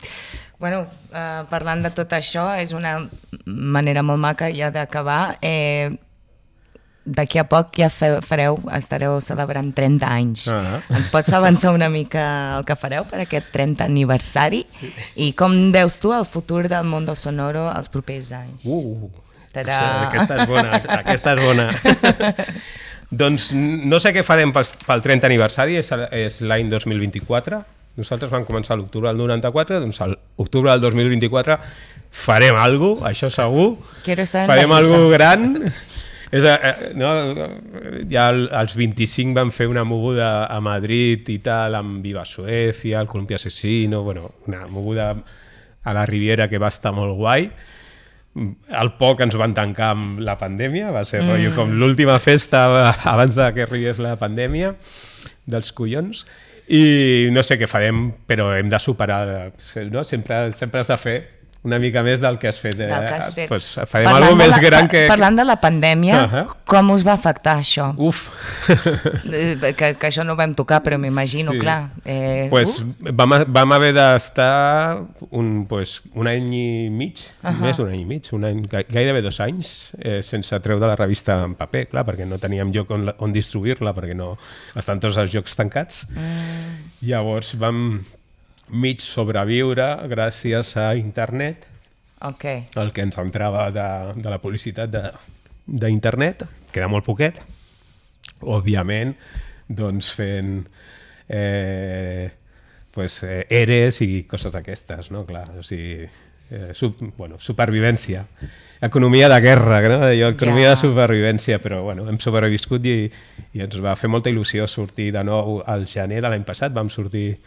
Bueno, 0.63 0.85
uh, 1.11 1.43
parlant 1.51 1.83
de 1.85 1.91
tot 1.93 2.13
això, 2.17 2.53
és 2.61 2.73
una 2.77 2.99
manera 3.47 4.05
molt 4.07 4.23
maca 4.23 4.49
ja 4.55 4.71
d'acabar. 4.73 5.37
Eh, 5.43 5.93
D'aquí 7.03 7.41
a 7.41 7.43
poc 7.51 7.75
ja 7.81 7.89
fe, 7.91 8.21
fareu, 8.23 8.61
estareu 8.77 9.17
celebrant 9.27 9.73
30 9.75 10.07
anys. 10.07 10.45
Ah. 10.55 10.79
Ens 10.95 11.09
pots 11.11 11.33
avançar 11.35 11.73
una 11.75 11.89
mica 11.91 12.23
el 12.55 12.63
que 12.63 12.77
fareu 12.79 13.03
per 13.11 13.25
aquest 13.25 13.49
30 13.51 13.89
aniversari? 13.91 14.61
Sí. 14.71 14.93
I 15.27 15.33
com 15.35 15.73
veus 15.75 15.99
tu 15.99 16.15
el 16.15 16.23
futur 16.31 16.69
del 16.71 16.87
Mondo 16.87 17.17
Sonoro 17.19 17.67
els 17.73 17.91
propers 17.91 18.31
anys? 18.39 18.63
Uh, 18.63 19.11
Tadà! 19.51 19.81
aquesta 20.07 20.39
és 20.39 20.55
bona, 20.55 20.79
aquesta 21.01 21.35
és 21.35 21.43
bona. 21.43 21.67
doncs 23.13 23.51
no 23.55 23.99
sé 24.01 24.11
què 24.17 24.23
farem 24.25 24.53
pel, 24.55 24.65
pel 24.89 25.03
30 25.05 25.29
aniversari, 25.29 25.77
és, 25.81 25.93
és 26.17 26.41
l'any 26.49 26.71
2024. 26.73 27.63
Nosaltres 28.01 28.31
vam 28.33 28.47
començar 28.49 28.79
l'octubre 28.81 29.11
del 29.13 29.19
94, 29.21 29.79
doncs 29.85 29.99
l'octubre 30.41 30.73
del 30.73 30.81
2024 30.81 31.59
farem 32.13 32.57
alguna 32.57 32.95
cosa, 33.03 33.11
això 33.13 33.29
segur. 33.33 33.75
Quiero 34.05 34.25
estar 34.25 34.45
en 34.45 34.49
la 34.49 34.55
farem 34.55 34.73
alguna 34.79 35.11
gran. 35.13 35.45
És, 36.33 36.45
eh, 36.49 36.93
no, 36.97 37.11
ja 38.09 38.31
al- 38.31 38.49
als 38.57 38.73
25 38.81 39.35
vam 39.37 39.51
fer 39.53 39.67
una 39.69 39.85
moguda 39.85 40.47
a 40.49 40.61
Madrid 40.65 41.29
i 41.29 41.39
tal, 41.45 41.75
amb 41.77 42.01
Viva 42.03 42.25
Suecia, 42.25 43.03
el 43.03 43.07
Columpia 43.07 43.37
Asesino, 43.37 44.01
bueno, 44.03 44.31
una 44.47 44.67
moguda 44.67 45.11
a 45.85 45.93
la 45.93 46.07
Riviera 46.07 46.49
que 46.49 46.57
va 46.63 46.69
estar 46.73 46.95
molt 46.97 47.13
guai. 47.19 47.51
Al 48.73 48.95
poc 48.97 49.21
ens 49.21 49.35
van 49.37 49.53
tancar 49.53 49.91
amb 49.93 50.23
la 50.25 50.39
pandèmia, 50.41 50.93
va 50.95 51.05
ser 51.05 51.21
mm. 51.21 51.29
rotllo 51.29 51.53
com 51.57 51.75
l'última 51.77 52.17
festa 52.23 52.65
abans 53.13 53.37
de 53.37 53.51
que 53.53 53.67
arribés 53.67 54.01
la 54.01 54.15
pandèmia 54.21 54.73
dels 55.45 55.73
collons 55.77 56.25
i 56.73 57.29
no 57.35 57.43
sé 57.45 57.59
què 57.61 57.69
farem, 57.69 58.07
però 58.29 58.53
hem 58.57 58.71
de 58.73 58.79
superar, 58.81 59.53
no? 59.91 60.05
sempre, 60.09 60.45
sempre 60.57 60.81
has 60.81 60.93
de 60.93 60.99
fer 61.01 61.17
una 61.65 61.79
mica 61.79 62.03
més 62.03 62.21
del 62.21 62.39
que 62.39 62.49
has 62.49 62.59
fet. 62.59 62.75
eh? 62.81 62.89
Del 62.91 63.07
que 63.07 63.15
has 63.15 63.35
fet. 63.35 63.49
Pues 63.49 63.69
farem 63.87 64.09
Parlant 64.09 64.25
alguna 64.25 64.45
més 64.45 64.51
la- 64.51 64.59
gran 64.65 64.89
que... 64.89 65.07
Parlant 65.07 65.37
de 65.39 65.45
la 65.45 65.57
pandèmia, 65.61 66.25
uh. 66.25 66.31
-huh. 66.33 66.47
com 66.67 66.91
us 66.91 67.05
va 67.07 67.13
afectar 67.13 67.59
això? 67.61 67.95
Uf! 67.97 68.31
Eh, 69.33 69.75
Que, 69.77 69.95
que 69.97 70.07
això 70.09 70.25
no 70.25 70.33
ho 70.33 70.37
vam 70.37 70.55
tocar, 70.55 70.83
però 70.83 70.99
m'imagino, 70.99 71.53
Sí. 71.53 71.59
clar. 71.59 71.91
Eh, 72.05 72.49
pues 72.51 72.81
uh, 72.81 72.87
vam, 73.13 73.31
vam 73.47 73.73
haver 73.73 73.93
d'estar 73.95 75.03
un, 75.31 75.67
pues, 75.67 76.03
un 76.15 76.27
any 76.27 76.53
i 76.55 76.91
mig, 76.91 77.15
uh 77.43 77.51
-huh. 77.51 77.61
més 77.61 77.77
d'un 77.77 77.89
any 77.89 78.01
i 78.01 78.05
mig, 78.05 78.23
un 78.33 78.45
any, 78.45 78.67
gai- 78.69 78.87
gairebé 78.89 79.23
dos 79.23 79.41
anys, 79.41 79.91
eh, 79.99 80.23
sense 80.23 80.59
treure 80.61 80.87
la 80.87 80.97
revista 80.97 81.45
en 81.45 81.55
paper, 81.55 81.89
clar, 81.89 82.05
perquè 82.05 82.27
no 82.27 82.39
teníem 82.39 82.73
lloc 82.73 82.91
on, 82.91 83.15
on 83.19 83.33
distribuir-la, 83.33 83.95
perquè 83.95 84.15
no 84.15 84.37
estan 84.75 84.99
tots 85.01 85.17
els 85.17 85.33
llocs 85.33 85.55
tancats. 85.57 86.07
Mm. 86.11 87.07
Llavors 87.09 87.55
vam 87.59 88.05
mig 88.73 89.01
sobreviure 89.05 89.87
gràcies 90.11 90.75
a 90.81 90.95
internet, 90.97 91.67
ok. 92.25 92.45
el 92.81 92.93
que 92.93 93.03
ens 93.05 93.19
entrava 93.21 93.69
de, 93.71 93.87
de 94.21 94.31
la 94.33 94.39
publicitat 94.41 94.91
de- 94.91 95.11
d'internet, 95.67 96.45
que 96.73 96.81
era 96.81 96.89
molt 96.89 97.05
poquet, 97.07 97.39
òbviament, 98.43 99.15
doncs 99.69 100.11
fent 100.17 100.67
eh, 101.29 102.31
pues, 102.93 103.23
eh, 103.23 103.47
eres 103.49 104.01
i 104.05 104.25
coses 104.29 104.53
d'aquestes, 104.53 105.11
no? 105.15 105.23
Clar, 105.29 105.47
o 105.59 105.63
sigui, 105.65 106.09
eh, 106.51 106.73
sub, 106.77 106.99
bueno, 107.17 107.39
supervivència. 107.41 108.25
Economia 108.83 109.29
de 109.31 109.39
guerra, 109.41 109.81
no? 109.89 110.01
Jo, 110.19 110.33
economia 110.35 110.71
Ja. 110.73 110.75
de 110.75 110.81
supervivència, 110.83 111.59
però 111.63 111.83
bueno, 111.87 112.09
hem 112.11 112.19
sobreviscut 112.19 112.85
i, 112.87 113.11
i 113.55 113.61
ens 113.63 113.79
va 113.81 113.95
fer 113.97 114.11
molta 114.11 114.31
il·lusió 114.31 114.67
sortir 114.69 115.13
de 115.15 115.23
nou 115.25 115.63
al 115.67 115.87
gener 115.87 116.21
de 116.21 116.29
l'any 116.29 116.45
passat, 116.45 116.73
vam 116.75 116.91
sortir 116.91 117.39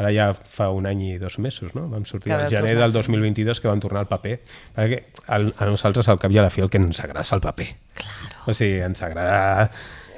ara 0.00 0.10
ja 0.10 0.28
fa 0.34 0.70
un 0.74 0.88
any 0.90 1.02
i 1.06 1.18
dos 1.18 1.38
mesos, 1.38 1.74
no? 1.76 1.86
Vam 1.90 2.06
sortir 2.08 2.32
al 2.34 2.48
gener 2.50 2.74
del 2.78 2.92
2022 2.92 3.60
que 3.62 3.70
vam 3.70 3.82
tornar 3.82 4.04
al 4.04 4.10
paper. 4.10 4.38
Perquè 4.74 5.02
el, 5.36 5.52
a 5.54 5.68
nosaltres 5.70 6.08
al 6.10 6.18
cap 6.22 6.34
i 6.34 6.40
a 6.40 6.46
la 6.46 6.50
fi 6.50 6.64
el 6.64 6.72
que 6.72 6.80
ens 6.82 7.02
agrada 7.04 7.22
és 7.26 7.34
el 7.36 7.44
paper. 7.44 7.68
Claro. 8.00 8.40
O 8.46 8.56
sigui, 8.56 8.80
ens 8.84 9.04
agrada... 9.06 9.68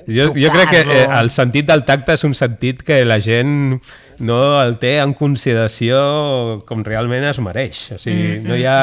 Jo, 0.07 0.29
jo 0.39 0.53
crec 0.55 0.71
que 0.71 0.81
eh, 0.87 1.05
el 1.19 1.33
sentit 1.35 1.67
del 1.67 1.83
tacte 1.83 2.15
és 2.15 2.23
un 2.23 2.35
sentit 2.39 2.85
que 2.87 3.01
la 3.03 3.19
gent 3.19 3.81
no 4.23 4.37
el 4.61 4.77
té 4.79 5.01
en 5.03 5.17
consideració 5.19 6.63
com 6.69 6.85
realment 6.87 7.27
es 7.27 7.41
mereix. 7.43 7.81
O 7.97 7.99
sigui, 7.99 8.37
no 8.47 8.55
hi 8.55 8.65
ha 8.71 8.79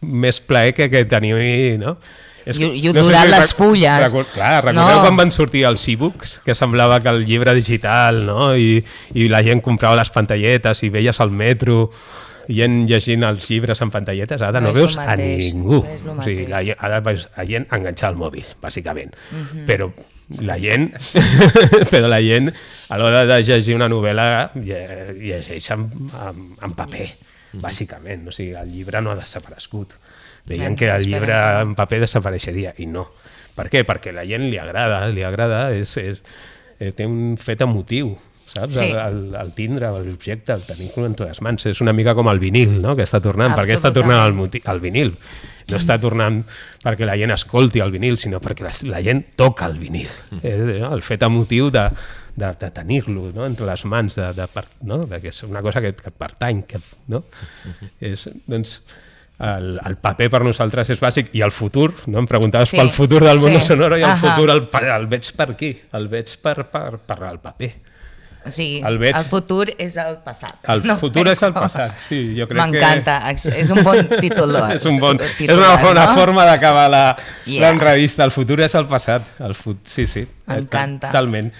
més 0.00 0.40
plaer 0.40 0.72
que, 0.74 0.88
que 0.90 1.04
tenir, 1.06 1.36
no? 1.78 1.98
És 2.46 2.58
I- 2.58 2.72
i 2.82 2.88
odorar 2.88 3.26
les 3.28 3.38
rec- 3.38 3.56
fulles. 3.56 4.02
Record, 4.12 4.26
clar, 4.34 4.64
recordeu 4.64 4.96
No. 4.96 5.02
quan 5.02 5.16
van 5.16 5.30
sortir 5.32 5.64
els 5.64 5.86
e-books? 5.88 6.40
Que 6.44 6.54
semblava 6.54 7.00
que 7.00 7.08
el 7.08 7.24
llibre 7.26 7.54
digital, 7.54 8.24
no? 8.26 8.56
I, 8.56 8.84
i 9.14 9.28
la 9.28 9.42
gent 9.42 9.60
comprava 9.62 9.96
les 9.96 10.10
pantalletes 10.10 10.82
i 10.82 10.88
veies 10.90 11.20
al 11.20 11.30
metro 11.30 11.90
gent 12.48 12.88
llegint 12.90 13.22
els 13.22 13.44
llibres 13.48 13.80
en 13.80 13.90
pantalletes, 13.90 14.42
ara 14.42 14.60
No 14.60 14.68
no, 14.68 14.74
veus 14.74 14.96
a 14.98 15.14
ningú. 15.16 15.84
no 16.04 16.12
o 16.18 16.24
sigui, 16.24 16.46
la, 16.50 16.58
ara 16.78 16.98
veus 17.00 17.28
a 17.36 17.44
gent 17.46 17.68
enganxar 17.70 18.10
el 18.10 18.16
mòbil, 18.16 18.44
bàsicament. 18.60 19.12
Mhm. 19.30 19.64
Però 19.64 19.92
la 20.40 20.58
gent, 20.58 20.90
però 21.90 22.08
la 22.08 22.18
gent 22.20 22.52
a 22.88 22.98
l'hora 22.98 23.24
de 23.24 23.42
llegir 23.44 23.76
una 23.76 23.88
novel·la 23.88 24.50
lle- 24.56 25.14
llegeix 25.20 25.70
en, 25.70 25.86
en, 26.28 26.56
en 26.60 26.72
paper, 26.74 27.08
Mhm. 27.52 27.60
bàsicament. 27.62 28.28
O 28.28 28.32
sigui, 28.32 28.54
el 28.56 28.70
llibre 28.72 29.00
no 29.00 29.10
ha 29.12 29.16
desaparegut. 29.16 29.92
Veiem 30.48 30.74
que 30.76 30.88
el 30.90 31.06
llibre 31.06 31.36
no. 31.36 31.60
en 31.68 31.74
paper 31.78 32.00
desapareixeria 32.02 32.74
i 32.82 32.88
no. 32.90 33.06
Per 33.54 33.68
què? 33.70 33.84
Perquè 33.86 34.14
la 34.16 34.24
gent 34.26 34.48
li 34.48 34.58
agrada, 34.58 35.04
li 35.12 35.22
agrada, 35.26 35.66
és, 35.76 35.94
és, 36.00 36.22
eh, 36.80 36.90
té 36.96 37.06
un 37.06 37.36
fet 37.40 37.62
emotiu, 37.62 38.14
saps? 38.52 38.78
Sí. 38.80 38.88
El, 38.88 38.96
el, 38.98 39.18
el 39.38 39.52
tindre 39.56 39.90
l'objecte, 39.92 40.56
el 40.56 40.64
tenir-lo 40.66 41.04
entre 41.06 41.28
les 41.28 41.40
mans. 41.44 41.66
És 41.68 41.82
una 41.84 41.92
mica 41.96 42.16
com 42.18 42.28
el 42.32 42.40
vinil, 42.42 42.78
no?, 42.82 42.96
que 42.98 43.04
està 43.06 43.20
tornant. 43.22 43.54
Per 43.56 43.66
què 43.68 43.76
està 43.76 43.92
tornant 43.94 44.22
al, 44.24 44.34
moti- 44.36 44.62
al 44.66 44.80
vinil? 44.82 45.14
No 45.70 45.78
està 45.78 45.94
tornant 46.02 46.40
perquè 46.82 47.06
la 47.06 47.14
gent 47.20 47.30
escolti 47.36 47.80
el 47.84 47.92
vinil, 47.94 48.18
sinó 48.18 48.40
perquè 48.42 48.66
la, 48.66 48.72
la 48.90 49.04
gent 49.04 49.22
toca 49.38 49.68
el 49.70 49.78
vinil. 49.78 50.10
Eh, 50.42 50.80
el 50.88 51.04
fet 51.06 51.22
emotiu 51.28 51.70
de, 51.72 51.86
de, 52.34 52.50
de 52.58 52.72
tenir-lo 52.74 53.30
no? 53.36 53.46
entre 53.46 53.68
les 53.68 53.84
mans, 53.84 54.16
de, 54.18 54.32
de, 54.36 54.66
no? 54.88 55.04
de 55.06 55.20
que 55.22 55.30
és 55.30 55.42
una 55.46 55.62
cosa 55.62 55.80
que, 55.84 55.94
que 55.94 56.10
pertany. 56.10 56.64
Que, 56.68 56.82
no? 57.12 57.22
és, 58.00 58.26
doncs, 58.50 58.80
el, 59.40 59.80
el 59.84 59.96
paper 59.96 60.28
per 60.30 60.42
nosaltres 60.44 60.90
és 60.90 61.00
bàsic 61.02 61.30
i 61.34 61.40
el 61.42 61.50
futur, 61.50 61.92
no? 62.06 62.18
em 62.20 62.26
preguntaves 62.26 62.68
Sí, 62.68 62.76
pel 62.78 62.90
futur 62.90 63.22
del 63.24 63.40
món 63.40 63.56
sí. 63.56 63.62
sonoro 63.72 63.96
i 63.98 64.02
el 64.02 64.10
Ahà. 64.10 64.18
futur 64.20 64.50
el, 64.50 64.68
el 64.96 65.06
veig 65.10 65.32
per 65.36 65.50
aquí, 65.50 65.72
el 65.92 66.08
veig 66.08 66.36
per, 66.42 66.64
per, 66.70 66.98
per 66.98 67.18
el 67.30 67.38
paper. 67.40 67.72
O 68.44 68.50
sigui, 68.50 68.80
El 68.82 68.96
veig- 68.98 69.14
el 69.16 69.24
futur 69.30 69.68
és 69.78 69.96
el 70.02 70.16
passat. 70.24 70.56
El 70.68 70.82
futur 70.98 71.28
és 71.30 71.40
el 71.46 71.52
com- 71.52 71.62
passat, 71.62 71.92
sí, 72.02 72.34
jo 72.38 72.48
crec 72.50 72.58
que- 72.58 72.70
M'encanta, 72.72 73.18
que... 73.38 73.52
és 73.62 73.70
un 73.70 73.82
bon 73.86 74.00
títol. 74.20 74.56
és 74.74 74.84
un 74.90 74.98
bon, 74.98 75.20
és 75.22 75.36
titular, 75.38 75.58
una 75.76 75.82
bona 75.82 76.06
no? 76.06 76.16
forma 76.18 76.44
d'acabar 76.44 76.88
la 76.90 77.04
Yeah. 77.46 77.70
El 77.70 78.30
futur 78.30 78.60
és 78.60 78.74
el 78.74 78.86
passat. 78.86 79.22
El 79.40 79.54
fut... 79.54 79.78
Sí, 79.86 80.06
sí. 80.06 80.26
M'encanta. 80.46 81.08
Totalment. 81.12 81.52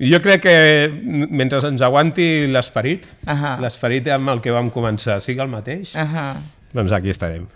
Jo 0.00 0.18
crec 0.24 0.40
que 0.42 0.88
mentre 1.30 1.60
ens 1.68 1.82
aguanti 1.84 2.46
l'esperit, 2.50 3.04
Ahà. 3.26 3.58
l'esperit 3.60 4.08
amb 4.08 4.30
el 4.32 4.40
que 4.40 4.50
vam 4.50 4.70
començar 4.72 5.20
sigui 5.20 5.38
el 5.44 5.48
mateix, 5.52 5.92
Ahà. 5.94 6.34
Doncs 6.72 6.92
aquí 6.92 7.10
estarem. 7.10 7.48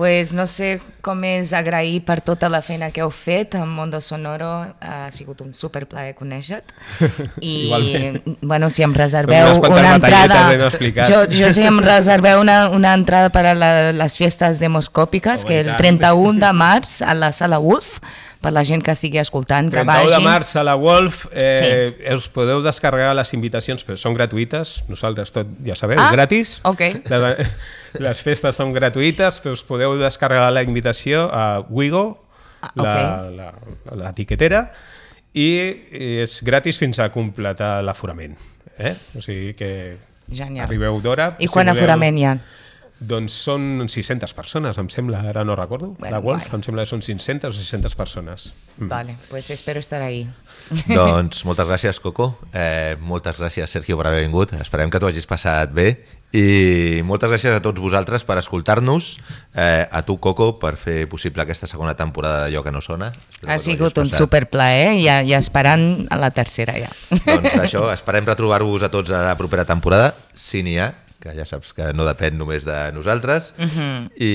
Pues 0.00 0.30
no 0.32 0.46
sé 0.48 0.78
com 1.04 1.18
és 1.28 1.50
agrair 1.52 1.98
per 2.06 2.20
tota 2.24 2.48
la 2.48 2.62
feina 2.64 2.88
que 2.94 3.02
heu 3.02 3.10
fet 3.12 3.56
amb 3.58 3.74
Mondo 3.76 3.98
Sonoro, 4.00 4.48
ha 4.80 5.10
sigut 5.12 5.42
un 5.44 5.50
superplaer 5.52 6.14
conèixer-te 6.16 6.72
i 7.44 7.66
Igualment. 7.66 8.38
bueno, 8.40 8.70
si 8.70 8.86
em 8.86 8.94
Com 8.94 9.00
reserveu 9.02 9.60
una 9.60 9.96
entrada 9.98 10.70
jo, 11.04 11.26
jo 11.28 11.52
si 11.52 11.66
em 11.66 11.82
reserveu 11.84 12.40
una, 12.40 12.70
una 12.70 12.94
entrada 12.96 13.28
per 13.34 13.44
a 13.50 13.54
la, 13.58 13.70
les 13.92 14.16
festes 14.16 14.62
demoscòpiques 14.62 15.44
Home, 15.44 15.50
que 15.50 15.60
el 15.66 15.72
tant. 15.74 15.82
31 15.82 16.40
de 16.46 16.52
març 16.56 17.00
a 17.02 17.12
la 17.18 17.32
Sala 17.36 17.58
Wolf 17.60 17.98
per 18.40 18.52
la 18.56 18.62
gent 18.64 18.80
que 18.82 18.92
estigui 18.96 19.18
escoltant, 19.20 19.68
que 19.68 19.82
31 19.82 20.06
de 20.08 20.10
vagin 20.14 20.24
març 20.24 20.54
a 20.56 20.62
la 20.64 20.74
Wolf, 20.80 21.26
eh, 21.32 21.50
sí. 21.98 22.14
us 22.14 22.28
podeu 22.32 22.62
descarregar 22.64 23.12
les 23.18 23.34
invitacions, 23.36 23.84
però 23.84 23.98
són 24.00 24.14
gratuïtes, 24.16 24.78
nosaltres 24.88 25.32
tot, 25.34 25.46
ja 25.66 25.74
sabeu, 25.76 26.00
Ah, 26.00 26.10
gratis. 26.14 26.58
ok. 26.64 26.80
Les, 27.10 27.50
les 28.06 28.22
festes 28.24 28.56
són 28.56 28.72
gratuïtes, 28.72 29.40
però 29.44 29.52
us 29.52 29.62
podeu 29.66 29.98
descarregar 30.00 30.50
la 30.52 30.62
invitació 30.64 31.28
a 31.32 31.60
Wigo, 31.68 32.24
Ah, 32.62 32.72
la, 32.76 32.82
ok. 32.82 33.36
la, 33.36 33.52
la 33.96 34.08
etiquetera, 34.10 34.70
i 35.32 35.46
és 35.92 36.40
gratis 36.44 36.76
fins 36.80 36.98
a 37.00 37.06
completar 37.12 37.78
l'aforament. 37.84 38.34
Eh? 38.78 38.94
O 39.16 39.22
sigui 39.22 39.54
que 39.54 39.96
Genial. 40.32 40.64
arribeu 40.66 40.98
d'hora. 41.00 41.34
I 41.38 41.48
quan 41.48 41.68
aforament 41.68 42.18
hi 42.18 42.24
ha? 42.24 42.34
Doncs 43.00 43.32
són 43.46 43.86
600 43.88 44.34
persones, 44.36 44.76
em 44.76 44.88
sembla, 44.92 45.22
ara 45.30 45.40
no 45.48 45.54
recordo. 45.56 45.94
Bueno, 45.98 46.12
la 46.12 46.20
Wolf, 46.20 46.50
guai. 46.50 46.58
em 46.58 46.64
sembla 46.66 46.84
que 46.84 46.90
són 46.90 47.00
500 47.00 47.48
o 47.48 47.56
600 47.56 47.96
persones. 47.96 48.50
Vale, 48.76 49.16
pues 49.30 49.48
espero 49.50 49.80
estar 49.80 50.02
ahí. 50.04 50.26
Doncs 50.86 51.46
moltes 51.48 51.66
gràcies, 51.66 52.00
Coco. 52.04 52.34
Eh, 52.52 52.98
moltes 53.00 53.40
gràcies, 53.40 53.72
Sergio, 53.72 53.96
per 53.96 54.10
haver 54.10 54.26
vingut. 54.26 54.52
Esperem 54.60 54.92
que 54.92 55.00
t'ho 55.00 55.08
hagis 55.08 55.24
passat 55.24 55.72
bé. 55.72 55.94
I 56.36 57.00
moltes 57.08 57.32
gràcies 57.32 57.56
a 57.56 57.64
tots 57.64 57.80
vosaltres 57.80 58.22
per 58.28 58.36
escoltar-nos. 58.38 59.14
Eh, 59.56 59.88
a 59.90 60.04
tu, 60.04 60.20
Coco, 60.20 60.52
per 60.60 60.76
fer 60.76 61.08
possible 61.08 61.42
aquesta 61.42 61.66
segona 61.66 61.96
temporada 61.96 62.44
d'allò 62.44 62.62
que 62.62 62.70
no 62.76 62.84
sona. 62.84 63.14
Espero 63.16 63.50
Ha 63.56 63.58
sigut 63.58 63.96
un 64.04 64.12
superplaer 64.12 64.92
i, 65.00 65.08
i 65.08 65.34
esperant 65.40 66.04
a 66.12 66.20
la 66.20 66.30
tercera 66.36 66.76
ja. 66.76 66.92
Doncs 67.24 67.56
això, 67.64 67.88
esperem 67.96 68.28
retrobar-vos 68.28 68.84
a 68.84 68.92
tots 68.92 69.10
a 69.10 69.24
la 69.24 69.38
propera 69.40 69.64
temporada, 69.64 70.12
si 70.36 70.60
n'hi 70.62 70.76
ha, 70.78 70.92
que 71.20 71.34
ja 71.36 71.44
saps 71.46 71.74
que 71.76 71.90
no 71.96 72.06
depèn 72.08 72.38
només 72.40 72.64
de 72.64 72.78
nosaltres. 72.96 73.52
Uh 73.58 73.68
-huh. 73.68 74.10
I, 74.16 74.32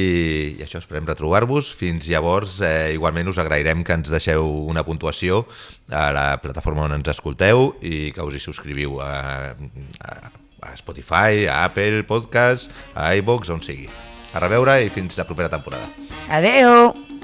I 0.60 0.64
això, 0.64 0.78
esperem 0.78 1.06
retrobar-vos. 1.06 1.74
Fins 1.74 2.08
llavors, 2.08 2.62
eh, 2.62 2.94
igualment 2.94 3.28
us 3.28 3.38
agrairem 3.38 3.84
que 3.84 3.94
ens 3.94 4.10
deixeu 4.10 4.46
una 4.46 4.84
puntuació 4.84 5.48
a 5.90 6.12
la 6.12 6.42
plataforma 6.42 6.84
on 6.84 6.94
ens 6.94 7.08
escolteu 7.08 7.76
i 7.82 8.12
que 8.12 8.22
us 8.22 8.36
hi 8.36 8.40
subscriviu 8.40 9.02
a, 9.02 9.56
a, 10.00 10.32
a 10.62 10.78
Spotify, 10.78 11.48
a 11.48 11.66
Apple 11.66 12.04
Podcast, 12.04 12.70
a 12.94 13.16
iVox, 13.16 13.50
on 13.50 13.62
sigui. 13.62 13.90
A 14.34 14.40
reveure 14.40 14.84
i 14.84 14.90
fins 14.90 15.18
la 15.18 15.24
propera 15.24 15.50
temporada. 15.50 15.90
Adeu! 16.30 17.14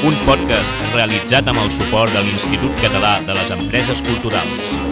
Un 0.00 0.14
podcast 0.24 0.94
realitzat 0.94 1.50
amb 1.52 1.60
el 1.60 1.68
suport 1.74 2.14
de 2.16 2.22
l'Institut 2.24 2.78
Català 2.80 3.18
de 3.26 3.36
les 3.36 3.52
Empreses 3.58 4.00
Culturals. 4.06 4.89